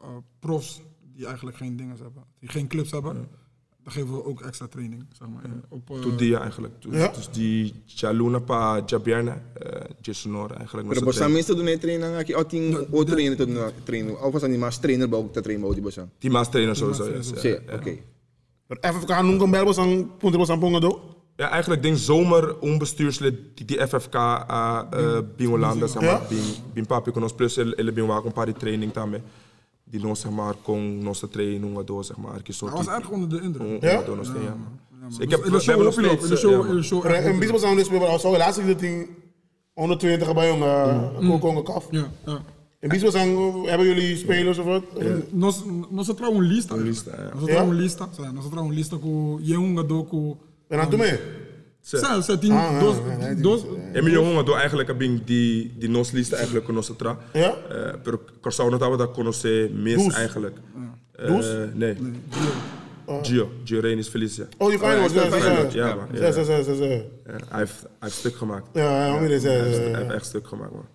eh, 0.02 0.16
profs 0.38 0.80
die 1.14 1.26
eigenlijk 1.26 1.56
geen 1.56 1.76
dingen 1.76 1.96
hebben, 2.02 2.22
die 2.38 2.48
geen 2.48 2.66
clubs 2.66 2.90
hebben. 2.90 3.28
Dan 3.82 3.92
geven 3.92 4.12
we 4.14 4.24
ook 4.24 4.40
extra 4.40 4.66
training, 4.66 5.06
zeg 5.18 5.28
maar. 5.28 5.42
Op, 5.68 5.90
eh, 5.90 5.98
Toen 5.98 6.16
die 6.16 6.36
eigenlijk. 6.36 6.82
Dus, 6.82 6.96
Ja. 6.96 7.08
dus 7.08 7.30
die 7.30 7.74
Jaluna 7.84 8.38
pa 8.38 8.82
Jabierne, 8.86 9.30
uh, 9.30 9.70
Jasonor 10.00 10.50
eigenlijk. 10.50 10.86
was 10.88 10.98
Pero 10.98 11.06
het 11.06 11.16
bosan 11.16 11.32
minstens 11.32 11.58
doen 11.58 11.78
trainen 11.78 12.16
aki 12.16 12.34
o 12.34 12.46
ting 12.46 12.86
o 12.90 13.04
trainen 13.04 13.36
tot 13.36 13.72
trainen. 13.84 14.22
Of 14.22 14.32
was 14.32 14.42
niet 14.42 14.58
maar 14.58 14.78
trainer 14.78 15.08
bouw 15.08 15.30
te 15.30 15.40
trainen 15.40 15.64
bouw 15.64 15.74
die 15.74 15.82
bosan. 15.82 16.10
Die 16.18 16.30
maas 16.30 16.50
trainer 16.50 16.76
sowieso. 16.76 17.10
maas 17.10 17.42
ja, 17.42 17.48
ja. 17.66 17.74
oké. 17.74 17.98
Maar 18.70 18.92
FFK 18.94 19.22
noemt 19.22 19.40
een 19.40 19.50
bel 19.50 19.78
aan 19.78 20.10
punten 20.18 20.38
was 20.38 20.48
aan 20.48 20.58
pongen 20.58 20.80
do. 20.80 21.00
Ja, 21.36 21.48
eigenlijk 21.50 21.82
denk 21.82 21.96
zomer 21.96 22.58
onbestuurslid 22.58 23.34
die, 23.54 23.66
die 23.66 23.86
FFK 23.86 24.14
uh, 24.14 24.80
uh, 24.94 25.18
Bingolanda, 25.36 25.86
zeg 25.86 26.02
maar, 26.02 26.10
Ja. 26.10 26.22
bin, 26.28 26.42
bin 26.74 26.86
papi 26.86 27.10
con 27.10 27.22
ons 27.22 27.32
plus 27.34 27.56
ele, 27.56 27.74
ele 27.76 27.92
bin 27.92 28.06
waken 28.06 28.32
pari 28.32 28.52
training 28.52 28.92
também. 28.92 29.22
Die 29.84 30.00
nos 30.00 30.20
zeg 30.20 30.30
maar 30.32 30.54
kon 30.62 31.02
trainen 31.30 31.72
wat 31.72 31.86
door 31.86 32.04
zeg 32.04 32.16
maar, 32.16 32.42
que 32.42 32.52
Hij 32.58 32.70
was 32.70 32.86
erg 32.86 33.08
onder 33.10 33.28
de 33.28 33.40
indruk. 33.40 33.82
Ja? 33.82 33.90
ja? 33.90 34.02
Door 34.02 34.16
ja. 34.42 34.56
Dus 35.08 35.18
ik 35.18 35.30
heb, 35.30 35.38
In 35.44 35.44
we 35.44 35.50
de 35.56 35.60
show 35.62 35.76
nog 35.76 35.84
nog. 35.84 35.92
steeds, 36.06 36.22
In 36.22 36.28
de 36.28 36.34
eh, 36.34 36.40
show, 36.40 36.64
ja, 36.64 36.70
in 36.70 36.76
de 36.76 36.82
show. 36.82 37.04
Een 37.04 37.32
je 37.32 37.38
beetje 37.38 37.52
was 37.52 37.62
aan 37.62 37.76
het 37.76 37.86
spelen, 37.86 38.08
maar 38.08 38.20
zo 38.20 38.36
laatst 38.36 38.58
ik 38.60 38.66
dat 38.66 38.78
ding 38.78 39.08
120 39.74 40.34
bij 40.34 40.48
jongen, 40.48 41.12
Mm. 41.20 41.38
Kongo 41.38 41.62
kaf. 41.62 41.90
nog. 41.90 42.02
Ja, 42.02 42.32
ja. 42.32 42.42
En 42.80 42.88
beetje 42.88 43.04
was 43.04 43.14
aan, 43.14 43.66
hebben 43.66 43.86
jullie 43.86 44.16
spelers 44.16 44.58
of 44.58 44.64
wat? 44.64 44.82
Nós, 45.30 45.62
nós 45.90 46.06
trago 46.06 46.32
um 46.32 46.40
lista. 46.40 46.76
lista, 46.76 47.10
ja. 47.10 47.30
Nós 47.34 47.44
trago 47.44 47.70
um 47.70 47.72
lista. 47.72 48.08
Sim, 48.12 48.32
Nós 48.32 48.48
trago 48.50 48.66
um 48.66 48.72
lista 48.72 48.96
com 48.96 49.38
Yeunga 49.42 49.82
Doku. 49.82 50.36
En 50.68 50.76
dan 50.78 50.90
doe 50.90 50.98
mee. 50.98 51.18
Sim, 51.82 52.22
sim, 52.22 52.38
tem 52.38 52.52
Ah, 52.52 52.78
dos, 52.78 52.96
ah, 52.96 53.30
ah, 53.30 53.42
dos, 53.42 53.64
Emilio 53.94 54.22
Honga 54.22 54.42
do 54.42 54.54
eigenlijk 54.54 54.88
heb 54.88 55.00
ik 55.02 55.26
die 55.26 55.72
die 55.78 55.88
nos 55.88 56.10
lista 56.10 56.36
eigenlijk 56.36 56.64
conosco 56.64 56.94
tra. 56.94 57.18
Ja? 57.32 57.54
Eh, 57.68 57.94
pero 58.02 58.20
da 58.96 59.06
mes 59.72 60.04
Dus? 60.04 60.14
eigenlijk. 60.14 60.56
Eh, 61.12 61.26
Dus? 61.26 61.46
Nee. 61.74 61.96
Gio, 63.22 63.50
Gio 63.64 63.80
Renis 63.80 64.08
Felicia. 64.08 64.46
Oh, 64.58 64.68
die 64.68 64.78
Feyenoord, 64.78 65.12
ja, 65.12 65.24
ja, 65.24 65.30
Feyenoord, 65.30 65.72
ja. 65.72 65.88
ja, 65.88 65.94
man. 65.94 66.06
Ja, 66.12 66.20
ja, 66.20 66.40
ja, 66.40 66.56
ja, 66.56 66.84
ja. 66.84 66.86
Ja, 66.86 67.02
hij 67.48 67.58
heeft 67.98 68.14
stuk 68.14 68.36
gemaakt. 68.36 68.68
Ja, 68.72 68.82
Hij 68.82 69.30
ja, 69.90 70.10
echt 70.10 70.26
stuk 70.26 70.46
gemaakt 70.46 70.72
man. 70.72 70.86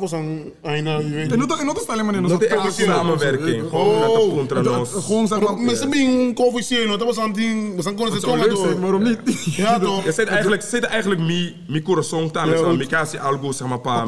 Was 0.00 0.12
aan 0.12 0.52
eina, 0.62 0.98
je 0.98 1.08
weet. 1.08 1.30
Eu 1.30 1.36
não 1.36 1.46
tô, 1.46 1.56
eu 1.56 1.64
não 1.64 1.74
tô 1.74 1.80
falando, 1.80 2.04
mano. 2.12 2.28
Dat 2.28 2.42
is 2.42 2.50
een 2.50 2.72
samenwerking. 2.72 3.68
Gewoon 3.68 3.98
met 4.00 4.08
de 4.14 4.30
contra. 4.34 4.84
Gewoon 4.84 5.26
zeg 5.26 5.40
Maar 5.40 5.58
mensen 5.58 5.90
ben 5.90 6.34
coëfficiënt, 6.34 6.88
dat 6.88 7.04
was 7.04 7.18
aan 7.18 7.32
ding, 7.32 7.76
we 7.76 7.82
zijn 7.82 7.94
gewoon 7.96 8.12
Het 8.12 8.24
eens 8.24 8.60
zijn, 8.60 8.68
komen 8.68 8.80
waarom 8.80 9.02
niet? 9.02 9.54
Ja 9.56 9.78
toch? 9.78 10.04
Je 10.04 10.12
zit 10.12 10.26
eigenlijk, 10.28 10.62
zit 10.62 10.84
eigenlijk 10.84 11.20
mi, 11.20 11.56
mi 11.68 11.82
want- 12.78 12.86
kasi 12.86 13.18
algo 13.18 13.52
zeg 13.52 13.68
maar 13.68 13.78
pa, 13.80 14.04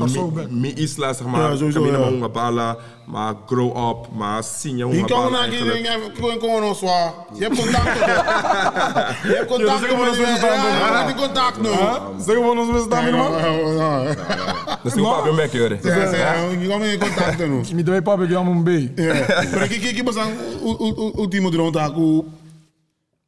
mi, 0.51 0.73
isla 0.75 1.13
zeg 1.13 1.27
maar, 1.27 1.59
camina 1.73 1.99
ja. 1.99 2.77
Maar 3.07 3.35
honga 3.35 3.35
bala, 3.35 3.35
maar 3.35 3.35
grow 3.47 3.91
up, 3.91 4.09
maar 4.13 4.45
sinja 4.45 4.87
Die 4.87 4.95
honga 4.95 5.07
kan 5.07 5.19
bala 5.23 5.31
naar 5.31 5.49
eigenlijk. 5.49 5.83
die 5.83 6.15
gewoon 6.15 6.41
gewoon 6.41 6.63
ons 6.65 6.79
zwaar. 6.79 7.13
Je 7.35 7.43
hebt 7.43 7.57
contact 7.57 7.99
toch? 7.99 8.07
Je 8.07 9.35
hebt 9.37 9.47
contact 9.47 9.81
Ja, 9.81 9.87
dat 9.89 9.89
is 9.89 9.89
gewoon 9.89 10.05
met 10.05 10.15
die 10.15 10.27
ons 10.27 10.29
verstaan, 10.29 10.57
Ja, 10.57 10.63
man. 10.63 10.99
je 10.99 11.05
hebt 11.07 11.21
contact 11.21 11.61
nu. 11.61 11.69
Zeg 12.25 12.35
gewoon 12.35 12.59
ons 12.59 12.71
mensen 12.71 12.91
daar, 12.91 13.13
man. 13.15 13.33
Dat 14.83 14.93
is 14.93 14.95
niet 14.95 15.07
op 15.07 15.25
je 15.25 15.33
mek, 15.33 15.53
joh. 15.53 15.83
Ja, 15.83 16.17
ja, 16.17 16.35
je 16.61 16.67
kan 16.69 16.83
in 16.83 16.99
contact 16.99 17.39
nu. 17.39 17.61
Me 17.75 17.83
deu 17.83 18.03
papo 18.03 18.27
que 18.27 18.37
amo 18.37 18.51
um 18.51 18.65
bem. 18.65 18.93
Maar 19.55 19.71
ik 19.73 19.81
kijk 19.81 20.05
pas 20.05 20.17
aan 20.17 20.33
hoe 20.61 21.13
ultimo 21.17 21.51
de 21.51 21.57
rond 21.57 21.77
hoe 21.77 22.25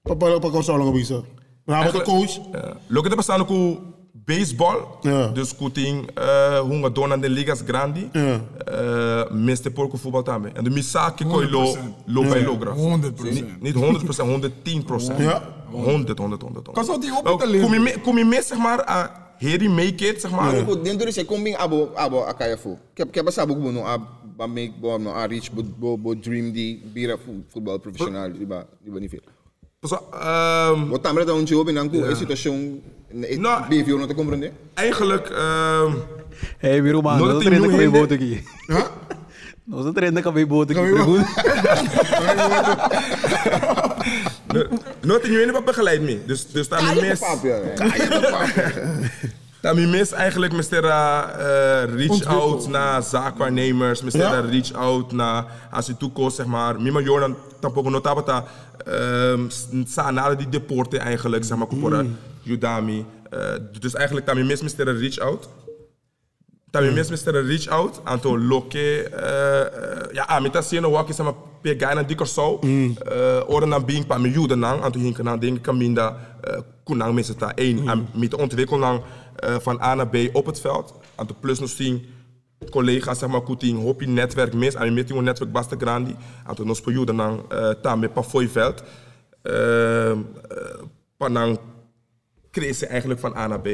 papa 0.03 0.31
papa 0.31 0.51
kan 0.51 0.63
zo 0.65 0.79
lang 0.79 0.93
bisa. 0.93 1.21
Maar 1.65 1.83
hij 1.83 1.93
was 1.93 2.05
de 2.05 2.11
coach. 2.11 2.39
Lo 2.87 3.01
que 3.03 3.09
te 3.09 3.17
pasa 3.17 3.45
com 3.45 3.95
baseball, 4.27 4.77
Ja. 5.03 5.27
dus 5.29 5.55
kuting 5.57 6.11
uh, 6.19 6.61
hunga 6.61 6.89
dona 6.91 7.17
de 7.17 7.29
ligas 7.29 7.63
grandi, 7.67 8.09
Ja. 8.13 8.41
uh, 8.71 9.31
meste 9.31 9.71
porco 9.71 9.97
voetbal 9.97 10.23
também. 10.23 10.53
En 10.55 10.65
de 10.65 10.71
misaki 10.71 11.25
koi 11.25 11.51
lo 11.51 11.65
100%. 11.65 11.79
lo 12.07 12.23
bij 12.23 12.45
logra. 12.45 12.73
100%. 12.75 13.33
Niet- 13.33 13.61
Niet 13.61 13.75
100%, 13.75 14.27
110%. 14.27 15.19
Ja. 15.19 15.43
100, 15.71 16.19
100, 16.19 16.43
100. 16.43 16.73
Kan 16.73 16.85
zo 16.85 16.99
die 16.99 17.11
op 17.25 17.41
te 17.41 17.47
leren. 17.47 17.65
Kom 17.67 17.75
je 17.75 17.81
mee, 17.81 18.01
kom 18.01 18.19
je 18.19 18.25
mee 18.25 18.43
zeg 18.43 18.59
maar, 18.59 18.79
uh, 18.89 19.05
heri 19.39 19.69
make 19.69 20.09
it 20.09 20.21
zeg 20.21 20.31
maar. 20.31 20.49
Ano 20.55 20.65
po, 20.65 20.81
dentro 20.83 21.25
kung 21.25 21.43
bing 21.43 21.57
abo 21.57 21.91
abo 21.95 22.25
akaya 22.25 22.57
fo. 22.59 22.79
Kaya 22.95 23.11
kaya 23.11 23.25
basta 23.25 23.47
bugo 23.47 23.71
no 23.71 23.85
ab 23.85 24.01
ba 24.37 24.47
make 24.47 24.73
bo 24.81 24.99
no 24.99 25.11
a 25.11 25.27
reach 25.27 25.51
bo 25.53 25.63
bo, 25.79 25.97
bo 25.99 26.15
dream 26.15 26.53
di 26.53 26.83
bira 26.93 27.17
fu- 27.17 27.45
football 27.49 27.79
profissional, 27.79 28.33
di 28.33 28.45
ba? 28.47 28.67
Di 28.85 28.91
ba 28.91 28.99
ni 28.99 29.09
fit? 29.09 29.23
So, 29.85 29.99
um, 30.13 30.89
Bo 30.89 30.99
tamra 30.99 31.25
da 31.25 31.33
un 31.33 31.45
job 31.45 31.69
in 31.69 31.77
anku 31.79 31.97
e 31.97 32.15
situação 32.15 32.81
No. 33.11 33.61
BVO 33.69 33.99
no 33.99 34.07
te 34.07 34.15
comprende? 34.15 34.53
eigenlijk, 34.75 35.31
um, 35.31 36.03
Hey. 36.59 36.81
Não 36.81 37.03
Nós 37.03 37.39
tem 37.39 37.49
treinando 37.49 37.71
com 37.71 37.77
nenhum 37.77 37.77
o 37.77 37.79
rende- 37.79 37.99
boto 37.99 38.15
aqui. 38.15 38.45
Nós 39.67 39.95
treinando 39.95 40.23
com 40.33 40.39
o 40.39 40.47
boto 40.47 40.73
aqui. 40.73 40.81
Pergunta. 40.81 41.27
nooit 45.01 45.25
in 45.25 45.33
je 45.33 45.63
begeleid 45.65 46.01
mee. 46.03 46.21
Dus, 46.27 46.47
dus 46.53 46.69
daar 46.69 46.95
mis, 46.95 47.19
papi. 47.19 47.49
daar 49.63 49.75
mis 49.75 50.13
eigenlijk 50.13 50.53
Mr. 50.53 50.85
Uh, 50.85 50.91
reach 51.97 52.25
out 52.25 52.69
naar 52.69 53.03
zaakwaarnemers, 53.03 54.03
Mr. 54.03 54.17
Ja? 54.17 54.41
reach 54.41 54.73
out 54.73 55.13
naar 55.13 55.45
als 55.71 55.87
je 55.87 55.97
toekomst 55.97 56.37
zeg 56.37 56.47
maar. 56.47 56.81
Mima 56.81 57.01
Jordan 57.01 57.37
tampoco 57.61 57.91
notaba 57.91 58.23
ta 58.23 58.45
um, 58.87 59.51
sa 59.87 60.11
nada 60.11 60.35
die 60.35 60.49
deporte 60.49 60.99
eigenlijk 60.99 61.45
zeg 61.45 61.59
maar 61.59 61.67
kupora 61.67 62.05
Udami. 62.47 63.05
Uh, 63.33 63.55
dus 63.81 63.95
eigenlijk 63.95 64.27
daar 64.27 64.37
mis 64.37 64.63
Mr. 64.63 64.99
reach 64.99 65.19
out. 65.19 65.49
Também 66.77 66.93
mesmo 66.93 67.17
Mr. 67.17 67.47
Reach 67.47 67.69
Out, 67.69 68.01
anto 68.05 68.37
loke, 68.37 68.77
uh, 68.77 70.13
ja, 70.13 70.27
a 70.29 70.41
mita 70.41 70.63
sino 70.63 70.91
waki 70.91 71.13
sama 71.13 71.33
pegar 71.63 71.95
na 71.95 72.03
dikor 72.03 72.27
so, 72.27 72.61
uh, 72.61 73.49
ora 73.49 73.67
na 73.67 73.79
bing 73.79 74.05
pa 74.05 74.19
mi 74.19 74.31
juda 74.31 74.57
nang, 74.57 74.83
anto 74.83 74.99
hinka 74.99 75.23
na 75.23 75.37
ding 75.37 75.59
kaminda, 75.61 76.17
uh, 76.45 76.61
kunang 76.85 77.15
mensen 77.15 77.37
ta 77.37 77.53
één, 77.55 77.81
mm. 77.81 78.07
mita 78.15 78.37
ontwikkel 78.37 78.79
nang 78.79 79.01
uh, 79.01 79.57
van 79.59 79.81
A 79.81 79.95
naar 79.95 80.09
B 80.09 80.17
op 80.33 80.47
het 80.47 80.61
veld, 80.61 80.95
anto 81.15 81.35
plus 81.41 81.59
nog 81.59 81.71
zien 81.71 82.05
collega's 82.71 83.19
zeg 83.19 83.29
maar 83.29 83.43
kuting 83.43 83.83
hopi 83.83 84.07
netwerk 84.07 84.55
mis, 84.55 84.77
aan 84.77 84.95
met 84.95 85.11
een 85.11 85.25
netwerk 85.25 85.53
basta 85.53 85.77
grandi, 85.79 86.17
po 86.83 86.91
juda 86.91 87.13
nang 87.13 87.53
uh, 87.53 87.71
ta 87.71 87.97
me 87.97 88.09
pa 88.09 88.23
foi 88.23 88.49
veld, 88.49 88.83
uh, 89.43 90.11
uh, 90.11 90.17
pa 91.17 91.29
nang 91.29 91.59
creëren 92.51 92.89
eigenlijk 92.89 93.21
van 93.21 93.37
A 93.37 93.47
naar 93.47 93.61
B. 93.61 93.69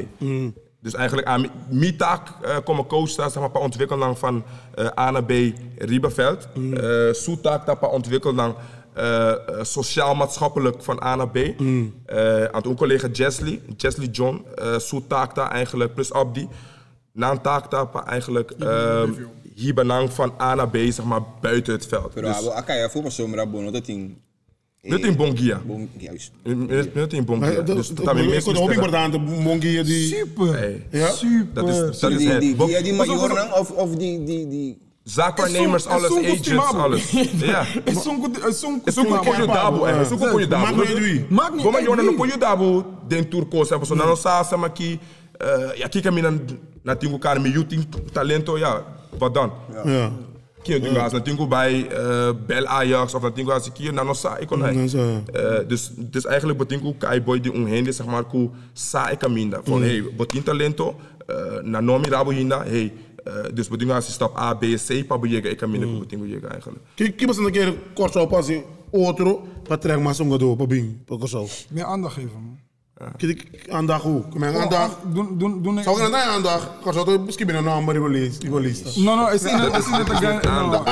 Dus 0.80 0.94
eigenlijk 0.94 1.28
aan 1.28 1.46
mijn 1.70 1.96
taak 1.96 2.28
uh, 2.44 2.56
komen 2.64 2.86
coach 2.86 3.08
zeg 3.08 3.34
maar, 3.34 3.50
pa 3.50 3.60
ontwikkelen 3.60 4.16
van 4.16 4.44
uh, 4.78 4.86
A 4.98 5.10
naar 5.10 5.24
B 5.24 5.32
Rieberveld. 5.78 6.48
Mm. 6.54 6.72
Uh, 6.72 7.36
taak 7.40 7.66
dat 7.66 7.80
pa 7.80 7.86
ontwikkelen 7.86 8.54
uh, 8.98 9.32
sociaal-maatschappelijk 9.62 10.82
van 10.82 11.02
A 11.02 11.16
naar 11.16 11.28
B. 11.28 11.38
Mm. 11.58 11.94
Uh, 12.06 12.44
aan 12.44 12.62
een 12.64 12.76
collega 12.76 13.08
Jesly, 13.08 13.62
Jesly 13.76 14.06
John, 14.06 14.44
uh, 14.62 15.00
taak 15.08 15.34
daar 15.34 15.50
eigenlijk, 15.50 15.94
plus 15.94 16.12
Abdi. 16.12 16.48
Na 17.12 17.30
een 17.30 17.40
taak 17.40 17.70
daar 17.70 17.86
pa 17.86 18.06
eigenlijk 18.06 18.52
uh, 18.58 19.02
hier 19.54 19.74
benang 19.74 20.12
van 20.12 20.34
A 20.40 20.54
naar 20.54 20.68
B, 20.68 20.76
zeg 20.76 21.04
maar, 21.04 21.20
buiten 21.40 21.72
het 21.72 21.86
veld. 21.86 22.14
Pero 22.14 22.32
Dus, 22.32 22.48
akaya 22.48 22.88
fo 22.88 23.02
mas 23.02 23.14
sombra 23.14 23.46
bo 23.46 23.60
no 23.60 23.70
te 23.70 23.80
ting. 23.80 24.16
niet 24.80 25.04
in 25.04 25.16
Bongia. 25.16 25.60
Bon, 25.66 25.88
juist. 25.96 26.32
Niet 26.94 27.12
in 27.12 27.24
Bongia. 27.24 27.60
Dus 27.60 27.88
dat 27.88 28.06
hebben 28.06 28.24
Ik 28.24 28.30
mensen 28.30 28.54
kon 28.54 28.62
ook 28.62 28.72
importante 28.72 29.18
mongie 29.18 29.82
die. 29.82 30.06
Super. 30.06 30.58
Hey. 30.58 30.86
Ja? 30.90 31.10
Super. 31.10 31.54
Dat 31.54 31.68
is, 31.68 31.98
dat 32.00 32.10
is 32.10 32.18
die 32.18 32.28
het. 32.28 32.40
die 32.40 32.56
die 32.56 32.82
die 32.82 32.92
major 32.92 33.34
nang 33.34 33.52
of 33.52 33.70
of 33.70 33.96
die 33.96 34.24
die 34.24 34.48
die 34.48 34.80
Zaakwaarnemers, 35.04 35.86
alles, 35.86 36.10
agents, 36.10 36.74
alles. 36.74 37.10
Ja. 37.52 37.66
É 37.84 37.94
som 37.94 38.32
é 38.48 38.52
som 38.52 38.80
É 38.84 38.90
só 38.90 39.04
com 39.04 39.42
o 39.42 39.46
dabo, 39.46 39.86
é 39.86 40.04
só 40.04 40.16
com 40.16 40.26
o 40.26 40.46
dabo. 40.46 40.62
Maakt 40.62 40.88
niet 40.88 40.98
wie. 40.98 41.26
Maakt 41.28 41.54
niet 41.54 41.66
uit 41.66 41.86
eu 41.86 41.96
não 41.96 42.04
wie. 42.04 42.16
ponho 42.16 42.38
dabo 42.38 42.84
dentro 43.08 43.30
turco, 43.30 43.64
sabe? 43.64 43.84
So 43.86 43.94
não 43.94 44.16
sa 44.16 44.44
sama 44.44 44.66
aqui, 44.66 45.00
e 45.76 45.82
aqui 45.82 46.00
que 46.00 46.10
mina 46.10 46.30
na 46.30 46.38
tingo 46.98 47.18
cara 47.18 47.40
me 47.40 47.50
you 47.50 47.66
tem 47.66 47.84
talento, 48.12 48.58
ja, 48.58 48.84
wat 49.18 49.34
dan? 49.34 49.52
Ja. 49.84 50.12
Kio 50.62 50.78
tingo 50.80 50.98
as 51.00 51.12
na 51.12 51.20
tingo 51.20 51.46
bij 51.46 51.86
Bel 52.46 52.66
Ajax 52.66 53.14
of 53.14 53.22
na 53.22 53.30
tingo 53.30 53.50
as 53.52 53.66
aqui 53.68 53.90
na 53.92 54.02
nossa 54.02 54.38
ik 54.38 54.46
kon 54.46 54.62
hij. 54.62 54.88
zo. 54.88 55.22
Eh, 55.32 55.66
Dus 55.68 55.90
dus 55.96 56.24
eigenlijk 56.24 56.58
betingo 56.58 56.94
kai 56.98 57.22
boy 57.22 57.40
die 57.40 57.52
unhende 57.54 57.92
zeg 57.92 58.06
maar 58.06 58.24
ku 58.24 58.50
sa 58.72 59.10
e 59.10 59.16
caminda. 59.16 59.60
Van 59.64 59.82
hey, 59.82 60.04
botin 60.16 60.42
talento, 60.42 60.94
eh, 61.26 61.62
na 61.62 61.80
nomi 61.80 62.08
rabo 62.08 62.30
hinda, 62.30 62.62
hey. 62.64 62.92
eh, 63.24 63.32
Dus 63.54 63.68
betingo 63.68 63.92
as 63.92 64.12
stap 64.12 64.36
A, 64.38 64.54
B, 64.54 64.62
C, 64.76 65.06
pa 65.06 65.18
bejega 65.18 65.48
e 65.48 65.54
caminda 65.54 65.86
ku 65.86 65.98
betingo 65.98 66.26
jega 66.26 66.48
eigenlijk. 66.48 66.82
Kijk, 66.94 67.20
eens 67.20 67.36
een 67.36 67.50
keer 67.52 67.74
kort 67.94 68.12
zo 68.12 68.26
pas 68.26 68.48
in 68.48 68.62
outro, 68.92 69.46
wat 69.68 69.80
trek 69.80 70.00
maar 70.00 70.14
zo'n 70.14 70.30
gado, 70.30 70.54
pa 70.54 70.66
bing, 70.66 71.04
pa 71.04 71.26
zo. 71.26 71.46
Meer 71.70 71.84
aandacht 71.84 72.14
geven, 72.14 72.30
man. 72.32 72.58
Kijk, 73.16 73.46
aandag 73.70 74.02
hoe? 74.02 74.22
Kom 74.28 74.40
maar 74.40 74.58
aandag. 74.58 74.98
Doen, 75.04 75.38
doen, 75.38 75.62
doen. 75.62 75.82
Zou 75.82 76.02
ik 76.02 76.10
naar 76.10 76.22
aandag? 76.22 76.70
Kan 76.82 76.92
zo 76.92 77.04
toch 77.04 77.24
misschien 77.24 77.46
binnen 77.46 77.66
een 77.66 77.74
nummer 77.74 77.94
die 77.94 78.02
we 78.02 78.08
lezen, 78.08 78.40
die 78.40 78.60
lezen. 78.60 79.04
No, 79.04 79.14
no, 79.14 79.26
is 79.28 79.42
in 79.42 79.58
het, 79.58 79.76
is 79.76 79.86
in 79.86 79.92
het 79.92 80.10
again. 80.10 80.40
No. 80.42 80.84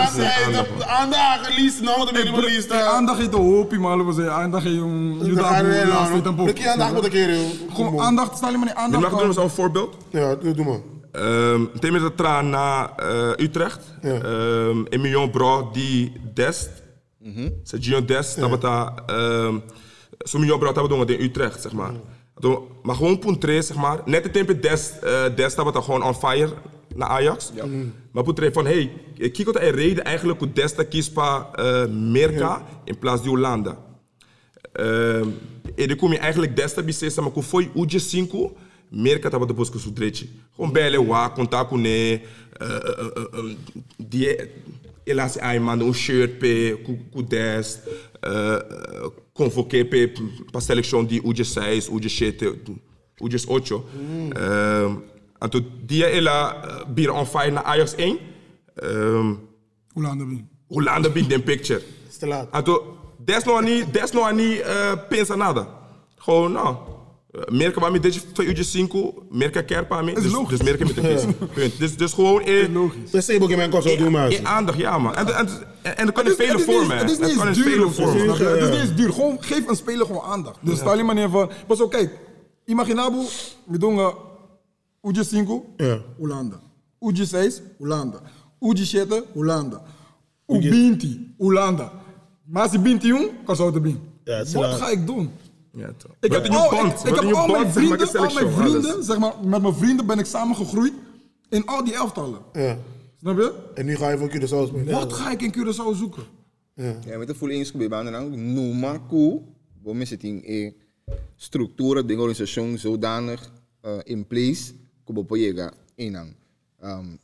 Aandag, 0.87 1.57
lees, 1.57 1.81
nou 1.81 1.99
wat 1.99 2.09
die 2.09 2.25
Eh, 2.27 2.37
lezen. 2.39 2.87
Aandacht 2.89 3.19
heeft 3.19 3.31
de 3.31 3.37
hoop, 3.37 3.77
maar 3.77 4.07
we 4.07 4.13
zeggen 4.13 4.35
aandacht 4.35 4.65
heeft 4.65 4.77
een 4.81 5.19
juda 5.25 5.63
laatst 5.87 6.13
een 6.27 6.39
Ik 6.49 6.55
poep. 6.55 6.65
aandag 6.65 6.93
met 6.93 7.05
een 7.05 7.11
keer. 7.11 7.37
Gewoon 7.73 8.01
aandacht, 8.01 8.37
stel 8.37 8.51
je 8.51 8.57
maar 8.57 8.67
niet 8.67 8.75
aandacht. 8.77 9.03
mag 9.03 9.13
ik 9.13 9.19
doen 9.19 9.27
als 9.27 9.37
een 9.37 9.51
voorbeeld. 9.51 9.97
Ja, 10.11 10.35
doe 10.35 10.55
doe 10.55 10.65
maar. 10.65 10.81
Um, 11.13 11.71
de 11.81 12.13
traan 12.17 12.51
naar 12.51 12.91
uh, 13.03 13.31
Utrecht. 13.37 13.81
Ja. 14.03 14.21
Um, 14.23 14.87
Emilion 14.87 15.31
Bro 15.31 15.71
die 15.73 16.13
Dest. 16.35 16.71
Ze 17.65 17.77
Gion 17.81 18.07
Dest, 18.07 18.41
dat 18.41 18.51
wat 18.51 18.61
daar. 18.61 18.93
Emilion 20.33 20.59
Bro 20.59 20.73
dat 20.73 21.07
we 21.07 21.17
in 21.17 21.25
Utrecht, 21.25 21.63
zeg 21.63 21.73
maar. 21.73 21.93
Dat 22.39 22.61
Maar 22.83 22.95
gewoon 22.95 23.19
puntre, 23.19 23.63
zeg 23.63 23.77
maar. 23.77 24.01
Net 24.05 24.25
het 24.25 24.33
tempo 24.33 24.61
Dest, 24.61 24.95
uh, 25.05 25.25
Dest 25.37 25.57
dat 25.57 25.75
we 25.75 25.83
gewoon 25.83 26.03
on 26.03 26.15
fire 26.15 26.53
naar 26.95 27.09
Ajax. 27.09 27.53
Maar 28.13 28.23
puntre 28.23 28.53
van, 28.53 28.67
hey, 28.67 28.93
kijk 29.17 29.45
wat 29.45 29.57
er 29.57 29.75
reden 29.75 30.05
eigenlijk 30.05 30.39
hoe 30.39 30.53
Dest 30.53 30.77
dat 30.77 30.89
kiest 30.89 31.13
pa 31.13 31.51
uh, 31.57 31.87
Merca 31.87 32.67
in 32.85 32.99
plaats 32.99 33.21
van 33.21 33.31
Hollanda. 33.31 33.89
Um, 34.73 35.39
e 35.75 35.87
dan 35.87 35.97
kom 35.97 36.13
je 36.13 36.19
eigenlijk 36.19 36.57
desta 36.57 36.83
bisesa, 36.83 37.23
maar 37.23 37.43
foi 37.43 37.71
uje 37.75 37.99
cinco, 37.99 38.57
merka 38.89 39.31
tava 39.31 39.47
depois 39.47 39.71
com 39.71 39.77
o 39.77 39.81
sudrete. 39.81 40.29
Com 40.57 40.73
bele 40.73 41.07
wa, 41.07 41.29
contar 41.29 41.65
com 41.67 41.81
ne, 41.81 42.21
die, 43.97 44.49
Elas 45.05 45.39
ai 45.39 45.59
manda 45.59 45.85
um 45.85 45.95
shirt 45.95 46.39
pe 46.39 46.81
cu 47.11 47.23
10, 47.23 47.81
uh, 48.27 49.11
convoqué 49.33 49.85
pe 49.85 50.09
para 50.53 50.61
seleção 50.61 51.05
de 51.05 51.21
UG 51.21 51.45
6, 51.45 51.89
UG 51.89 52.09
7, 52.09 52.47
UG 53.21 53.35
8. 53.49 53.75
Um, 53.75 55.03
então 55.43 55.65
dia 55.87 56.07
ela 56.07 56.83
uh, 56.83 56.87
bir 56.87 57.11
on 57.11 57.25
fire 57.25 57.51
na 57.51 57.63
Ajax 57.63 57.95
1. 57.99 58.19
Um, 58.83 59.49
Hoe 59.93 60.03
lang 60.03 60.19
dat 60.19 60.29
ben? 60.29 60.49
Holanda 60.71 61.11
big 61.11 61.27
den 61.27 61.43
picture. 61.43 61.83
Is 62.09 62.19
te 62.19 62.27
laat. 62.27 62.49
Então, 62.55 62.81
des 63.19 63.45
nog 63.45 63.63
niet, 63.63 63.93
des 63.93 64.13
nog 64.13 64.33
niet 64.33 64.59
uh, 64.59 64.93
pensa 65.09 65.37
nada. 65.37 65.69
Gewoon, 66.17 66.53
nou, 66.53 66.77
merken 67.51 67.81
waar 67.81 67.93
me 67.93 68.01
deze 68.01 68.33
twee 68.33 68.47
uurtjes 68.47 68.71
5, 68.71 68.89
merken 69.31 69.65
keer 69.65 69.87
para 69.87 70.03
me. 70.03 70.13
is 70.13 70.23
Dus, 70.23 70.33
logisch. 70.33 70.59
dus 70.59 70.69
merken 70.69 70.87
met 70.87 70.95
de 70.95 71.01
kies. 71.01 71.23
Punt. 71.55 71.79
Dus, 71.79 71.97
dus 71.97 72.13
gewoon, 72.13 72.43
eh, 72.43 72.73
Logisch. 72.73 73.11
Dus 73.11 73.29
ik 73.29 73.57
mijn 73.57 73.71
kost 73.71 73.99
doen, 73.99 74.13
maar. 74.13 74.29
eh, 74.31 74.45
aandacht, 74.45 74.79
ja 74.79 74.99
man. 74.99 75.15
En, 75.17 75.27
en, 75.37 75.49
en, 75.83 75.97
en 75.97 76.07
er 76.07 76.13
kan 76.13 76.25
in 76.25 76.31
is- 76.31 76.37
vele 76.37 76.59
is 76.59 76.65
vormen. 76.65 76.97
Het 76.97 77.11
is 77.11 77.19
niet 77.19 77.29
eens 77.47 77.57
duur 77.63 77.85
of 77.87 77.95
zo? 77.95 78.17
Ja. 78.17 78.33
Het 78.35 78.63
is 78.63 78.69
niet 78.71 78.79
eens 78.81 78.95
duur. 78.95 79.13
Gewoon 79.13 79.37
geef 79.43 79.69
een 79.69 79.77
speler 79.77 80.07
gewoon 80.07 80.23
aandacht. 80.23 80.59
Dus 80.63 80.79
stel 80.79 80.97
je 80.97 81.03
manier 81.03 81.29
van... 81.29 81.51
Pas 81.67 81.81
op, 81.81 81.91
kijk. 81.91 82.19
Imaginabo, 82.65 83.23
we 83.67 83.79
doen 83.79 83.95
Uji 85.03 85.25
5, 85.25 85.47
Ja. 85.77 85.99
Holanda. 86.19 86.61
Uji 87.01 87.25
6, 87.25 87.61
Holanda. 87.79 88.21
Uji 88.61 88.85
7, 88.85 89.25
Holanda. 89.35 89.83
Ubinti, 90.47 91.35
Holanda. 91.39 91.93
Maar 92.45 92.63
als 92.63 92.73
je 92.73 92.79
binti 92.79 93.07
jong, 93.07 93.29
kan 93.45 93.57
zo 93.57 93.71
te 93.71 93.81
bin. 93.81 94.01
Ja, 94.25 94.35
het 94.37 94.47
is 94.47 94.53
Wat 94.55 94.73
ga 94.73 94.89
ik 94.91 95.07
doen? 95.07 95.31
Ja, 95.73 95.93
toch. 95.97 96.11
Ik 96.21 96.33
heb, 96.33 96.47
al, 96.47 96.71
band. 96.71 96.93
ik, 96.93 96.99
ik 96.99 97.15
Wat 97.15 97.21
heb 97.21 97.31
een 97.31 97.35
al 97.35 97.47
mijn 97.47 97.63
maar, 97.63 97.73
vrienden, 97.73 98.19
al 98.19 98.33
mijn 98.33 98.53
vrienden, 98.53 99.05
zeg 99.05 99.19
maar, 99.19 99.35
met 99.45 99.63
mijn 99.63 99.75
vrienden 99.75 100.07
ben 100.07 100.19
ik 100.19 100.27
samen 100.27 100.57
gegroeid 100.57 100.93
in 101.49 101.67
al 101.67 101.85
die 101.85 101.95
elftallen. 101.95 102.41
Ja. 102.53 102.79
Snap 103.21 103.37
je? 103.37 103.55
En 103.75 103.87
nu 103.87 103.97
ga 103.97 104.11
je 104.11 104.19
voor 104.19 104.29
Curaçao 104.29 104.69
spelen. 104.69 104.95
Wat 104.95 105.13
ga 105.13 105.31
ik 105.31 105.43
in 105.43 105.53
Curaçao 105.53 105.97
zoeken? 105.97 106.23
Ja, 106.75 107.19
met 107.19 107.27
de 107.27 107.35
volle 107.35 107.53
eens 107.53 107.73
bij 107.73 107.89
banen 107.89 108.13
dan. 108.13 108.53
No 108.53 108.73
marco, 108.73 109.43
we 109.83 109.95
missen 109.95 110.17
het 110.17 110.27
in 110.27 110.45
eh, 110.45 110.73
structuren, 111.37 112.07
de 112.07 112.17
organisatie 112.17 112.79
zodanig 112.79 113.51
uh, 113.85 113.99
in 114.05 114.27
place, 114.27 114.73
como 115.05 115.23
pojega 115.23 115.73
en 115.97 116.13
dan. 116.13 116.35
Um, 116.83 117.19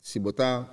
si 0.00 0.20
bota, 0.20 0.68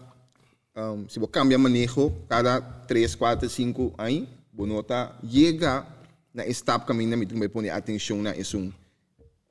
um, 0.73 1.03
si 1.07 1.19
bo 1.19 1.27
cambia 1.29 1.57
manejo 1.57 2.11
cada 2.27 2.83
3, 2.87 3.15
4, 3.15 3.49
5 3.49 3.95
años, 3.95 4.27
bonota 4.51 5.17
llega 5.21 5.96
na 6.37 6.45
stap 6.53 6.85
caminho 6.85 7.17
met 7.17 7.33
me 7.33 7.49
pone 7.49 7.69
atenção 7.69 8.21
na 8.21 8.35
isso. 8.37 8.71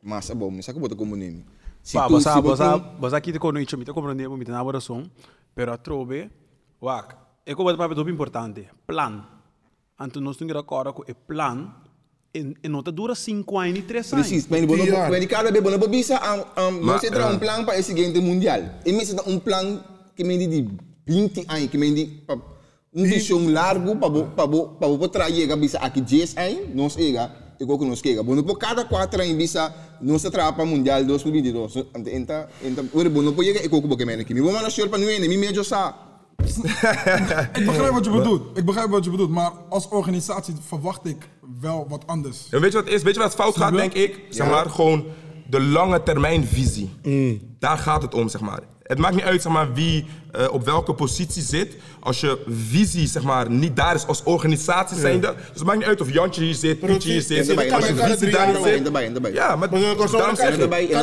Mas 0.02 0.30
bom, 0.30 0.50
não 0.54 0.62
sabe 0.62 0.78
como 0.78 0.94
como 0.94 1.16
nem. 1.16 1.42
Si 1.82 1.94
Pa, 1.98 2.06
tu- 2.06 2.14
basa, 2.14 2.34
si 2.34 2.40
bo 2.40 2.48
basa, 2.50 2.78
tu- 2.78 3.00
basa 3.02 3.20
kite 3.20 3.38
kono 3.38 3.58
icho 3.58 3.76
mite 3.76 3.92
compreende 3.92 4.28
mo 4.28 4.36
mite 4.36 4.50
na 4.50 4.62
bora 4.62 4.78
som, 4.80 5.02
pero 5.54 5.72
a 5.72 5.76
trobe, 5.78 6.30
wak, 6.80 7.16
e 7.44 7.54
ko 7.54 7.64
bata 7.64 7.76
pape 7.76 7.98
importante, 8.10 8.68
plan. 8.86 9.26
Anto 9.98 10.20
nós 10.20 10.36
temos 10.36 10.54
agora 10.54 10.92
com 10.92 11.02
o 11.02 11.14
plan, 11.26 11.72
e, 12.34 12.54
e 12.62 12.68
nota 12.68 12.92
dura 12.92 13.14
5 13.14 13.58
anos 13.58 13.78
e 13.78 13.82
3 13.82 14.12
anos. 14.12 14.26
Precies, 14.26 14.46
mas 14.48 14.66
bueno, 14.66 14.84
Tien 14.84 14.94
jaar. 14.94 15.10
when 15.10 15.26
cada 15.26 15.50
vez 15.50 15.62
bueno, 15.62 15.78
bisa 15.88 16.18
ang 16.22 16.42
um, 16.58 16.84
Maar, 16.84 17.00
nós 17.00 17.04
entra 17.04 17.22
eh, 17.22 17.32
um 17.34 17.38
plan 17.38 17.64
para 17.64 17.78
esse 17.78 17.90
seguinte 17.94 18.20
mundial. 18.20 18.60
E 18.84 18.92
me 18.92 19.02
dá 19.04 19.22
um 19.26 19.38
plan 19.40 19.82
que 20.14 20.22
me 20.22 20.36
de 20.38 20.68
20 21.06 21.46
anos, 21.48 21.70
que 21.70 21.78
me 21.78 21.90
de 21.94 22.22
pa, 22.96 23.02
visão 23.02 23.48
largo 23.48 23.96
para 23.96 24.08
bo 24.08 24.24
para 24.24 24.46
bo 24.46 24.68
para 24.68 24.88
bo 24.88 25.08
trazer 25.08 25.54
bisa 25.56 25.78
10 25.78 26.36
anos, 26.36 26.74
nós 26.74 26.96
ega 26.96 27.30
e 27.58 27.66
que 27.66 27.84
nós 27.84 28.00
chega. 28.00 28.22
Bueno, 28.22 28.42
por 28.42 28.58
cada 28.58 28.84
4 28.84 29.22
anos 29.22 29.36
bisa 29.36 29.74
nós 30.00 30.22
tra 30.22 30.52
para 30.52 30.64
mundial 30.64 31.04
2022. 31.04 31.86
Ante 31.94 32.10
enta 32.10 32.48
enta, 32.62 32.84
ora 32.92 33.08
bueno, 33.08 33.32
pode 33.32 33.48
chegar 33.48 33.64
e 33.64 33.68
que 33.68 33.96
que 33.96 34.04
me 34.04 34.14
aqui. 34.14 34.34
Me 34.34 34.40
vou 34.40 34.52
mandar 34.52 34.70
show 34.70 34.88
para 34.88 34.98
não 34.98 35.06
me 35.06 35.36
meio 35.36 35.64
sa. 35.64 36.02
Ik 37.56 37.66
begrijp 37.66 37.92
wat 37.92 38.04
je 38.04 38.10
bedoelt. 38.10 38.58
Ik 38.58 38.64
begrijp 38.64 38.90
wat 38.90 39.04
je 39.04 39.10
bedoelt. 39.10 39.30
Maar 39.30 39.52
als 39.68 39.88
organisatie 39.88 40.54
verwacht 40.66 41.06
ik 41.06 41.28
wel 41.60 41.86
wat 41.88 42.06
anders. 42.06 42.48
En 42.50 42.60
weet 42.60 42.72
je 42.72 42.78
wat 42.78 42.88
is? 42.88 43.02
Weet 43.02 43.14
je 43.14 43.20
wat 43.20 43.34
fout 43.34 43.56
gaat, 43.56 43.72
denk 43.72 43.92
ik? 43.92 44.20
Zeg 44.30 44.50
maar, 44.50 44.70
gewoon 44.70 45.04
de 45.50 45.60
lange 45.60 46.02
termijn 46.02 46.44
visie. 46.44 46.90
Mm. 47.02 47.40
Daar 47.58 47.78
gaat 47.78 48.02
het 48.02 48.14
om, 48.14 48.28
zeg 48.28 48.40
maar. 48.40 48.62
Het 48.86 48.98
maakt 48.98 49.14
niet 49.14 49.24
uit 49.24 49.42
zeg 49.42 49.52
maar, 49.52 49.74
wie 49.74 50.04
eh, 50.32 50.46
op 50.52 50.64
welke 50.64 50.94
positie 50.94 51.42
zit. 51.42 51.76
Als 52.00 52.20
je 52.20 52.38
visie 52.70 53.06
zeg 53.06 53.22
maar, 53.22 53.50
niet 53.50 53.76
daar 53.76 53.94
is 53.94 54.06
als 54.06 54.22
organisatie 54.24 54.96
zijnde. 54.98 55.34
Dus 55.36 55.44
het 55.54 55.64
maakt 55.64 55.78
niet 55.78 55.86
uit 55.86 56.00
of 56.00 56.12
Jantje 56.12 56.42
hier 56.44 56.54
zit, 56.54 56.80
Pietje 56.80 57.10
hier 57.10 57.22
zit. 57.22 57.46
Als 57.72 57.86
je 57.86 57.94
visie 57.94 58.30
daar 58.30 58.46
niet 58.46 58.56
zit. 58.64 58.76
en 59.06 59.12
daarbij. 59.12 59.32
Ja, 59.32 59.56
maar 59.56 59.68
zo 60.08 60.16
daarom 60.18 60.36
zeg 60.36 60.54
ik- 60.54 60.60
en 60.90 61.02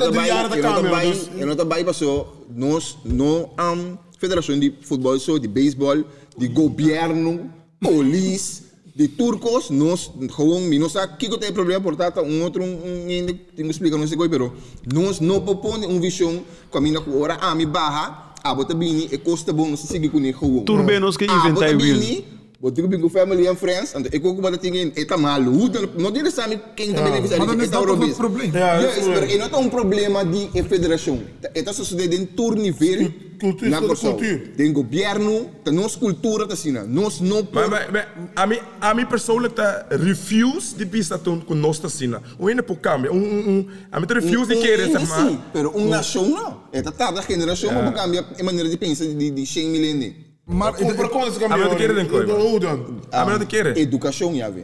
dus- 1.11 1.27
en 1.39 1.55
daarbij 1.57 1.83
passou, 1.83 2.25
nós, 2.53 2.97
no 3.03 3.53
um, 3.59 3.97
federação 4.17 4.59
de 4.59 4.73
futebol, 4.81 5.19
so, 5.19 5.39
de 5.39 5.49
beisebol, 5.49 6.03
de 6.37 6.49
governo, 6.53 7.39
police, 7.79 8.61
de 8.95 9.07
turcos, 9.07 9.69
nós, 9.71 10.11
gewoon, 10.29 10.69
nós 10.79 10.91
sabe 10.91 11.17
que 11.17 11.27
tem 11.39 11.51
problema, 11.51 11.81
portanto, 11.81 12.21
um 12.21 12.43
outro, 12.43 12.63
um, 12.63 12.67
um, 12.67 13.07
ainda 13.07 13.33
tenho 13.33 13.67
que 13.67 13.73
explicar, 13.73 13.97
não 13.97 14.07
sei 14.07 14.15
como, 14.15 14.29
pero 14.29 14.53
nós 14.91 15.19
não 15.19 15.41
propõe 15.41 15.85
uma 15.85 15.99
visão, 15.99 16.43
caminha 16.71 17.01
com 17.01 17.19
hora, 17.19 17.35
a 17.35 17.55
mi 17.55 17.65
barra, 17.65 18.33
a 18.43 18.53
bota 18.53 18.75
bini, 18.75 19.09
e 19.11 19.17
costa 19.17 19.51
bom, 19.51 19.69
nós 19.69 19.79
seguir 19.79 20.09
com 20.09 20.19
ele, 20.19 20.33
gewoon. 20.33 20.63
Turbenos 20.63 21.17
que 21.17 21.25
inventai 21.25 21.73
Ah, 21.73 22.42
bota 22.63 22.81
will. 22.81 22.87
bini, 22.87 22.87
Bota 22.87 22.87
que 22.87 22.97
com 22.97 23.09
family 23.09 23.47
and 23.47 23.55
friends, 23.55 23.93
então, 23.93 24.09
eu 24.11 24.21
como 24.21 24.57
tingin, 24.57 24.91
eta 24.95 25.17
malu, 25.17 25.69
não 25.97 26.11
diz 26.11 26.33
sabe 26.33 26.59
quem 26.75 26.93
também 26.93 27.11
deve 27.21 27.37
Maar 27.37 27.47
dan 27.47 27.61
is 27.61 27.69
dat 27.69 27.85
toch 27.85 27.99
het 27.99 28.17
probleem? 28.17 28.51
Ja, 28.53 28.79
dat 28.79 28.89
is 28.89 28.95
Yes, 28.95 29.05
waar. 29.05 29.19
maar 29.19 29.29
é 29.29 29.49
não 29.49 29.59
um 29.59 29.69
problema 29.69 30.23
de 30.23 30.49
a 30.59 30.63
federação. 30.63 31.19
É 31.53 31.73
só 31.73 31.95
de 31.95 32.15
em 32.15 32.25
todo 32.25 32.55
nível. 32.55 33.11
Cultuur, 33.39 33.69
na 33.69 33.79
cultuur. 33.79 34.13
Corsão. 34.13 34.55
Tem 34.55 34.71
governo, 34.71 35.49
tem 35.63 35.73
nossa 35.73 35.99
cultura, 35.99 36.47
tá 36.47 36.53
assim, 36.53 36.71
nós 36.71 37.19
não 37.19 37.45
Maar, 37.51 37.69
maar, 37.69 37.91
maar 37.91 38.31
a, 38.35 38.47
mim, 38.47 38.59
a 38.79 38.93
mim 38.93 39.05
persoonlijk 39.05 39.53
te 39.55 39.95
refuse 39.97 40.75
die 40.77 40.85
pista 40.85 41.17
toen 41.17 41.43
kon 41.45 41.59
nos 41.59 41.79
te 41.79 41.89
zien. 41.89 42.15
Hoe 42.37 42.51
in 42.51 42.55
de 42.55 42.63
pokam. 42.63 43.05
Um, 43.05 43.17
um, 43.17 43.47
um, 43.49 43.69
a 43.91 43.99
mim 43.99 44.07
te 44.07 44.13
refuse 44.13 44.47
die 44.47 44.61
keren, 44.61 44.91
zeg 44.91 45.07
maar. 45.07 45.27
Sim, 45.27 45.39
pero 45.51 45.71
uma 45.71 45.89
nação 45.89 46.29
não. 46.29 46.61
É 46.71 46.81
tá 46.81 47.21
geração, 47.27 47.73
mas 47.73 47.93
cambia 47.93 48.25
a 48.39 48.43
maneira 48.43 48.69
de 48.69 48.77
pensar 48.77 49.05
de 49.05 49.31
de 49.31 49.45
100 49.45 49.67
milênios. 49.69 50.32
Maar 50.45 50.73
Kom, 50.73 50.95
maar 50.95 51.09
kom 51.09 51.23
eens, 51.23 51.41
Ah, 51.41 51.49
maar 51.49 51.59
dat 51.59 51.75
keren 51.75 51.95
denk 51.95 52.11
ik 52.11 52.25
wel. 52.25 52.39
Hoe 52.39 52.59
dan? 52.59 52.99
A 53.13 53.25
mim 53.25 53.37
te 53.39 53.45
keren. 53.45 53.75
Educação, 53.75 54.35
já 54.35 54.51
vê. 54.51 54.63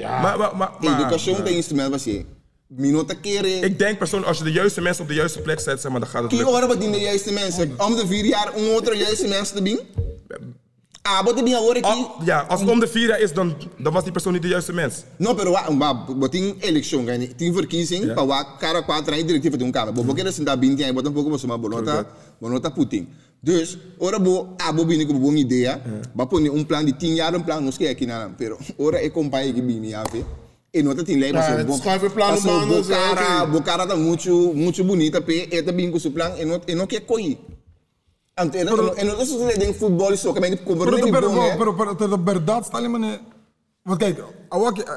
Maar, 0.00 0.38
maar, 0.38 0.38
maar, 0.38 0.70
maar, 0.80 1.00
Educação 1.00 1.42
tem 1.42 1.56
instrumento 1.56 1.90
para 1.90 1.98
ser. 1.98 2.24
Minota 2.66 3.14
querer. 3.14 3.64
ik 3.64 3.78
denk 3.78 3.98
persoonlijk, 3.98 4.28
als 4.30 4.38
je 4.38 4.44
de 4.44 4.52
juiste 4.52 4.80
mensen 4.80 5.02
op 5.02 5.08
de 5.08 5.14
juiste 5.14 5.40
plek 5.40 5.60
zet, 5.60 5.80
zeg 5.80 5.90
maar, 5.90 6.00
dan 6.00 6.08
gaat 6.08 6.22
het 6.22 6.32
lukken. 6.32 6.52
hora 6.54 6.66
para 6.66 6.90
de 6.90 7.00
juiste 7.00 7.32
mensen? 7.32 7.74
Om 7.76 7.94
de 7.96 8.06
vier 8.06 8.24
jaar 8.24 8.52
um 8.56 8.72
outro 8.72 8.94
juiste 8.94 9.28
mensen 9.28 9.56
te 9.56 9.62
bem? 9.62 9.78
Ah, 11.02 11.22
bota 11.24 11.42
bem 11.42 11.54
agora 11.54 11.80
aqui. 11.80 12.00
Oh, 12.00 12.24
ja, 12.24 12.44
als 12.48 12.60
het 12.60 12.70
om 12.70 12.80
de 12.80 12.86
vier 12.88 13.08
jaar 13.08 13.20
is, 13.20 13.32
dan, 13.32 13.54
dan 13.78 13.92
was 13.92 14.02
die 14.02 14.12
persoon 14.12 14.32
niet 14.32 14.42
de 14.42 14.48
juiste 14.48 14.72
mens. 14.72 15.04
Não, 15.18 15.34
pero 15.34 15.50
wa, 15.50 15.76
wa, 15.76 16.04
wa 16.18 16.28
ting 16.28 16.54
election 16.62 17.06
ting 17.36 17.54
verkiezing, 17.54 18.04
Ja. 18.04 18.14
pa 18.14 18.24
wa 18.24 18.56
cara 18.58 18.82
quatro 18.82 19.14
aí 19.14 19.24
diretivo 19.24 19.56
de 19.56 19.64
um 19.64 19.70
cara. 19.72 19.92
Bo 19.92 20.04
porque 20.04 20.20
eles 20.20 20.38
ainda 20.38 20.56
bem 20.56 20.84
aí, 20.84 20.92
bota 20.92 21.08
um 21.08 21.12
pouco 21.12 21.28
mais 21.28 21.42
uma 21.44 21.58
bolota, 21.58 22.06
bolota 22.40 22.70
Putin. 22.70 23.08
Dus, 23.42 23.76
ora 23.98 24.18
bo, 24.18 24.54
a 24.58 24.72
bo 24.72 24.84
bini 24.84 25.04
com 25.04 25.18
boa 25.18 25.36
ideia, 25.36 25.80
ba 26.14 26.26
pone 26.26 26.48
um 26.48 26.64
plano 26.64 26.86
de 26.86 26.92
10 26.92 27.16
jaar, 27.16 27.34
um 27.34 27.42
plano 27.42 27.62
nos 27.62 27.76
que 27.76 27.88
aqui 27.88 28.06
na, 28.06 28.30
pero 28.38 28.56
ora 28.78 29.04
é 29.04 29.10
companhia 29.10 29.52
que 29.52 29.60
bini 29.60 29.94
ave. 29.94 30.24
E 30.72 30.80
nota 30.82 31.02
tem 31.04 31.18
lei, 31.18 31.32
mannen, 31.32 31.66
bo 31.66 31.76
zo, 32.36 32.88
cara, 32.88 33.42
oké. 33.42 33.50
bo 33.52 33.62
cara 33.62 33.86
tá 33.86 33.96
muito, 33.96 34.54
muito 34.54 34.84
bonita, 34.84 35.20
pe, 35.20 35.48
e 35.50 35.62
tá 35.62 35.72
bem 35.72 35.90
com 35.90 35.98
seu 35.98 36.12
plano, 36.12 36.38
e 36.40 36.44
não, 36.44 36.60
e 36.68 36.74
não 36.74 36.86
quer 36.86 37.00
coi. 37.00 37.36
Ante, 38.38 38.58
e 38.58 38.64
não, 38.64 38.72
e 38.96 39.04
não 39.04 39.16
tá 39.16 39.24
sucedendo 39.26 39.64
em 39.64 39.74
futebol, 39.74 40.16
só 40.16 40.32
que 40.32 40.40
me 40.40 40.48
nem 40.48 40.58
pero, 41.12 41.30
bom, 41.30 41.56
pero, 41.58 41.74
pero, 41.74 41.96
pero 41.96 42.16
verdad, 42.18 42.64
stel 42.64 42.82
je 42.82 42.88
me 42.88 42.98
ne- 42.98 43.20
Want 43.84 43.98
kijk, 43.98 44.18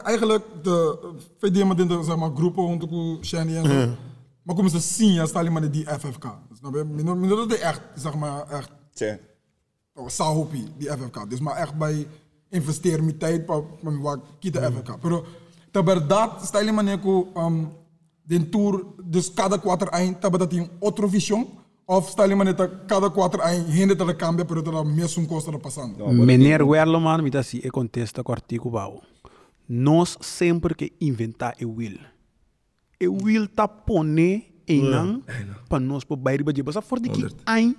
eigenlijk 0.04 0.44
de 0.62 0.98
VDM 1.40 1.68
met 1.68 1.78
de 1.78 2.00
zeg 2.04 2.16
maar, 2.16 2.30
groepen 2.36 3.20
Shani 3.22 3.56
en 3.56 3.66
zo. 3.66 3.98
Maar 4.46 4.56
komen 4.56 4.72
ze 4.72 4.80
zien, 4.80 5.14
ja, 5.14 5.26
stel 5.26 5.44
je 5.44 5.52
me 5.52 5.60
ne 5.60 5.70
die 5.70 5.86
FFK. 5.86 6.26
Snap 6.54 6.74
je? 6.74 6.84
Minder 6.84 7.18
minder 7.18 7.38
dat 7.38 7.54
is 7.54 7.60
echt, 7.60 7.82
zeg 7.96 8.16
maar, 8.16 8.48
echt, 8.50 8.70
Tja. 8.94 9.18
oh, 9.94 10.08
Sahopi, 10.08 10.68
die 10.78 10.92
FFK. 10.92 11.30
Dus 11.30 11.40
maar 11.40 11.56
echt 11.56 11.78
bij 11.78 12.08
investeren 12.50 13.06
met 13.06 13.20
tijd, 13.20 13.46
pa, 13.46 13.60
pa, 13.60 13.98
waar 14.00 14.18
kita 14.40 14.72
FFK. 14.72 15.00
Pero, 15.00 15.26
de 15.72 15.84
verdad, 15.84 16.46
stel 16.46 16.66
je 16.66 16.72
me 16.72 16.84
ne 16.84 17.00
ko, 17.00 17.28
um, 17.38 17.72
den 18.24 18.50
tour, 18.50 18.86
dus 19.04 19.34
cada 19.34 19.58
quatro 19.58 19.90
anos, 19.90 20.16
taba 20.20 20.38
dat 20.38 20.54
een 20.54 20.70
outro 20.80 21.08
vision. 21.08 21.48
Of 21.86 22.10
stel 22.10 22.30
je 22.30 22.36
me 22.36 22.44
ne, 22.44 22.54
dat 22.54 22.70
cada 22.88 23.10
quatro 23.10 23.42
anos, 23.42 23.74
hende 23.74 23.96
dat 23.96 24.08
de 24.08 24.16
cambia, 24.16 24.46
pero 24.46 24.62
dat 24.62 24.74
er 24.74 24.86
mesmo 24.86 25.26
costa 25.26 25.52
de 25.52 25.58
passando. 25.58 26.08
Meneer 26.12 26.68
Werleman, 26.68 27.24
me 27.24 27.38
assim, 27.38 27.62
e 27.64 27.70
contesta 27.70 28.24
com 28.24 28.32
o 28.32 28.36
artigo 28.36 28.70
bau. 28.70 29.02
Nós 29.68 30.18
sempre 30.20 30.76
que 30.76 30.94
inventar 31.00 31.56
e 31.60 31.66
will. 31.66 31.98
E 33.00 33.08
will 33.08 33.48
tá 33.48 33.68
pone 33.68 34.54
não 34.68 35.24
para 35.70 35.80
nós 35.80 36.04
por 36.04 36.18
bairro 36.18 36.52
de 36.52 36.64
Basa 36.64 36.82
for 36.82 37.00
de 37.00 37.10
que 37.10 37.28
ai 37.46 37.76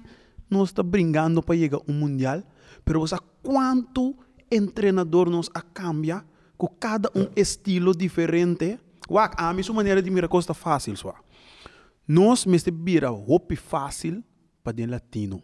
nós 0.48 0.68
está 0.68 0.82
brincando 0.82 1.42
para 1.42 1.56
chegar 1.56 1.80
um 1.88 1.92
mundial, 1.92 2.42
pero 2.84 3.00
você 3.00 3.16
quanto 3.42 4.14
treinador 4.74 5.28
nos 5.28 5.50
a 5.52 5.60
cambia 5.60 6.24
com 6.56 6.68
cada 6.68 7.10
um 7.14 7.26
estilo 7.34 7.94
diferente. 7.94 8.78
Wak, 9.08 9.34
a 9.38 9.52
mim 9.52 9.62
sua 9.62 9.74
maneira 9.74 10.00
de 10.00 10.10
mirar 10.10 10.28
costa 10.28 10.54
fácil 10.54 10.96
só. 10.96 11.14
Nós 12.06 12.46
mesmo 12.46 12.72
vira 12.84 13.10
hopi 13.10 13.56
fácil 13.56 14.22
para 14.62 14.72
den 14.72 14.90
latino. 14.90 15.42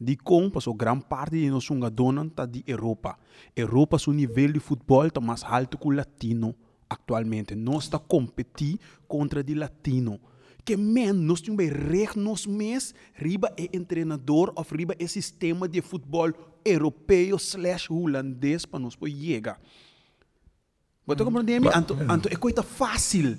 Die 0.00 0.16
kon 0.16 0.50
pas 0.50 0.66
o 0.66 0.74
gran 0.74 1.00
parte 1.00 1.36
di 1.36 1.48
nos 1.48 1.64
sunga 1.64 1.88
donan 1.88 2.28
ta 2.28 2.46
di 2.46 2.64
Europa. 2.66 3.16
Europa 3.54 3.98
su 3.98 4.12
nível 4.12 4.52
de 4.52 4.60
futebol 4.60 5.10
tá 5.10 5.20
mais 5.20 5.44
alto 5.44 5.78
que 5.78 5.86
o 5.86 5.90
latino 5.92 6.54
atualmente. 6.88 7.54
Nós 7.54 7.84
está 7.84 7.98
competir 7.98 8.78
contra 9.06 9.42
de 9.42 9.54
latino. 9.54 10.20
Que 10.64 10.76
men, 10.76 11.12
nós 11.12 11.42
temos 11.42 11.68
recht 11.68 12.18
nos 12.18 12.46
mes, 12.46 12.94
riba 13.14 13.52
é 13.56 13.68
treinador 13.84 14.52
of 14.56 14.74
riba 14.74 14.94
é 14.98 15.06
sistema 15.06 15.68
de 15.68 15.82
futebol 15.82 16.32
europeu 16.64 17.36
slash 17.36 17.92
holandês 17.92 18.64
para 18.64 18.80
nós 18.80 18.96
poder 18.96 19.12
chegar. 19.14 19.60
Você 21.06 21.22
compreende? 21.22 21.60
me? 21.60 21.68
Anto, 21.68 21.94
anto 22.08 22.28
é 22.32 22.36
coisa 22.36 22.62
fácil. 22.62 23.36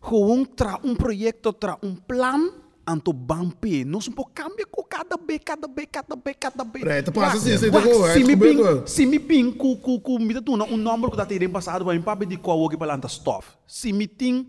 Gewoon 0.00 0.44
tra 0.44 0.78
um 0.84 0.94
projeto, 0.94 1.52
tra 1.52 1.78
um 1.82 1.96
plan, 1.96 2.52
anto 2.88 3.12
bampe. 3.12 3.84
Nós 3.84 4.08
um 4.08 4.12
pouco 4.12 4.30
cambia 4.34 4.66
com 4.66 4.82
cada 4.82 5.16
B, 5.16 5.38
cada 5.38 5.68
B, 5.68 5.86
cada 5.86 6.16
B, 6.16 6.34
cada 6.34 6.64
B. 6.64 6.80
Preto, 6.80 7.12
passa 7.12 7.36
Wak, 7.36 7.38
assim, 7.38 7.58
você 7.58 7.70
tá 7.70 7.78
é, 8.10 8.14
Se 8.14 8.24
me 8.24 8.36
ping, 8.36 8.86
se 8.86 9.06
me 9.06 9.18
ping, 9.18 9.52
cu, 9.52 9.76
cu, 9.76 10.00
cu, 10.00 10.18
me 10.18 10.40
tu 10.40 10.54
um 10.54 10.76
número 10.76 11.10
que 11.10 11.16
da 11.16 11.26
terem 11.26 11.48
passado, 11.50 11.84
vai 11.84 11.98
papo 12.00 12.24
de 12.24 12.36
qual 12.38 12.58
o 12.58 12.68
que 12.68 12.76
para 12.76 12.94
anta 12.94 13.08
stof. 13.08 13.46
Se 13.66 13.92
me 13.92 14.06
tem 14.06 14.48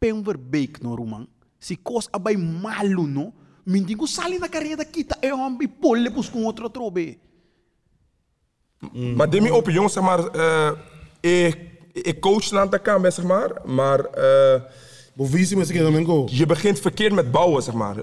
penverbeek 0.00 0.82
no 0.82 0.96
rumang, 0.96 1.28
se 1.60 1.76
cos 1.76 2.08
abay 2.12 2.36
malo 2.36 3.06
no, 3.06 3.32
minti 3.64 3.94
ko 3.94 4.06
sali 4.06 4.38
na 4.38 4.48
carreira 4.48 4.84
kita, 4.84 5.16
é 5.22 5.32
um 5.32 5.56
bipole 5.56 6.10
pus 6.10 6.28
com 6.28 6.44
outro 6.44 6.68
trobe. 6.68 7.20
Maar 9.16 9.34
in 9.34 9.42
mijn 9.42 9.54
opinion, 9.54 9.90
zeg 9.90 10.02
maar, 10.02 10.26
eh, 10.26 10.72
ik, 11.20 11.58
ik 11.92 12.20
coach 12.20 12.50
naar 12.50 12.70
de 12.70 12.78
kamer, 12.78 13.12
zeg 13.12 13.24
maar, 13.24 13.50
maar 13.64 14.04
eh, 14.04 14.60
Bo 15.14 15.24
visie 15.24 15.56
met 15.56 15.66
z'n 15.66 15.72
keer 15.72 16.04
go. 16.04 16.26
je 16.30 16.46
begint 16.46 16.80
verkeerd 16.80 17.12
met 17.12 17.30
bouwen, 17.30 17.62
zeg 17.62 17.74
maar. 17.74 17.96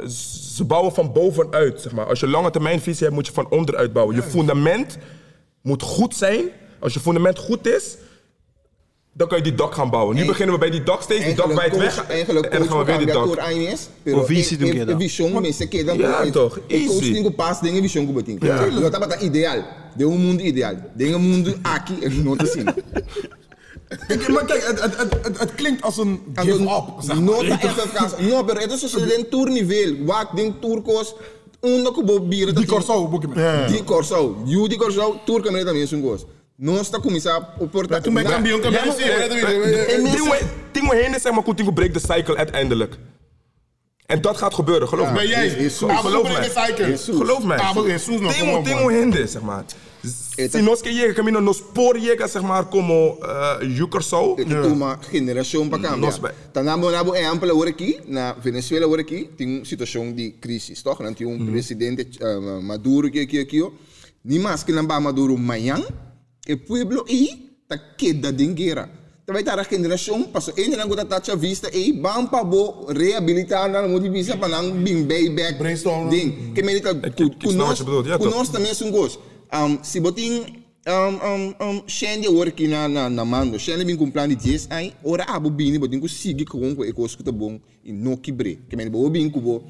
Ze 0.56 0.64
bouwen 0.64 0.94
van 0.94 1.12
bovenuit, 1.14 1.82
zeg 1.82 1.92
maar. 1.92 2.06
Als 2.06 2.20
je 2.20 2.28
lange 2.28 2.50
termijn 2.52 2.80
visie 2.82 3.04
hebt, 3.04 3.14
moet 3.16 3.28
je 3.28 3.34
van 3.34 3.50
onderuit 3.50 3.94
bouwen. 3.94 4.16
Je 4.16 4.22
fundament 4.24 4.98
moet 5.62 5.82
goed 5.82 6.16
zijn. 6.16 6.44
Als 6.80 6.94
je 6.94 7.00
fundament 7.00 7.38
goed 7.38 7.68
is, 7.68 7.98
dan 9.14 9.28
kan 9.28 9.38
je 9.38 9.44
die 9.44 9.56
dak 9.56 9.74
gaan 9.74 9.90
bouwen. 9.90 10.16
Nu 10.16 10.22
En- 10.22 10.28
beginnen 10.28 10.54
we 10.56 10.60
bij 10.62 10.70
die 10.70 10.84
dak 10.84 11.02
steeds, 11.02 11.26
die 11.26 11.36
dak 11.36 11.52
wijdt 11.54 11.72
coach- 11.74 11.84
weg. 11.96 12.08
Eigenlijk 12.08 12.46
en 12.46 12.60
dan 12.60 12.68
gaan 12.68 12.78
we 12.78 12.84
coach 12.86 12.98
weer 12.98 13.06
die 13.06 13.16
door 13.16 13.36
dak. 13.36 14.16
O 14.16 14.24
visie 14.24 14.58
doen 14.58 14.70
que 14.70 14.86
dá. 14.86 14.98
Vision, 14.98 15.32
dan 15.86 15.98
Ja, 15.98 16.30
toch, 16.30 16.60
Ik 16.68 16.88
coach 16.88 16.96
easy. 16.98 17.12
ninguém 17.12 17.36
pas 17.36 17.60
dingen 17.62 17.82
vision 17.82 18.06
que 18.06 18.12
botin. 18.12 18.40
Dat 18.40 18.68
is 18.68 18.74
het 19.14 19.22
ideaal. 19.22 19.64
De 19.98 20.04
um 20.06 20.20
mundo 20.26 20.44
ideal. 20.44 20.76
De 20.96 21.06
um 21.14 21.22
mundo 21.22 21.54
aqui 21.62 22.00
en 22.02 22.24
não 22.24 22.36
te 22.36 22.46
zien. 22.46 22.70
Ik- 24.08 24.28
maar 24.28 24.46
kijk, 24.46 24.64
het, 24.68 24.82
het, 24.82 24.98
het, 24.98 25.14
het, 25.22 25.40
het 25.40 25.56
klinkt 25.56 25.82
als 25.82 25.98
een 25.98 26.22
give 26.36 26.62
up. 26.62 26.84
Zeg 27.00 27.20
maar. 27.20 27.36
FFK's. 27.44 28.12
No, 28.30 28.44
pero 28.44 28.60
esto 28.60 28.86
es 28.88 28.94
een 28.94 29.30
tournivel. 29.30 30.06
Wak 30.06 30.36
ding 30.36 30.54
turcos. 30.60 31.16
Uno 31.62 31.92
que 31.92 32.04
bo 32.04 32.20
bieren. 32.22 32.56
Die 32.56 32.66
Corso, 32.66 33.08
boek 33.08 33.22
je 33.22 33.28
me. 33.28 33.66
Die 33.68 33.84
Corso. 33.84 34.38
You 34.46 34.68
die 34.68 34.78
Corso. 34.78 35.20
Tour 35.26 35.42
kan 35.42 35.54
também 35.66 35.88
zijn 35.88 36.02
goos. 36.02 36.26
Nós 36.56 36.80
está 36.82 37.00
começar 37.00 37.36
a 37.62 37.66
portar. 37.72 38.02
Toen 38.02 38.14
ben 38.14 38.24
ik 38.24 38.30
kampioen, 38.30 38.60
kan 38.62 38.74
ik 38.74 38.80
zien. 38.98 40.48
Tingo 40.72 40.92
heen 40.92 41.16
is 41.16 41.22
zeg 41.22 41.34
maar, 41.34 41.44
Coutinho 41.44 41.72
breekt 41.72 41.94
de 41.94 42.00
cycle 42.00 42.36
uiteindelijk. 42.36 42.98
En 44.06 44.22
dat 44.22 44.38
gaat 44.38 44.54
gebeuren, 44.54 44.88
geloof 44.88 45.06
Ja. 45.06 45.12
me. 45.12 45.18
Ben 45.18 45.28
jij? 45.28 45.48
Is- 45.48 45.54
is 45.56 45.78
Geloof 45.78 46.24
mij. 46.24 46.50
Geloof 47.10 47.44
mij. 47.44 48.34
Tingo, 48.34 48.62
tingo 48.62 48.90
hende, 48.90 49.28
zeg 49.28 49.42
maar. 49.42 49.64
Het- 50.38 50.52
Si 50.52 50.62
nos 50.62 50.82
que 50.82 50.92
llega, 50.94 51.14
camino 51.14 51.42
nos 51.42 51.60
por 51.62 51.98
llega, 52.00 52.28
zeg 52.28 52.42
maar, 52.42 52.70
como 52.70 53.18
uh, 53.22 53.62
Yukerso. 53.64 54.36
Ito 54.40 54.68
uma 54.74 54.98
geração 55.12 55.68
para 55.70 55.80
cambiar. 55.82 55.98
Nós 56.00 56.18
vai- 56.18 56.34
Tanamo 56.54 56.90
na 56.92 57.04
bo 57.04 57.14
exemplo 57.16 57.52
hoje 57.58 57.70
aqui 57.72 58.00
na 58.08 58.34
Venezuela 58.34 58.88
hoje 58.88 59.02
aqui 59.02 59.30
tem 59.38 59.58
uma 59.58 59.66
situação 59.66 60.12
de 60.14 60.32
crise, 60.40 60.74
toch? 60.84 61.02
Não 61.04 61.14
tem 61.14 61.28
um 61.28 61.46
presidente 61.46 62.18
uh, 62.24 62.62
Maduro 62.62 63.10
que 63.12 63.20
aqui 63.20 63.40
aqui, 63.40 63.62
ni 64.24 64.40
mais 64.40 64.64
que 64.64 64.72
não 64.72 64.88
vai 64.88 65.00
Maduro 65.02 65.36
amanhã, 65.36 65.78
e 66.48 66.56
pueblo 66.56 67.06
aí 67.10 67.52
tá 67.68 67.78
queda 67.78 68.32
de 68.32 68.46
guerra. 68.48 68.90
Também 69.26 69.44
tá 69.44 69.54
a 69.54 69.64
geração 69.64 70.24
passou 70.24 70.54
ainda 70.58 70.76
não 70.78 70.88
gota 70.88 71.06
taxa 71.06 71.36
vista 71.36 71.70
e 71.72 71.92
bam 71.94 72.26
pa 72.26 72.44
bo 72.44 72.88
reabilitar 72.92 73.70
na 73.70 73.88
mo 73.88 74.00
divisa 74.00 74.36
para 74.38 74.48
não 74.62 74.72
bing 74.82 75.04
bay 75.04 75.30
back 75.30 75.60
ding. 76.10 76.52
Ik- 77.06 77.16
ku 77.16 77.24
ik 77.24 77.50
snap 77.52 77.68
wat 77.68 77.78
je 77.78 77.84
bedoelt, 77.84 78.06
ja, 78.08 78.18
ku 78.18 78.24
toch? 78.24 78.34
Um, 79.52 79.84
se 79.84 80.00
botin 80.00 80.46
um, 80.88 81.16
um, 81.16 81.56
um, 81.70 81.84
Shende 81.88 82.28
aqui 82.50 82.68
na, 82.68 82.88
na, 82.88 83.10
na 83.10 83.26
mando. 83.26 83.58
Shende 83.60 83.84
bin 83.86 83.98
de 84.28 84.36
10 84.36 84.68
ai, 84.70 84.94
ora 85.04 85.24
abo 85.26 85.50
bini, 85.50 85.78
botin 85.80 86.00
ku 86.00 86.08
sigi 86.08 86.46
com 86.46 86.76
com 86.76 86.84
eco 86.86 87.06
escuta 87.06 87.32
bom 87.32 87.60
e 87.84 87.92
no 87.92 88.18
kibre. 88.18 88.60
Que 88.70 88.76
men 88.76 88.90
bo 88.90 89.10
bin 89.10 89.30
ku 89.30 89.42
bo 89.42 89.64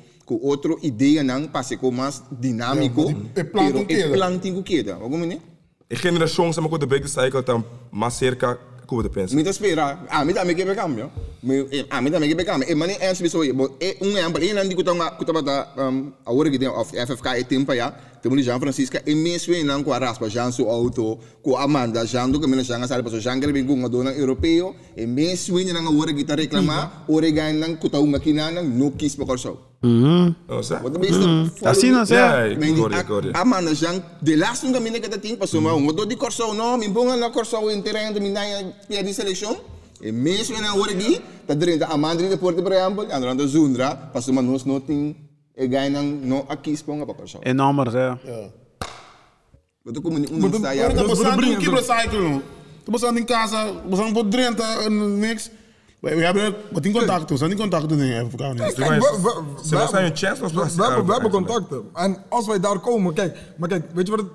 ideia 0.83 1.23
não 1.23 1.47
passe 1.47 1.77
com 1.77 1.91
mais 1.91 2.21
dinâmico. 2.31 3.01
Ja, 3.09 3.15
maar 3.15 3.23
die- 3.33 3.39
e 3.39 3.43
plan 3.43 3.65
pero 3.71 3.77
tem 3.77 3.85
que 3.85 3.93
e 3.93 4.03
dar. 4.03 4.11
plan 4.13 4.37
tem 4.39 4.53
que 4.53 4.63
queda. 4.63 4.95
Algum 4.95 5.25
né? 5.25 5.39
E 5.89 5.95
zeg 6.51 6.61
maar, 6.61 6.69
com 6.69 6.77
de 6.77 6.85
break 6.85 7.03
the 7.03 7.09
cycle, 7.09 7.41
dan 7.41 7.65
maar 7.91 8.11
cerca, 8.11 8.59
pensa. 9.09 9.35
Me 9.35 9.43
tá 9.43 9.49
espera. 9.51 9.99
Ah, 10.09 10.25
me 10.25 10.33
dá 10.33 10.43
me 10.43 10.55
que 10.55 10.65
be 10.65 10.75
cambio. 10.75 11.11
Me 11.43 11.67
eh, 11.71 11.85
ah, 11.89 12.01
me 12.01 12.09
dá 12.09 12.19
me 12.19 12.27
que 12.27 12.35
be 12.35 12.43
cambio. 12.43 12.69
E 12.69 12.75
mani 12.75 12.97
ens 12.99 13.21
biso 13.21 13.43
e 13.43 13.53
bo 13.53 13.77
e 13.79 13.97
um 14.01 14.17
exemplo, 14.17 14.43
e 14.43 14.53
nandi 14.53 14.75
kutanga 14.75 15.11
kutabata 15.11 15.69
um 15.77 16.11
a 16.25 16.49
que 16.49 16.59
tem 16.59 16.67
of 16.67 16.91
FFK 16.91 17.39
e 17.39 17.43
tempo 17.43 17.73
ya. 17.73 17.93
Temos 18.21 18.43
Jean 18.43 18.59
Francisca 18.59 19.01
e 19.05 19.15
mesmo 19.15 19.53
e 19.53 19.63
não 19.63 19.81
com 19.81 19.93
a 19.93 19.97
raspa 19.97 20.29
Jean 20.29 20.51
su 20.51 20.67
auto, 20.67 21.17
com 21.41 21.55
Amanda 21.55 22.05
Jean 22.05 22.29
do 22.29 22.39
que 22.39 22.47
me 22.47 22.61
Jean 22.63 22.85
sala 22.85 23.03
paso 23.03 23.19
Jean 23.21 23.39
que 23.39 23.51
vem 23.51 23.65
com 23.65 23.85
a 23.85 23.87
dona 23.87 24.11
europeu 24.11 24.75
e 24.97 25.05
mesmo 25.05 25.59
e 25.59 25.71
não 25.71 25.87
a 25.87 25.91
hora 25.91 26.13
que 26.13 26.25
tá 26.25 26.35
reclamar, 26.35 27.05
hora 27.07 27.29
ganha 27.31 27.53
não 27.53 27.75
kutanga 27.77 28.19
kinana 28.19 28.61
no 28.61 28.91
quis 28.91 29.15
para 29.15 29.68
corso. 29.81 30.35
Oh. 30.47 30.81
Wat 30.83 30.93
de 30.93 30.99
meeste 30.99 31.51
Assim 31.65 31.91
não 31.91 32.05
Ja, 32.05 32.43
ik 32.43 32.77
hoor 32.77 32.91
je, 32.91 32.97
ik 32.97 33.07
hoor 33.07 33.21
de 34.19 34.37
laatste 34.37 34.65
nunca 34.65 34.79
mine 34.79 34.99
que 34.99 35.19
tem 35.19 35.37
passou 35.37 35.61
mas 35.61 35.73
um 35.73 36.07
di 36.07 36.15
corso 36.15 36.53
no, 36.53 36.77
min 36.77 36.91
ponga 36.91 37.15
na 37.15 37.29
corso 37.29 37.57
terreno 37.81 38.19
de 38.19 39.03
de 39.03 39.13
seleção. 39.13 39.57
E 40.01 40.11
mesmo 40.11 40.61
na 40.61 40.73
hora 40.73 40.91
aqui, 40.91 41.21
tá 41.45 41.53
dentro 41.53 41.79
da 41.79 41.87
Amanda 41.87 42.23
de 42.23 42.37
Porto, 42.37 42.61
por 42.63 42.71
exemplo, 42.71 43.03
andando 43.11 43.43
da 43.43 43.47
Zundra, 43.47 44.11
não 44.65 44.79
tem 44.79 45.15
e 45.57 45.67
não 45.89 46.45
aqui 46.47 46.71
esponga 46.71 47.05
para 47.05 47.15
corso. 47.15 47.39
É 47.41 47.53
números, 47.53 47.95
é. 47.95 48.17
Wat 49.83 49.97
ook 49.97 50.07
um 50.07 50.15
um 50.15 50.47
está 50.47 50.71
Ja, 50.71 50.81
ja. 50.81 50.93
dat 50.93 51.05
we 51.05 51.09
bestaan 51.09 51.35
brengen 51.35 51.63
doen 51.63 51.73
keer 51.73 51.73
recyclen. 51.73 52.31
Dat 52.83 52.93
bestaan 52.93 53.17
in 53.17 53.25
casa, 53.25 53.71
Drenthe 54.29 54.63
en 54.63 55.19
niks. 55.19 55.49
We 56.01 56.15
we 56.15 56.23
hebben 56.23 56.55
wat 56.71 56.85
in 56.85 56.91
contact, 56.93 57.29
we 57.29 57.37
zijn 57.37 57.51
in 57.51 57.57
contact 57.57 57.89
doen 57.89 57.99
even 58.01 58.29
voor 58.31 58.39
Ze 58.39 58.55
we- 58.55 58.73
we- 58.75 59.63
ze 59.63 59.69
we 59.69 59.75
wij 59.75 59.87
zijn 59.87 60.03
hebben- 60.03 60.03
een 60.03 60.15
chance 60.17 60.43
als 60.43 60.53
we, 60.53 60.59
hebben, 60.59 60.75
we 60.77 60.83
hebben 60.83 61.09
eigenlijk. 61.31 61.31
contacten. 61.31 61.83
En 61.93 62.23
als 62.29 62.47
wij 62.47 62.59
daar 62.59 62.79
komen, 62.79 63.13
kijk, 63.13 63.53
maar 63.57 63.69
kijk, 63.69 63.91
weet 63.91 64.07
je 64.07 64.15
wat 64.15 64.21
het. 64.25 64.29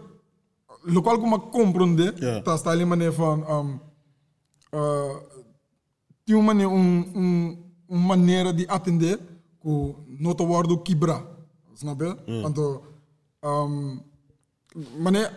Lokaal 0.95 1.19
kom 1.19 1.35
ik 1.35 1.41
comprende, 1.51 2.13
dat 2.43 2.59
staat 2.59 2.73
alleen 2.73 2.89
manier 2.89 3.13
van. 3.13 3.51
Um, 3.51 3.81
uh, 4.75 5.11
die 6.25 6.37
manier, 6.37 6.67
een, 6.71 7.11
een, 7.15 7.65
een 7.89 8.07
manier 8.07 8.57
die 8.57 8.71
attende, 8.71 9.19
ku 9.61 9.95
noto 10.07 10.47
worden 10.47 10.83
kibra. 10.83 11.23
Snap 11.75 12.01
je? 12.01 12.41
Want, 12.43 12.59
um, 13.41 14.03
meneer, 14.99 15.33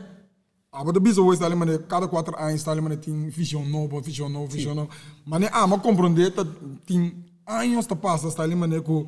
aber 0.78 0.94
de 0.94 1.02
bizo 1.02 1.32
is 1.32 1.40
alleen 1.40 1.58
maar 1.58 1.86
cada 1.88 2.08
quatro 2.08 2.36
anos 2.36 2.68
ali 2.68 2.82
maar 2.82 3.00
tem 3.00 3.32
vision 3.32 3.70
novo, 3.70 4.02
vision 4.02 4.32
novo, 4.32 4.48
vision 4.50 4.76
novo. 4.76 4.90
Maar 5.26 5.40
nee, 5.40 5.50
ah, 5.50 5.68
maar 5.70 5.80
compreender 5.80 6.32
dat 6.36 6.48
tem 6.86 7.26
anos 7.44 7.86
te 7.86 7.96
passa 7.96 8.28
está 8.28 8.44
ali 8.44 8.56
maar 8.56 8.82
ku 8.82 9.08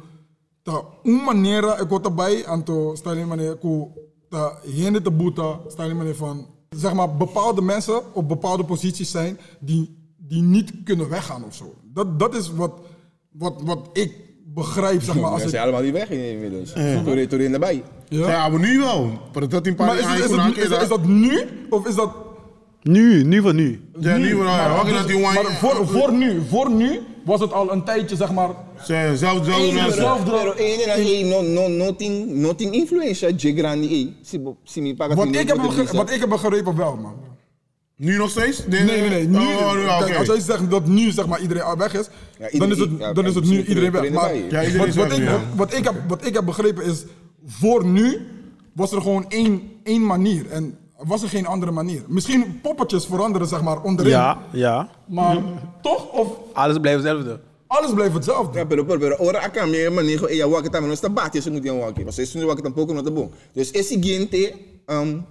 ta 0.64 0.84
uma 1.04 1.24
maneira 1.24 1.78
eu 1.80 2.00
tô 2.00 2.12
bij 2.12 2.46
aan 2.46 2.64
to 2.64 2.94
está 2.94 3.10
ali 3.12 3.26
maar 3.26 3.58
ku 3.60 3.88
ta 4.30 4.60
hende 4.64 5.02
te 5.02 5.12
boeta 5.12 5.60
está 5.68 5.84
ali 5.84 5.94
maar 5.94 6.14
van 6.16 6.48
zeg 6.70 6.94
maar 6.94 7.18
bepaalde 7.18 7.62
mensen 7.62 8.14
op 8.14 8.28
bepaalde 8.28 8.64
posities 8.64 9.12
zijn 9.12 9.38
die 9.60 9.98
die 10.18 10.42
niet 10.42 10.74
kunnen 10.84 11.10
weggaan 11.10 11.44
of 11.44 11.56
zo. 11.56 11.74
Dat 11.94 12.20
dat 12.20 12.36
is 12.36 12.52
wat 12.52 12.80
wat 13.32 13.62
wat 13.62 13.90
ik 13.94 14.14
begrijp 14.46 15.02
zeg 15.02 15.16
maar 15.16 15.32
als 15.32 15.38
Ze 15.38 15.42
het 15.42 15.50
zijn 15.50 15.64
allemaal 15.64 15.82
die 15.82 15.92
weg 15.92 16.10
inmiddels. 16.10 16.74
Toen 16.74 17.28
toen 17.28 17.40
in 17.40 17.54
erbij. 17.54 17.84
Ja. 18.10 18.30
Ja, 18.30 18.50
maar 18.50 18.60
nu 18.60 18.80
wel. 18.80 19.20
Maar 19.34 19.48
dat 19.48 19.68
in 19.68 19.76
paar 19.76 19.88
Maar 19.88 19.98
is, 19.98 20.06
het, 20.06 20.30
is, 20.30 20.36
jaar 20.36 20.48
het, 20.48 20.58
is, 20.58 20.64
is 20.82 20.88
dat 20.88 21.06
nu 21.06 21.44
of 21.70 21.88
is 21.88 21.96
dat 21.96 22.10
Nu, 22.82 23.24
nu 23.24 23.42
van 23.42 23.56
nu. 23.56 23.82
Ja, 24.00 24.18
nu 24.18 24.36
wel. 24.36 24.46
Ja, 24.46 24.68
Maar, 24.84 24.94
dat 24.94 25.08
dus- 25.08 25.20
maar 25.22 25.34
voor, 25.60 25.88
voor 25.88 26.14
nu, 26.14 26.42
voor 26.50 26.72
nu 26.72 27.00
was 27.26 27.40
het 27.40 27.54
al 27.54 27.72
een 27.72 27.84
tijdje, 27.84 28.16
zeg 28.16 28.32
maar. 28.32 28.50
Zelf, 28.84 29.18
zelf 29.18 29.46
Pero, 29.46 29.72
mensen. 29.74 30.24
pero 30.24 30.52
één 30.52 30.80
en 30.90 30.90
één, 31.06 31.28
no, 31.30 31.42
no, 31.42 31.68
no, 31.68 31.96
ting, 31.96 32.36
no, 32.36 32.56
ting 32.56 32.74
influência 32.74 33.32
de 33.32 33.54
grande 33.56 33.88
aí. 33.88 34.14
Se, 34.22 34.40
bo- 34.40 34.58
se 34.64 34.82
me 34.82 34.96
paga 34.96 35.16
Wat 35.16 35.28
ik, 35.28 35.48
heb 35.48 35.58
no, 35.58 35.64
begre- 35.68 35.98
wat 35.98 36.12
ik 36.12 36.20
heb 36.20 36.30
begrepen 36.30 36.76
wel, 36.76 36.96
man. 36.96 37.14
Nu 37.96 38.18
nog 38.18 38.30
steeds? 38.30 38.68
Nee, 38.68 38.84
nee, 38.84 39.10
nee. 39.10 39.28
Nu, 39.28 39.38
Oh, 39.38 39.74
nu, 39.74 39.86
kijk, 39.86 40.02
oké. 40.02 40.18
als 40.18 40.28
jij 40.28 40.40
zegt 40.40 40.70
dat 40.70 40.86
nu 40.88 41.12
zeg 41.12 41.28
maar, 41.28 41.42
iedereen 41.42 41.78
weg 41.78 41.94
is, 41.94 42.10
Ja, 42.40 42.60
dan 42.60 42.72
is 42.72 42.78
iedereen- 42.78 42.92
het, 42.92 43.00
ja, 43.00 43.14
dan 43.14 43.26
is 43.26 43.36
het 43.36 43.44
nu 43.46 43.58
iedereen 43.66 43.92
weg. 43.92 44.04
iedereen 44.04 44.14
Maar 44.14 44.36
iedereen 44.36 44.78
wat, 44.78 44.88
wat, 44.88 45.08
weg 45.08 45.12
ik, 45.12 45.18
nu, 45.18 45.24
ja. 45.24 45.32
wat, 45.32 45.42
wat 45.56 45.74
ik 45.74 45.84
heb, 45.84 45.96
wat 46.08 46.26
ik 46.26 46.34
heb 46.34 46.46
begrepen 46.46 46.84
is, 46.86 47.04
voor 47.46 47.86
nu 47.86 48.28
was 48.74 48.92
er 48.92 49.02
gewoon 49.02 49.26
één, 49.30 49.62
één 49.84 50.06
manier. 50.06 50.50
En 50.52 50.78
was 50.98 51.24
er 51.24 51.30
geen 51.30 51.46
andere 51.46 51.72
manier. 51.72 52.04
Misschien 52.08 52.60
poppetjes 52.62 53.06
veranderen, 53.06 53.48
zeg 53.48 53.62
maar, 53.62 53.82
onderin. 53.82 54.12
Ja, 54.12 54.38
ja. 54.52 54.90
Maar 55.08 55.38
toch? 55.82 56.12
Of 56.12 56.28
Alles 56.54 56.78
blijft 56.80 57.04
hetzelfde. 57.04 57.40
Alles 57.68 57.94
blijft 57.94 58.14
hetzelfde. 58.14 58.60
Ja, 58.60 58.66
pero, 58.66 58.84
pero, 58.84 59.16
ora 59.20 59.40
acá 59.40 59.66
me 59.66 59.90
manejo, 59.90 60.28
ella 60.28 60.48
waki 60.48 60.70
también 60.70 60.94
está 60.94 61.10
bate, 61.10 61.38
eso 61.38 61.50
no 61.50 61.60
tiene 61.60 61.80
waki. 61.80 62.04
Mas 62.04 62.18
eso 62.18 62.40
no 62.40 62.48
waki 62.48 62.62
tampoco 62.62 62.94
no 62.94 63.00
está 63.00 63.12
bom. 63.12 63.30
Dus 63.54 63.72
es 63.72 63.88
siguiente, 63.88 64.56
um, 64.88 65.24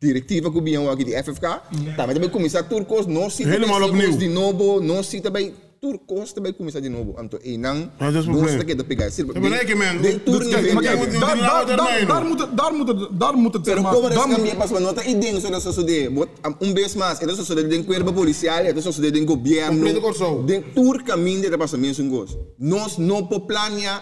directiva 0.00 0.50
que 0.50 0.60
bien 0.60 0.84
waki, 0.84 1.04
die 1.04 1.14
FFK, 1.14 1.62
também 1.96 2.14
também 2.14 2.30
começar 2.30 2.68
turcos, 2.68 3.06
no 3.06 3.30
cita 3.30 3.50
Helemaal 3.50 3.82
opnieuw. 3.82 4.16
de 4.16 4.28
novo, 4.28 4.80
no 4.80 5.02
cita 5.02 5.30
bij 5.30 5.52
turcos, 5.90 6.32
também 6.34 6.52
começar 6.52 6.80
de 6.82 6.88
novo. 6.88 7.14
Anto, 7.18 7.38
enang, 7.42 7.78
Ja, 7.98 8.04
dat 8.04 8.08
is 8.08 8.14
het 8.14 8.26
dos 8.26 8.34
probleem. 8.36 8.58
te 8.58 8.64
que 8.64 8.74
de 8.76 8.84
pegar. 8.84 9.10
Sir, 9.10 9.24
Ja, 9.34 9.40
maar 9.40 9.50
nee, 9.50 9.74
man. 9.74 10.02
de 10.02 10.22
tour 10.22 10.38
Dus 10.38 10.46
niet 10.46 10.54
kijk, 10.54 10.64
vind 10.66 10.74
maar 10.74 10.82
ik 10.82 10.88
kijk, 10.88 11.00
niet. 11.10 11.18
wat- 11.18 11.20
Daar, 11.28 11.34
die 11.36 11.42
daar, 11.42 11.50
oude 11.50 11.76
daar, 11.76 11.86
termijn, 11.86 12.06
daar, 12.06 12.16
hoor. 12.20 12.28
moet 12.28 12.40
het, 12.40 12.56
daar, 12.56 12.72
moet 12.74 12.88
het, 12.88 13.20
daar 13.20 13.36
moet 13.36 13.54
het 13.54 13.64
zeg 13.66 13.74
Pero 13.74 13.82
maar. 13.86 13.94
como 13.94 14.08
daar 14.08 14.16
eres 14.16 14.26
moet- 14.26 14.34
cambiar 14.36 14.56
pas 14.56 14.80
nota 14.80 15.02
y 15.04 15.14
den 15.20 15.40
so 15.40 15.48
eso 15.70 15.82
de 15.84 16.10
bot 16.10 16.28
un 16.60 16.74
vez 16.74 16.94
más 16.94 17.20
eso 17.20 17.44
so 17.44 17.54
de 17.54 17.66
den 17.68 17.84
cuerpo 17.84 18.12
policial 18.12 18.64
eso 18.66 18.92
so 18.92 19.00
de 19.00 19.10
den 19.10 19.26
gobierno 19.26 19.70
Completo 19.72 20.00
corso. 20.00 20.42
den 20.46 20.64
tour 20.74 21.02
camin 21.04 21.40
de 21.40 21.56
pasa 21.58 21.76
mensen 21.76 22.08
gos 22.10 22.36
nos 22.58 22.96
no 22.98 23.26
po 23.28 23.38
plania 23.46 24.00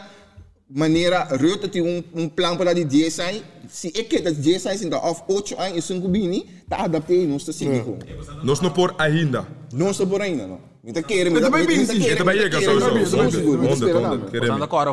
manera 0.68 1.26
Rutte 1.30 1.68
tem 1.68 1.82
um, 1.82 2.02
um 2.14 2.28
plan 2.34 2.56
para 2.56 2.72
die 2.74 2.86
10 2.86 3.10
zijn 3.10 3.34
si 3.70 3.88
ik 3.88 4.10
het 4.10 4.24
dat 4.24 4.42
10 4.42 4.60
zijn 4.60 4.80
in 4.80 4.90
de 4.90 5.00
of 5.00 5.22
8 5.28 5.56
aan 5.56 5.74
is 5.74 5.88
een 5.88 6.00
kubini 6.00 6.44
ta 6.68 6.76
adaptei 6.76 7.26
nos 7.26 7.44
te 7.44 7.52
seguir 7.52 7.82
Nós 8.42 8.60
não 8.60 8.72
por 8.72 8.94
ainda. 8.96 9.44
non 9.74 9.92
so 9.94 10.06
por 10.06 10.20
ainda 10.20 10.46
no 10.46 10.58
Mita 10.84 11.02
kere, 11.02 11.30
Ito 11.30 11.34
mita 11.40 11.48
ba 11.50 11.58
yung 11.60 11.68
mita 11.68 11.80
busy? 11.92 11.98
kere, 12.04 12.14
Ito 12.14 12.24
ba 12.24 12.32
mita 12.32 12.44
Jäger 12.44 12.60
kere, 12.60 12.80
sowieso? 12.80 13.16
mita 13.16 13.30
seguro, 13.32 13.58
mita 13.62 13.72
Honderd, 13.72 13.88
espera 13.88 13.98
honderd. 13.98 14.20
nada. 14.20 14.30
Querem. 14.30 14.48
Staan 14.48 14.60
de 14.60 14.68
kar 14.68 14.88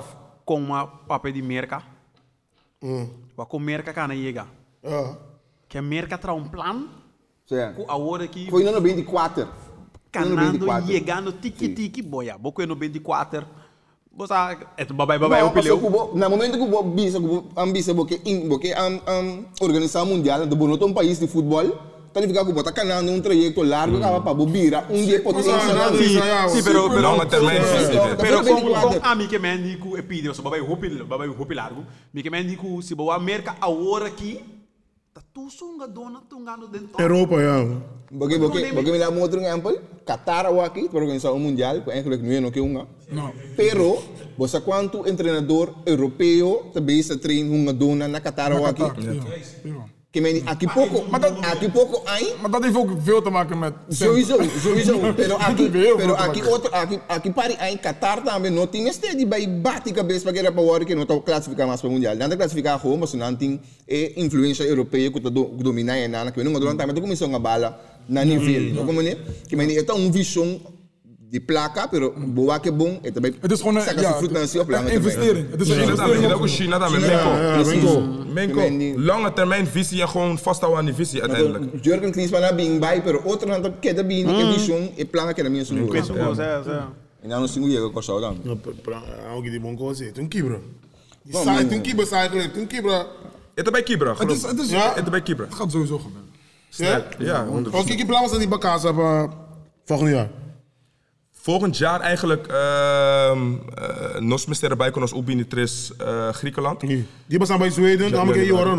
com 0.45 0.55
uma 0.59 0.79
papel 0.87 1.33
de 1.33 1.41
merca. 1.41 1.77
Wa 3.37 3.45
com 3.45 3.59
merca 3.59 3.91
kana 3.93 4.13
yega. 4.15 4.47
Ja. 4.83 5.17
Que 5.67 5.81
merca 5.81 6.17
tra 6.17 6.33
um 6.33 6.47
plan. 6.47 6.87
Cioè, 7.47 7.73
Ku 7.75 7.83
awore 7.87 8.27
ki 8.27 8.47
Foi 8.49 8.63
no 8.63 8.69
ano 8.69 8.79
24. 8.81 9.45
Foi 9.45 10.25
no 10.25 10.35
canando 10.35 10.65
24. 10.65 10.91
yegando 10.93 11.31
tiki 11.33 11.69
tiki 11.75 12.01
boya. 12.01 12.37
Boko 12.37 12.65
no 12.65 12.75
24. 12.75 13.45
Bosa 14.13 14.57
et 14.77 14.91
babai 14.91 15.17
babai 15.19 15.41
Não, 15.41 15.47
o 15.47 15.51
pileu. 15.53 15.77
passou 15.79 15.91
cubo, 15.91 16.17
na 16.17 16.27
momento 16.27 16.57
que 16.57 16.63
o 16.63 16.83
bisa, 16.83 17.17
ambisa, 17.55 17.95
porque 17.95 18.19
in, 18.25 18.47
porque 18.49 18.73
am 18.73 18.99
am 19.07 19.45
organização 19.61 20.05
mundial 20.05 20.45
do 20.45 20.55
bonoto 20.55 20.85
um 20.85 20.93
país 20.93 21.17
de 21.19 21.27
futebol, 21.27 21.71
tá 22.13 22.21
ficar 22.21 22.45
com 22.45 22.53
botar 22.53 22.71
canal 22.71 23.01
num 23.01 23.21
trajeto 23.21 23.63
largo 23.63 23.97
que 23.97 24.03
para 24.03 24.33
bobira, 24.33 24.85
um 24.89 25.03
dia 25.05 25.21
potência 25.21 25.53
Ah, 25.53 25.65
na 25.67 25.73
nada 25.73 25.97
Sim, 25.97 26.03
disso, 26.03 26.17
ja, 26.19 26.47
sim, 26.49 26.57
hoor. 26.57 26.63
pero 26.63 26.89
pero 26.89 27.01
Lange 27.01 27.25
termijn 27.27 27.61
visie. 27.63 27.95
Ja. 27.95 28.07
dit. 28.07 28.17
Pero 28.19 28.37
Tapi 28.37 28.49
kung 28.51 28.63
lebih 28.63 28.81
kung 28.81 28.91
kuat. 28.99 29.11
ami 29.11 29.25
ke 29.27 29.39
men 29.39 29.63
di 29.63 29.73
ku 29.77 29.89
epideo 29.97 30.33
so 30.33 30.41
babay 30.43 30.59
hupil 30.59 31.05
babay 31.05 31.27
hupil 31.27 31.55
largo. 31.55 31.81
Mi 32.13 32.21
ke 32.21 32.29
men 32.29 32.45
di 32.47 32.55
ku 32.55 32.81
si 32.81 32.95
bawa 32.95 33.19
merka 33.19 33.55
awora 33.61 34.09
ki 34.11 34.39
ta 35.13 35.21
tusunga 35.33 35.87
dona 35.87 36.19
tungano 36.29 36.67
den 36.67 36.87
to. 36.91 36.99
Europa, 36.99 37.35
ja. 37.41 37.57
Porque 38.11 38.35
porque 38.39 38.59
porque 38.75 38.91
me 38.91 38.99
dá 38.99 39.09
um 39.09 39.21
outro 39.21 39.39
exemplo, 39.39 39.71
Qatar 40.05 40.51
ou 40.51 40.59
aqui, 40.59 40.89
para 40.89 40.99
organizar 40.99 41.31
o 41.31 41.39
mundial, 41.39 41.79
que 41.81 41.91
eigenlijk 41.91 42.21
nu 42.21 42.41
no 42.41 42.51
que 42.51 42.59
unga. 42.59 42.83
No. 43.09 43.31
Pero 43.55 44.03
você 44.37 44.59
quanto 44.59 44.99
um 45.07 45.15
treinador 45.15 45.73
europeu 45.85 46.71
também 46.73 46.99
está 46.99 47.15
trein 47.15 47.47
hunga 47.49 47.71
dona 47.71 48.07
na 48.09 48.19
Qatar 48.19 48.51
ou 48.51 48.65
aqui. 48.65 48.83
Ja, 48.83 49.85
ja. 50.11 50.11
Que 50.11 50.19
men 50.19 50.43
aqui 50.45 50.67
pouco, 50.67 51.07
aqui 51.41 51.69
pouco 51.71 52.03
aí 52.05 52.35
Maar 52.41 52.51
dat 52.51 52.63
heeft 52.63 52.75
ook 52.75 52.91
veel 52.99 53.21
te 53.21 53.29
maken 53.29 53.59
met. 53.59 53.73
Sowieso, 53.89 54.37
sowieso. 54.59 54.99
Pero 55.15 55.37
aqui, 55.37 55.63
Heel 55.63 55.71
veel 55.71 55.95
pero 55.95 56.15
te 56.15 56.21
aqui 56.21 56.39
maken. 56.39 56.51
outro, 56.51 56.69
aqui, 56.73 56.99
aqui 57.07 57.31
pare 57.31 57.55
em 57.61 57.77
Qatar 57.77 58.21
também 58.21 58.51
não 58.51 58.67
tem 58.67 58.89
este 58.89 59.25
vai 59.25 59.47
bate 59.47 59.93
cabeça 59.93 60.23
para 60.23 60.33
que 60.33 60.39
era 60.39 60.51
para 60.51 60.61
hora 60.61 60.83
que 60.83 60.93
não 60.93 61.03
está 61.03 61.17
classificar 61.21 61.65
mais 61.65 61.79
para 61.79 61.89
o 61.89 61.93
mundial. 61.93 62.15
Não 62.15 62.25
está 62.25 62.35
classificar 62.35 62.77
como, 62.81 62.97
mas 62.97 63.13
não 63.13 63.33
tem 63.35 63.61
é 63.87 64.11
influência 64.17 64.65
europeia 64.65 65.09
que 65.09 65.17
está 65.17 65.29
dominar 65.29 65.97
e 65.97 66.09
nada 66.09 66.29
que 66.31 66.43
não 66.43 66.51
durante 66.59 66.77
também 66.77 66.91
está 66.91 67.01
começando 67.01 67.33
a 67.35 67.39
bala 67.39 67.79
na 68.09 68.25
nível. 68.25 68.73
Não 68.75 68.85
como 68.85 69.01
né? 69.01 69.15
Que 69.47 69.55
men 69.55 69.71
é 69.77 69.93
um 69.93 70.11
visão 70.11 70.59
de 71.31 71.39
placa, 71.39 71.87
pero 71.87 72.13
boa 72.17 72.59
que 72.59 72.71
bom, 72.71 72.99
é 73.03 73.11
também. 73.11 73.33
Het 73.41 73.51
is 73.51 73.59
gewoon 73.59 73.75
een, 73.75 73.83
ja, 74.01 74.63
planga 74.65 74.87
een 74.87 74.93
investering. 74.93 75.51
Het 75.51 75.61
is 75.61 75.69
een 75.69 75.81
investering. 75.81 76.27
dat 76.27 76.43
is 76.43 76.55
China. 76.55 76.77
Ja, 76.77 77.55
ja, 77.57 77.63
Menko. 77.65 78.01
Menko. 78.33 78.99
Lange 79.01 79.33
termijn 79.33 79.67
visie 79.67 80.01
en 80.01 80.09
gewoon 80.09 80.37
vasthouden 80.37 80.79
aan 80.79 80.85
die 80.85 80.93
visie 80.95 81.21
uiteindelijk. 81.21 81.83
Jurgen 81.85 82.11
Klinsmann 82.11 82.43
na 82.43 82.55
bing 82.55 82.79
by, 82.79 83.01
pero 83.01 83.21
outro 83.25 83.47
não 83.47 83.55
está 83.57 83.71
que 83.79 83.93
da 83.93 84.03
bing, 84.03 84.27
que 84.27 84.45
visão 84.59 84.91
e 84.97 85.05
planga 85.05 85.33
que 85.33 85.43
na 85.43 85.49
minha 85.49 85.65
sa. 85.65 85.73
E 87.23 87.27
não 87.27 87.47
se 87.47 87.59
muda 87.59 87.89
com 87.89 87.99
o 88.13 88.19
dan. 88.19 88.37
Ja, 88.43 88.55
pra- 88.55 88.73
pra- 88.81 89.35
Ook 89.35 89.43
die 89.43 89.59
bon 89.59 89.75
koos, 89.77 90.01
toen 90.13 90.27
kibra. 90.27 90.57
Die 91.23 91.33
Wel, 91.33 91.43
saai, 91.43 91.59
man. 91.59 91.69
toen 91.69 91.81
kibra 91.81 92.05
saai 92.05 92.29
geleerd, 92.29 92.53
toen 92.53 92.67
kibra. 92.67 93.05
Het 93.55 93.65
is 93.65 93.71
bij 93.71 93.83
Kibra. 93.83 94.15
Het 94.17 94.31
is, 94.31 94.41
het 94.41 94.59
is, 94.59 94.69
Ja. 94.69 94.93
Het 94.95 95.03
is 95.03 95.09
bij 95.09 95.21
Kibra. 95.21 95.45
het 95.45 95.53
gaat 95.55 95.71
sowieso 95.71 95.97
gebeuren. 95.97 96.29
Ja? 96.69 97.05
Ja, 97.19 97.45
100%. 97.45 97.83
Oké, 97.83 97.91
ik 97.91 98.07
plan 98.07 98.21
was 98.21 98.29
dat 98.31 98.39
die 98.39 98.47
bakaas 98.49 98.83
hebben 98.83 99.31
volgend 99.85 100.09
jaar. 100.09 100.29
Volgend 101.41 101.77
jaar 101.77 101.99
eigenlijk 101.99 102.47
ehm 102.47 103.53
uh, 103.53 104.19
nos 104.19 104.45
kunnen 104.91 105.09
als 105.09 105.19
Ubinitris 105.19 105.91
uh, 106.01 106.29
Griekenland. 106.29 106.79
Die 107.25 107.39
was 107.39 107.49
aan 107.49 107.59
bij 107.59 107.69
Zweden, 107.69 108.11
dan 108.11 108.25
moet 108.25 108.35
je 108.35 108.53
horen 108.53 108.77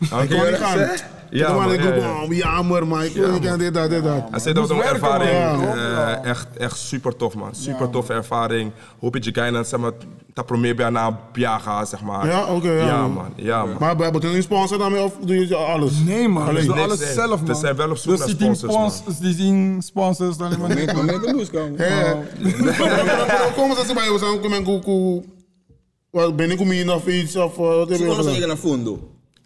Ik 0.00 0.28
kon 0.28 0.46
niet 0.46 0.56
gaan. 0.56 0.90
Ja, 1.30 1.46
Ja, 1.48 1.54
man, 1.54 1.64
maar 1.64 1.74
ik 1.74 1.82
ja, 1.82 1.90
roep, 1.90 2.02
ja. 2.02 2.22
oh, 2.22 2.32
jammer, 2.32 2.86
maar 2.86 3.04
ik 3.04 3.12
wil 3.12 3.32
niet 3.32 3.46
aan 3.48 3.58
dit, 3.58 3.74
dat, 3.74 3.90
dit, 3.90 4.02
dat. 4.04 4.22
Hij 4.30 4.40
zei 4.40 4.54
dat 4.54 4.68
was 4.68 4.78
een 4.78 4.84
ervaring, 4.84 5.56
man. 5.56 5.76
eh, 5.76 6.24
echt, 6.24 6.46
echt 6.56 6.78
super 6.78 7.16
tof 7.16 7.34
man. 7.34 7.54
Super 7.54 7.90
toffe 7.90 8.12
ervaring. 8.12 8.72
Hoop 9.00 9.16
je 9.24 9.34
Gainan, 9.34 9.64
zeg 9.64 9.80
maar, 9.80 9.92
dat 10.34 10.46
probeer 10.46 10.74
bij 10.76 10.90
na 10.90 11.18
Biaga, 11.32 11.84
zeg 11.84 12.02
maar. 12.02 12.26
Ja, 12.26 12.44
oké, 12.46 12.70
ja, 12.72 12.86
Ja 12.86 13.00
man. 13.00 13.12
man, 13.12 13.32
ja 13.36 13.64
man. 13.64 13.76
Maar 13.80 13.96
hebben 13.96 14.20
we 14.20 14.26
een 14.36 14.42
sponsor 14.42 14.78
daarmee 14.78 15.02
of 15.02 15.12
doe 15.24 15.48
je 15.48 15.54
alles? 15.56 15.92
Nee, 16.04 16.28
man. 16.28 16.48
Alleen. 16.48 16.66
Niks, 16.66 16.80
alles 16.80 16.98
nee. 17.00 17.12
zelf, 17.12 17.40
We 17.40 17.46
man. 17.46 17.56
zijn 17.56 17.76
wel 17.76 17.90
op 17.90 17.96
zoek 17.96 18.10
dus 18.10 18.18
naar 18.18 18.28
die 18.28 18.36
zien 18.38 18.56
sponsors, 18.56 18.74
man. 18.80 18.90
spons- 18.90 19.18
Die 19.18 19.34
zien 19.34 19.82
sponsors 19.82 20.36
dan 20.36 20.48
helemaal 20.52 20.76
niet. 20.76 20.92
Momento 20.92 21.26
de 21.26 21.34
busca. 21.36 21.60
Ja. 21.76 22.16
Komen 23.56 23.76
ze 23.86 23.94
bij 23.94 24.56
en 24.56 24.64
koe, 24.82 25.22
wat 26.10 26.36
ben 26.36 26.50
ik 26.50 26.60
om 26.60 26.70
hier 26.70 26.94
of 26.94 27.06
iets 27.06 27.36
of 27.36 27.52
eh, 27.58 27.64
wat 27.64 27.88
heb 27.88 27.98
je 27.98 28.14
gedaan? 28.14 28.98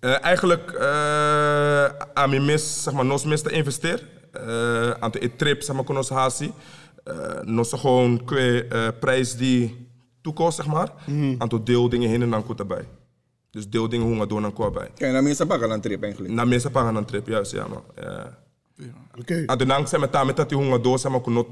Eh, 0.05 0.25
eigenlijk 0.25 0.73
uh, 0.73 1.85
aan 2.15 2.31
mijn 2.31 2.45
mis, 2.45 2.83
zeg 2.83 2.95
maar, 2.95 3.05
nos 3.05 3.25
mis 3.25 3.43
te 3.43 3.51
investeren. 3.51 4.07
Uh, 4.37 4.91
aan 4.91 5.11
de 5.11 5.31
trip, 5.37 5.63
zeg 5.63 5.77
maar, 5.77 5.85
konos 5.85 6.09
hasi. 6.09 6.53
Uh, 7.05 7.41
nos 7.43 7.73
gewoon 7.73 8.25
kwe 8.25 8.67
uh, 8.73 8.89
prijs 9.01 9.37
die 9.37 9.89
toekomt, 10.23 10.55
zeg 10.55 10.67
maar. 10.67 10.93
Aan 11.39 11.49
de 11.49 11.63
deeldingen 11.63 12.09
heen 12.09 12.23
en 12.23 12.31
dan 12.31 12.43
goed 12.43 12.59
erbij. 12.59 12.89
Dus 13.51 13.69
deeldingen 13.69 14.07
hoe 14.07 14.19
we 14.19 14.27
doen 14.27 14.43
dan 14.43 14.53
qua 14.53 14.71
bij. 14.71 14.91
kaya 14.95 15.13
na 15.13 15.21
minha 15.21 15.45
paga 15.45 15.67
lang 15.67 15.83
trip 15.83 16.03
eigenlijk. 16.03 16.35
Na 16.35 16.45
mensen 16.45 16.71
pakken 16.71 16.95
een 16.95 17.05
trip, 17.05 17.27
juist, 17.27 17.53
ja 17.53 17.67
man. 17.67 17.83
Ja. 17.97 18.39
Oké. 19.19 19.43
Aan 19.47 19.59
de 19.59 19.65
nang 19.65 19.89
zijn 19.89 20.01
met 20.01 20.13
daar 20.13 20.27
met 20.27 20.37
dat 20.37 20.49
die 20.49 20.59
hoe 20.59 20.73
we 20.73 20.81
doen, 20.81 20.99
zeg 20.99 21.11
maar, 21.13 21.21
kuno 21.21 21.47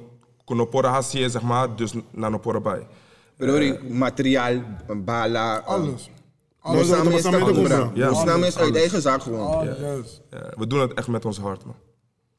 kuno 0.45 0.65
pora 0.65 0.91
hasi, 0.91 1.31
zeg 1.31 1.43
maar. 1.43 1.77
Dus 1.77 1.93
na 2.11 2.29
no 2.29 2.39
pora 2.39 2.61
bij. 2.61 2.87
Ori, 3.41 3.79
materiaal, 3.89 4.63
bala, 4.97 5.57
Alles. 5.57 6.11
Ons 6.63 6.93
Alles. 6.93 7.25
aan 7.25 7.33
te 7.33 7.53
compra. 7.53 7.79
kopen. 7.79 7.91
Ja. 7.95 8.11
Ons 8.11 8.25
naam 8.25 8.43
is 8.45 8.57
uit 8.59 8.77
eigen 8.77 9.03
zaak 9.03 9.23
gewoon. 9.23 9.65
We 10.57 10.67
doen 10.67 10.81
het 10.81 10.95
echt 10.95 11.09
met 11.09 11.25
ons 11.25 11.39
hart, 11.39 11.65
man. 11.65 11.75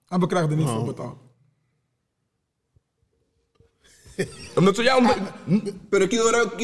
En 0.08 0.20
we 0.20 0.28
krijgen 0.28 0.52
er 0.52 0.58
niet 0.58 0.70
voor 0.70 0.86
betaald. 0.86 1.16
Omdat 4.56 4.78
we, 4.78 4.84
ja, 4.84 4.98
omdat, 4.98 5.18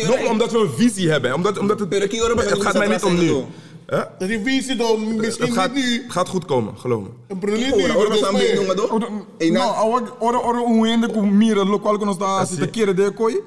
nog 0.08 0.30
omdat 0.30 0.52
we 0.52 0.58
een 0.60 0.70
visie 0.70 1.10
hebben. 1.10 1.34
Omdat, 1.34 1.58
omdat 1.58 1.80
het, 1.80 1.94
het 1.94 2.62
gaat 2.62 2.78
mij 2.78 2.88
niet 2.88 3.04
om 3.04 3.16
nu. 3.18 3.44
Hè? 3.86 3.98
Dat 4.20 4.28
die 4.28 4.40
visie 4.44 4.76
dan 4.76 5.16
misschien 5.18 5.46
Het 5.46 5.54
gaat, 5.56 5.74
niet 5.74 5.86
nu. 5.86 6.06
gaat 6.10 6.28
goed 6.30 6.46
komen, 6.46 6.78
geloof 6.78 7.02
me. 7.04 7.10
Een 7.28 7.40
product 7.40 7.62
que 7.70 7.76
niet 7.76 7.82
hora, 7.82 7.94
nu, 7.94 8.00
hora 8.00 8.10
dat 8.10 8.20
nós 8.20 8.20
is 8.20 8.26
estamos 8.26 8.42
mee. 8.42 8.66
vendo 8.66 8.84
Oh, 8.84 8.94
uma 8.96 9.26
E 9.38 9.52
No, 9.52 9.60
na, 9.60 9.84
ora 9.84 10.06
ora 10.20 10.40
ora 10.40 10.62
um 10.62 10.86
ende 10.86 11.08
com 11.12 11.22
mira 11.38 11.64
lo 11.64 11.80
qual 11.80 11.98
que 11.98 12.06
nós 12.06 12.16
está 12.18 12.40
Assim. 12.40 12.56
se 12.56 12.62
te 12.62 12.70
queira 12.70 12.94
de 12.94 13.14
coi. 13.14 13.44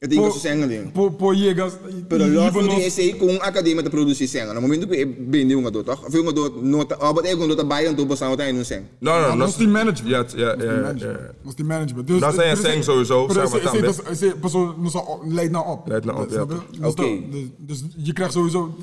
Eu 0.00 0.08
tenho 0.08 0.32
que 0.32 0.38
ser 0.38 0.66
ding. 0.68 0.90
Po 0.92 1.10
po 1.10 1.32
llegas. 1.32 1.76
Pero 2.08 2.24
e- 2.26 2.30
lá 2.34 2.48
e- 2.48 2.52
foi 2.52 2.62
nós- 2.64 2.84
esse 2.86 3.14
com 3.14 3.30
a 3.42 3.46
academia 3.48 3.82
de 3.82 3.90
produzir 3.90 4.28
senga. 4.28 4.54
No 4.54 4.60
momento 4.60 4.86
que 4.86 5.04
vendi 5.04 5.56
um 5.56 5.66
adulto, 5.66 5.90
toch? 5.90 6.08
Foi 6.10 6.20
um 6.20 6.28
adulto, 6.28 6.60
nota, 6.62 6.96
ah, 7.00 7.12
but 7.12 7.24
eu 7.26 7.36
quando 7.36 7.56
tá 7.56 7.64
baiando, 7.64 7.96
tô 8.02 8.06
passando 8.06 8.36
tá 8.36 8.48
indo 8.48 8.64
sem. 8.64 8.82
No, 9.00 9.10
no, 9.10 9.28
Ja, 9.28 9.36
dat 9.36 9.48
is 9.48 9.56
die 9.56 9.66
management. 9.66 10.08
Ja, 10.08 10.24
ja, 10.36 10.54
ja, 10.62 11.34
is 11.44 11.54
die 11.56 11.64
management. 11.64 12.06
Dus, 12.06 12.20
Dat 12.20 12.34
zijn 12.34 12.56
Seng 12.56 12.82
sowieso, 12.82 13.28
zeg 13.28 13.36
maar, 13.36 13.60
dus- 13.60 13.62
dan, 13.62 13.80
dus- 13.80 13.96
dus- 13.96 14.18
dus- 14.18 14.34
persoon 14.40 14.74
leidt 15.34 15.50
naar 15.52 15.66
op. 15.66 15.88
Leidt 15.88 16.04
naar 16.04 16.16
op, 16.20 16.30
ja. 16.30 16.44
Dus, 16.44 16.58
Oké. 16.82 17.08
dus, 17.56 17.84
je 17.96 18.12
krijgt 18.12 18.32
sowieso. 18.32 18.74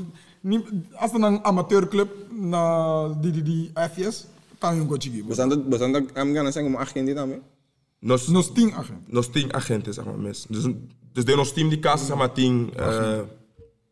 Niet, 0.42 0.64
als 0.96 1.12
er 1.14 1.22
een 1.24 1.44
amateurclub 1.44 2.10
naar 2.32 3.22
die, 3.22 3.32
die, 3.32 3.44
die 3.44 3.72
FS, 3.94 4.26
kan 4.60 4.76
je 4.76 4.82
een. 4.82 5.26
Bastante, 5.28 5.58
bastante, 5.60 6.06
am 6.14 6.34
gana 6.34 6.52
senga 6.52 6.70
mo 6.70 6.78
agente 6.78 7.14
também. 7.14 7.40
Nos, 8.00 8.28
Nog 8.28 8.52
10 8.54 8.74
agent. 8.74 9.00
nos 9.12 9.28
tien 9.32 9.54
agenten, 9.54 9.94
zeg 9.94 10.06
maar, 10.06 10.18
mis. 10.20 10.46
Dus, 10.50 10.64
dus 11.16 11.26
de 11.26 11.36
nos 11.36 11.54
team 11.54 11.70
die 11.70 11.80
kassen, 11.80 12.08
zeg 12.08 12.18
maar, 12.18 12.32
tien, 12.32 12.74
uh, 12.80 13.20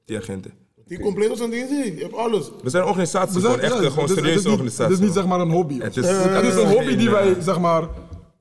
tien 0.05 0.17
agenten. 0.17 0.51
Die 0.86 0.99
compleet 0.99 1.39
een 1.39 1.49
ding, 1.49 1.67
zie 1.69 1.95
je 1.95 2.01
hebt 2.01 2.13
alles. 2.15 2.51
We 2.63 2.69
zijn 2.69 2.84
een 2.84 2.89
organisatie, 2.89 3.39
zijn- 3.39 3.43
gewoon 3.53 3.59
echt 3.59 3.74
ja, 3.80 3.86
een 3.86 3.91
gewoon 3.91 4.05
is- 4.05 4.09
het 4.09 4.19
is 4.19 4.24
serieuze 4.26 4.43
niet- 4.47 4.53
organisatie. 4.57 4.84
Het 4.93 5.01
is 5.01 5.05
niet 5.05 5.13
zeg 5.13 5.26
maar 5.26 5.39
een 5.39 5.51
hobby. 5.51 5.80
Het 5.80 5.97
is- 5.97 6.07
het 6.07 6.43
is 6.45 6.55
een 6.55 6.67
hobby 6.69 6.95
die 6.95 7.09
wij 7.09 7.36
zeg 7.41 7.59
maar 7.59 7.88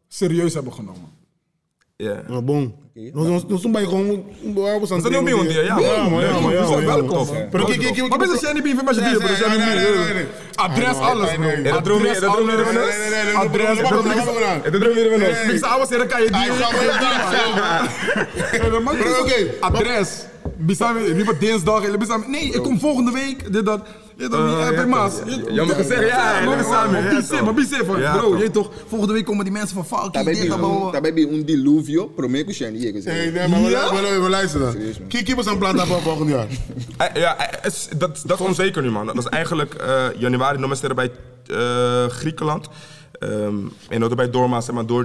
serieus 0.08 0.54
hebben 0.54 0.72
genomen. 0.72 1.10
Ja. 2.02 2.22
Maar 2.28 2.44
bon. 2.44 2.74
Nog 2.94 3.48
nog 3.48 3.60
toen 3.60 3.72
ben 3.72 3.80
je 3.80 3.86
gewoon 3.88 4.24
waar 4.54 4.80
we 4.80 4.80
We 4.80 4.86
zijn 4.86 5.12
nu 5.12 5.22
bij 5.22 5.32
ons, 5.32 5.54
ja, 5.54 5.60
Ja, 5.60 5.74
maar 5.74 5.82
ja, 6.24 6.40
maar 6.40 6.52
ja. 6.52 6.60
We 6.60 6.66
zijn 6.66 6.84
welkom. 6.86 7.26
Ja. 7.26 7.32
man. 7.32 7.48
Pero 7.50 7.64
kijk, 7.64 7.80
kijk, 7.80 7.94
kijk, 7.94 8.08
Maar 8.08 8.18
best 8.18 8.40
zijn 8.40 8.54
niet 8.54 8.62
bij 8.62 8.84
met 8.84 8.94
je 8.94 9.00
bier, 9.00 9.16
bro. 9.18 9.26
Nee, 9.26 9.36
Zijn 9.36 9.50
nee, 9.50 9.58
niet 9.58 9.66
nee, 9.66 9.90
meer. 9.90 10.04
nee, 10.04 10.14
nee. 10.14 10.26
Adres, 10.54 10.96
alles, 10.96 11.34
bro. 11.34 11.48
Ja, 11.48 11.72
dat 11.72 11.84
droom 11.84 12.02
je- 12.02 12.08
Adres, 12.08 12.20
dat 12.20 12.32
droom 12.32 12.46
je 12.46 12.52
alles. 12.52 12.66
ervan 12.66 12.82
uit? 12.82 12.92
Nee, 12.92 13.10
nee, 13.10 13.10
nee, 13.10 13.24
nee, 13.24 13.34
Adres, 13.36 13.66
nee, 13.66 13.86
nee, 19.82 20.31
nee, 20.44 20.52
nee, 20.54 20.92
nee, 20.92 21.02
nee. 21.02 21.04
Je 21.04 21.04
je 21.04 21.04
die. 21.04 21.06
Bisami, 21.06 21.14
liever 21.14 21.38
dinsdag. 21.38 21.98
Bisami, 21.98 22.24
nee, 22.28 22.44
ik 22.52 22.62
kom 22.62 22.80
volgende 22.80 23.10
week. 23.10 23.52
Dit, 23.52 23.64
dat. 23.64 23.80
Je 24.16 24.28
toch 24.28 24.46
niet, 24.46 24.64
heb 24.64 24.76
je 24.78 24.86
maas. 24.86 25.12
Jammer 25.50 25.76
gezegd, 25.76 26.00
ja, 26.08 26.38
ja, 26.40 26.44
Maar 26.46 26.56
dat 26.56 26.66
is 26.66 26.72
samen, 26.72 27.44
maar 27.44 27.54
maar 27.54 27.84
van, 27.84 28.00
Ja, 28.00 28.16
bro, 28.16 28.36
je 28.36 28.50
toch, 28.50 28.70
volgende 28.86 29.12
week 29.12 29.24
komen 29.24 29.44
die 29.44 29.52
mensen 29.52 29.74
van 29.74 29.86
Falky, 29.86 30.10
dit, 30.18 30.24
bij 30.24 30.34
dat, 30.34 30.46
bla, 30.46 30.56
bla, 30.56 30.66
un, 30.68 30.80
bla. 30.80 30.90
daarbij 30.90 31.14
bij 31.14 31.22
un 31.22 31.44
diluvio, 31.44 32.06
prometo 32.06 32.52
zijn 32.52 32.72
die 32.72 32.92
Nee, 32.92 33.02
zeggen. 33.02 33.32
nee, 34.02 34.18
maar 34.18 34.30
luisteren 34.30 34.66
dan. 34.72 34.82
Kijk, 35.08 35.24
kijk 35.24 35.36
eens 35.36 35.46
een 35.46 35.58
plan 35.58 35.78
voor 35.86 36.00
volgend 36.02 36.30
jaar. 36.30 36.46
Eh, 36.96 37.14
Ja, 37.20 37.36
eh, 37.38 37.70
dat, 37.96 38.22
dat 38.26 38.40
is 38.40 38.46
onzeker 38.46 38.82
nu, 38.82 38.90
man. 38.90 39.06
Dat 39.06 39.18
is 39.18 39.26
eigenlijk 39.26 39.74
eh, 39.74 40.04
januari 40.18 40.58
nog 40.58 40.70
eens 40.70 40.80
bij 40.94 41.10
eh, 41.46 42.06
Griekenland. 42.06 42.68
Um, 43.20 43.72
en 43.88 44.00
dat 44.00 44.16
bij 44.16 44.30
Dorma, 44.30 44.60
zeg 44.60 44.74
maar, 44.74 44.86
door 44.86 45.04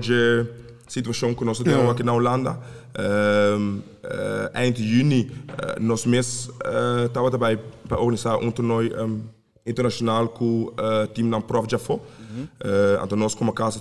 de 0.88 0.92
situatie 0.94 1.36
kon 1.36 1.48
ons 1.48 1.60
Ja. 1.64 1.88
ook 1.90 2.00
in 2.00 2.08
Hollanda. 2.08 2.60
Ehm, 2.92 3.62
eh, 4.02 4.56
eind 4.56 4.78
juni 4.78 5.30
eh, 5.56 5.84
nog 5.84 6.06
mis 6.06 6.50
uh, 6.66 7.30
bij 7.40 7.60
bij 7.88 7.98
organisatie 7.98 8.46
een 8.46 8.54
toernooi 8.54 8.90
ehm, 8.90 9.12
internationaal 9.64 10.28
ku 10.28 10.70
eh, 10.76 11.02
team 11.14 11.30
dan 11.30 11.46
Prof 11.46 11.70
Jafo. 11.70 12.02
Eh, 12.58 12.96
aan 12.96 13.08
de 13.08 13.16
nos 13.16 13.36
komen 13.36 13.54
casa 13.54 13.80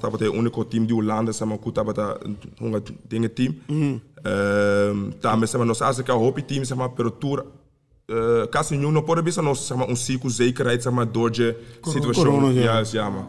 die 0.86 0.94
Hollanda 0.94 1.32
zeg 1.32 1.48
maar, 1.48 1.59
ku 1.59 1.72
dingen 3.09 3.32
team. 3.32 3.61
Maar 5.59 5.66
nog 5.66 5.80
als 5.80 5.98
ik 5.98 6.09
een 6.09 6.14
hoopje 6.14 6.44
team 6.44 6.64
tour 7.18 7.44
uh, 8.07 9.02
pode 9.04 9.22
bisa 9.22 9.40
zieke 9.96 10.30
zekerheid 10.30 10.82
door 11.12 11.30
je 11.32 11.54
situatie. 11.80 12.24
corona, 12.24 12.50
ja. 12.50 13.26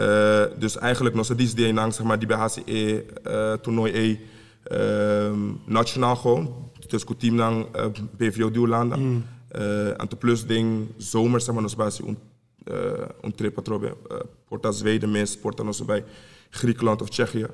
Uh, 0.00 0.42
dus 0.58 0.78
eigenlijk 0.78 1.14
nog 1.14 1.24
steeds 1.24 1.54
die 1.54 1.72
nang 1.72 1.94
zeg 1.94 2.06
maar 2.06 2.18
die 2.18 2.28
bij 2.28 2.36
HCE 2.36 3.04
uh, 3.26 3.52
toernooi 3.52 3.92
E 3.92 4.18
ehm, 4.62 5.38
nationaal 5.64 6.16
gewoon. 6.16 6.70
Dus 6.88 7.04
het 7.08 7.20
team 7.20 7.36
dan 7.36 7.68
uh, 7.76 7.84
BVO 8.16 8.50
die 8.50 8.60
Hollanda. 8.60 8.96
Uh, 8.96 10.00
en 10.00 10.08
te 10.08 10.16
plus 10.16 10.46
ding 10.46 10.88
zomer 10.96 11.40
zeg 11.40 11.54
maar 11.54 11.62
nos 11.62 11.76
basi 11.76 12.02
un 12.02 12.18
uh, 12.64 13.30
trip 13.34 13.54
patrobe 13.54 13.86
uh, 13.86 14.16
porta 14.48 14.70
Zweden 14.70 15.10
mis 15.10 15.38
porta 15.38 15.62
nos 15.62 15.84
bij 15.84 16.04
Griekenland 16.50 17.02
of 17.02 17.08
Tsjechië. 17.08 17.46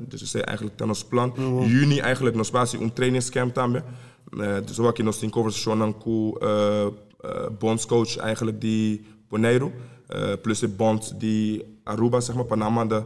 Dus 0.00 0.20
dat 0.20 0.20
is 0.20 0.34
eigenlijk 0.34 0.78
dan 0.78 0.88
ons 0.88 1.04
plan. 1.04 1.32
Juni 1.66 1.98
eigenlijk 1.98 2.36
nos 2.36 2.50
basi 2.50 2.78
un 2.78 2.92
trainingscamp 2.92 3.54
daarmee. 3.54 3.82
Dus 4.64 4.78
ook 4.78 4.98
in 4.98 5.06
ons 5.06 5.22
in 5.22 5.30
conversation 5.30 5.94
uh, 7.24 7.46
bondscoach 7.58 8.16
eigenlijk 8.16 8.60
die 8.60 9.04
Bonaire. 9.28 9.70
Uh, 10.08 10.32
plus 10.42 10.58
de 10.58 10.68
bond 10.68 11.20
die 11.20 11.64
Aruba 11.84 12.20
zeg 12.20 12.36
maar 12.36 12.44
Panama 12.44 12.84
de 12.84 13.02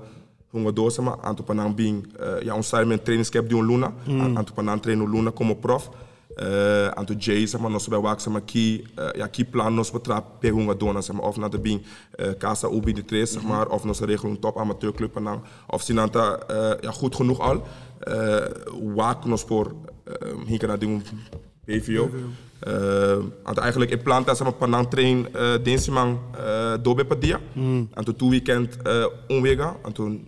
hunga 0.53 0.71
door 0.71 0.91
zeg 0.91 1.05
maar 1.05 1.17
anto 1.17 1.43
Panam 1.43 1.75
bing 1.75 2.07
uh, 2.21 2.43
ja 2.43 2.55
ons 2.55 2.69
samen 2.69 2.89
met 2.89 3.05
trainingscamp 3.05 3.49
die 3.49 3.65
Luna. 3.65 3.93
Mm. 4.07 4.37
Anto 4.37 4.53
Panam 4.53 4.81
trainen 4.81 5.11
Luna 5.11 5.31
como 5.31 5.55
prof. 5.55 5.91
Uh, 6.37 6.89
anto 6.89 7.15
Jay 7.15 7.47
zeg 7.47 7.61
maar 7.61 7.71
nos 7.71 7.89
bij 7.89 8.01
wak 8.01 8.21
zeg 8.21 8.33
maar 8.33 8.43
ki 8.43 8.85
uh, 8.99 9.11
ja 9.13 9.27
ki 9.27 9.45
plan 9.45 9.75
nos 9.75 9.91
betrap 9.91 10.41
pe 10.41 10.49
hunga 10.49 10.75
dona 10.75 11.01
zeg 11.01 11.17
maar 11.17 11.25
of 11.25 11.37
na 11.37 11.49
de 11.49 11.59
bing 11.59 11.83
uh, 12.17 12.31
casa 12.39 12.69
ubi 12.69 12.93
de 12.93 13.05
tres 13.05 13.33
zeg 13.33 13.43
maar 13.43 13.69
of 13.69 13.85
nos 13.85 14.01
regelen 14.01 14.39
top 14.39 14.59
amateurclub 14.59 15.17
en 15.17 15.25
dan 15.25 15.43
of 15.67 15.83
sinanta 15.83 16.39
uh, 16.51 16.81
ja 16.81 16.91
goed 16.91 17.15
genoeg 17.17 17.41
al. 17.41 17.63
Uh, 18.09 18.41
wak 18.95 19.25
nos 19.25 19.43
voor 19.43 19.75
uh, 20.05 20.47
hier 20.47 20.67
naar 20.67 20.79
dingen 20.79 21.03
PVO. 21.03 21.42
Uh, 22.69 23.17
want 23.43 23.59
eigenlijk 23.59 23.91
in 23.91 24.03
plan 24.03 24.25
dat 24.25 24.37
ze 24.37 24.45
panang 24.59 24.91
train 24.91 25.29
uh, 25.37 25.55
dinsdag 25.63 26.07
uh, 26.07 26.75
dobe 26.83 27.05
padia. 27.05 27.41
Mm. 27.53 27.89
En 27.95 28.05
toen 28.05 28.31
weekend 28.31 28.77
uh, 28.87 29.07
onwega. 29.29 29.77
En 29.85 29.93
toen 29.93 30.25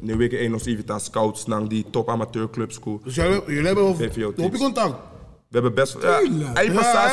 nu 0.00 0.16
week 0.16 0.32
één 0.32 0.54
of 0.54 0.66
even 0.66 1.00
scouts 1.00 1.46
naar 1.46 1.68
die 1.68 1.84
top 1.90 2.08
amateurclubs. 2.08 2.78
Dus 3.04 3.14
jullie, 3.14 3.62
hebben 3.62 3.84
op 3.84 4.52
je 4.52 4.58
contact. 4.58 4.94
We 5.56 5.62
hebben 5.62 5.74
best 5.84 5.96
ja, 6.00 6.08
hij 6.54 6.72
was 6.72 6.84
Ja, 6.92 7.08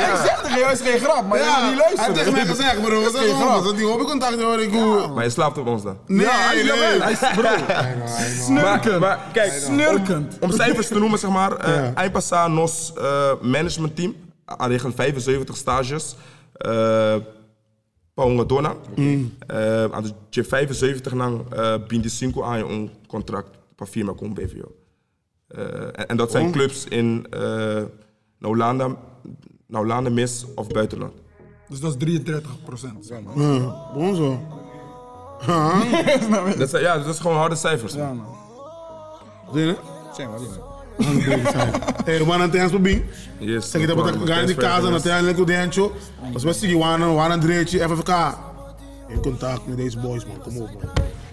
ja, 0.00 0.10
Ik 0.10 0.16
zeg 0.26 0.40
tegen 0.42 0.58
jou, 0.58 0.72
is 0.72 0.80
geen 0.80 0.98
grap, 1.00 1.26
maar 1.28 1.38
je 1.38 1.44
wil 1.44 1.52
niet 1.52 1.60
hij 1.60 1.68
heeft 1.68 1.78
luisteren. 1.78 2.14
tegen 2.14 2.32
mij 2.32 2.46
gezegd, 2.46 2.82
bro. 2.82 3.00
Wat 3.02 3.16
geen 3.16 3.28
zeg 3.28 3.36
grap. 3.36 3.64
je? 3.64 3.74
Die 3.74 3.88
op 3.88 3.98
je 4.00 4.04
contact 4.06 4.42
hoor 4.42 4.60
ik 4.60 4.70
hoe. 4.72 5.08
Maar 5.14 5.24
je 5.24 5.30
slaapt 5.30 5.58
op 5.58 5.66
ons 5.66 5.82
dan. 5.82 5.98
Nee, 6.06 6.26
Ja, 6.26 6.30
hij- 6.32 6.64
jawel, 6.64 7.00
hij 7.00 7.12
is 7.12 7.18
bro. 7.18 7.42
Maar, 7.66 7.96
Snurkend. 8.44 9.00
maar 9.00 9.18
kijk, 9.32 9.52
Snurkend. 9.52 10.36
om, 10.40 10.50
cijfers 10.50 10.88
te 10.88 10.98
noemen, 10.98 11.18
zeg 11.18 11.30
maar, 11.30 11.70
ja. 11.70 11.92
Eindpassa 11.94 12.48
nos 12.48 12.92
uh, 12.98 13.32
managementteam, 13.40 14.14
aan 14.44 14.70
regel 14.70 14.92
75 14.92 15.56
stages. 15.56 16.14
Uh, 16.66 17.14
Paunga 18.14 18.44
Dona. 18.44 18.74
Mm. 18.94 19.34
Uh, 19.50 19.84
aan 19.84 20.02
de 20.30 20.44
75 20.44 21.12
lang 21.12 21.40
uh, 21.54 21.74
bindi 21.88 22.08
5 22.08 22.40
aan 22.42 22.58
je 22.58 22.64
een 22.64 22.90
contract 23.06 23.48
per 23.76 23.86
firma 23.86 24.12
BVO. 24.34 24.74
Uh, 25.58 25.64
en, 25.64 26.08
en, 26.08 26.16
dat 26.16 26.30
zijn 26.30 26.46
oh. 26.46 26.52
clubs 26.52 26.84
in 26.84 27.26
uh, 27.34 27.82
Hollanda, 28.40 28.96
Hollanda 29.70 30.10
mis 30.10 30.46
of 30.54 30.66
buitenland. 30.66 31.12
Dus 31.68 31.80
dat 31.80 31.90
is 31.90 31.96
33 31.98 32.64
procent. 32.64 33.08
Ja, 33.08 33.20
bon 33.94 34.16
zo. 34.16 34.40
dat 36.58 36.74
is, 36.74 36.80
ja, 36.80 36.98
dat 36.98 37.14
is 37.14 37.20
gewoon 37.20 37.36
harde 37.36 37.54
cijfers. 37.54 37.92
Ja, 37.92 38.12
man. 38.12 38.36
Zie 39.52 39.64
je? 39.64 39.76
Zeg 40.16 40.26
maar, 40.26 40.38
Hey, 42.04 42.18
we 42.18 42.24
gaan 42.24 42.40
aan 42.40 42.50
het 42.50 42.82
bing. 42.82 43.04
Yes. 43.38 43.70
Zeg 43.70 43.80
je 43.80 43.86
dat 43.86 43.96
we 43.96 44.26
gaan 44.26 44.40
in 44.40 44.46
die 44.46 44.54
kaas 44.54 44.84
en 44.84 44.92
uiteindelijk 44.92 45.36
hoe 45.36 45.46
dentje. 45.46 45.90
Als 46.32 46.42
we 46.42 46.52
zien, 46.52 46.78
we 46.78 46.82
gaan 46.82 47.30
een 47.30 47.40
dreetje, 47.40 47.88
FFK. 47.88 48.38
In 49.08 49.20
contact 49.20 49.66
met 49.66 49.76
deze 49.76 49.98
boys, 49.98 50.26
man. 50.26 50.38
Kom 50.38 50.56
op, 50.56 50.70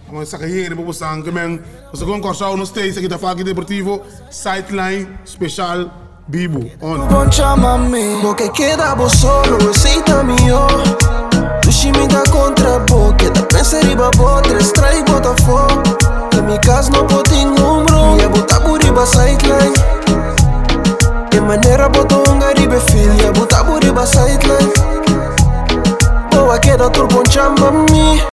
man. 0.07 0.15
Maar 0.15 0.21
ik 0.21 0.29
zeg 0.29 0.39
hier, 0.39 0.85
we 0.85 0.93
staan, 0.93 1.23
man. 1.33 1.59
Als 1.91 1.99
ik 1.99 2.05
gewoon 2.05 2.21
kan 2.21 2.57
nog 2.57 2.67
steeds, 2.67 2.93
zeg 2.93 3.03
je 3.03 3.09
dat 3.09 3.19
vaak 3.19 3.37
in 3.37 3.45
Deportivo. 3.45 4.01
Sideline, 4.29 5.07
speciaal, 5.23 5.91
Bibu. 6.25 6.71
On. 6.79 7.07
Bon 7.07 7.31
chamame, 7.31 8.19
lo 8.21 8.33
que 8.33 8.51
queda 8.51 8.95
vos 8.95 9.19
solo, 9.19 9.69
aceitame 9.69 10.35
yo. 10.45 10.67
Dushi 11.61 11.91
me 11.91 12.07
da 12.07 12.21
contra 12.31 12.79
bo, 12.79 13.13
que 13.15 13.31
da 13.31 13.41
pensa 13.41 13.79
riba 13.79 14.09
bo, 14.09 14.41
tres 14.41 14.71
trai 14.71 15.03
Botafogo. 15.03 15.81
Que 16.29 16.41
mi 16.41 16.57
casa 16.59 16.91
no 16.91 17.05
pode 17.05 17.45
número, 17.45 18.17
e 18.17 18.23
a 18.23 18.29
botar 18.29 18.59
por 18.59 18.79
riba 18.81 19.05
sideline. 19.05 19.73
De 21.29 21.39
maneira 21.41 21.89
botou 21.89 22.23
um 22.29 22.39
garibe 22.39 22.79
filho, 22.91 23.13
e 23.21 23.25
a 23.25 23.31
botar 23.31 23.63
por 23.63 23.81
riba 23.81 24.05
sideline. 24.05 24.71
Boa 26.31 26.59
queda 26.59 26.89
turbo 26.89 27.23
chamame. 27.29 28.21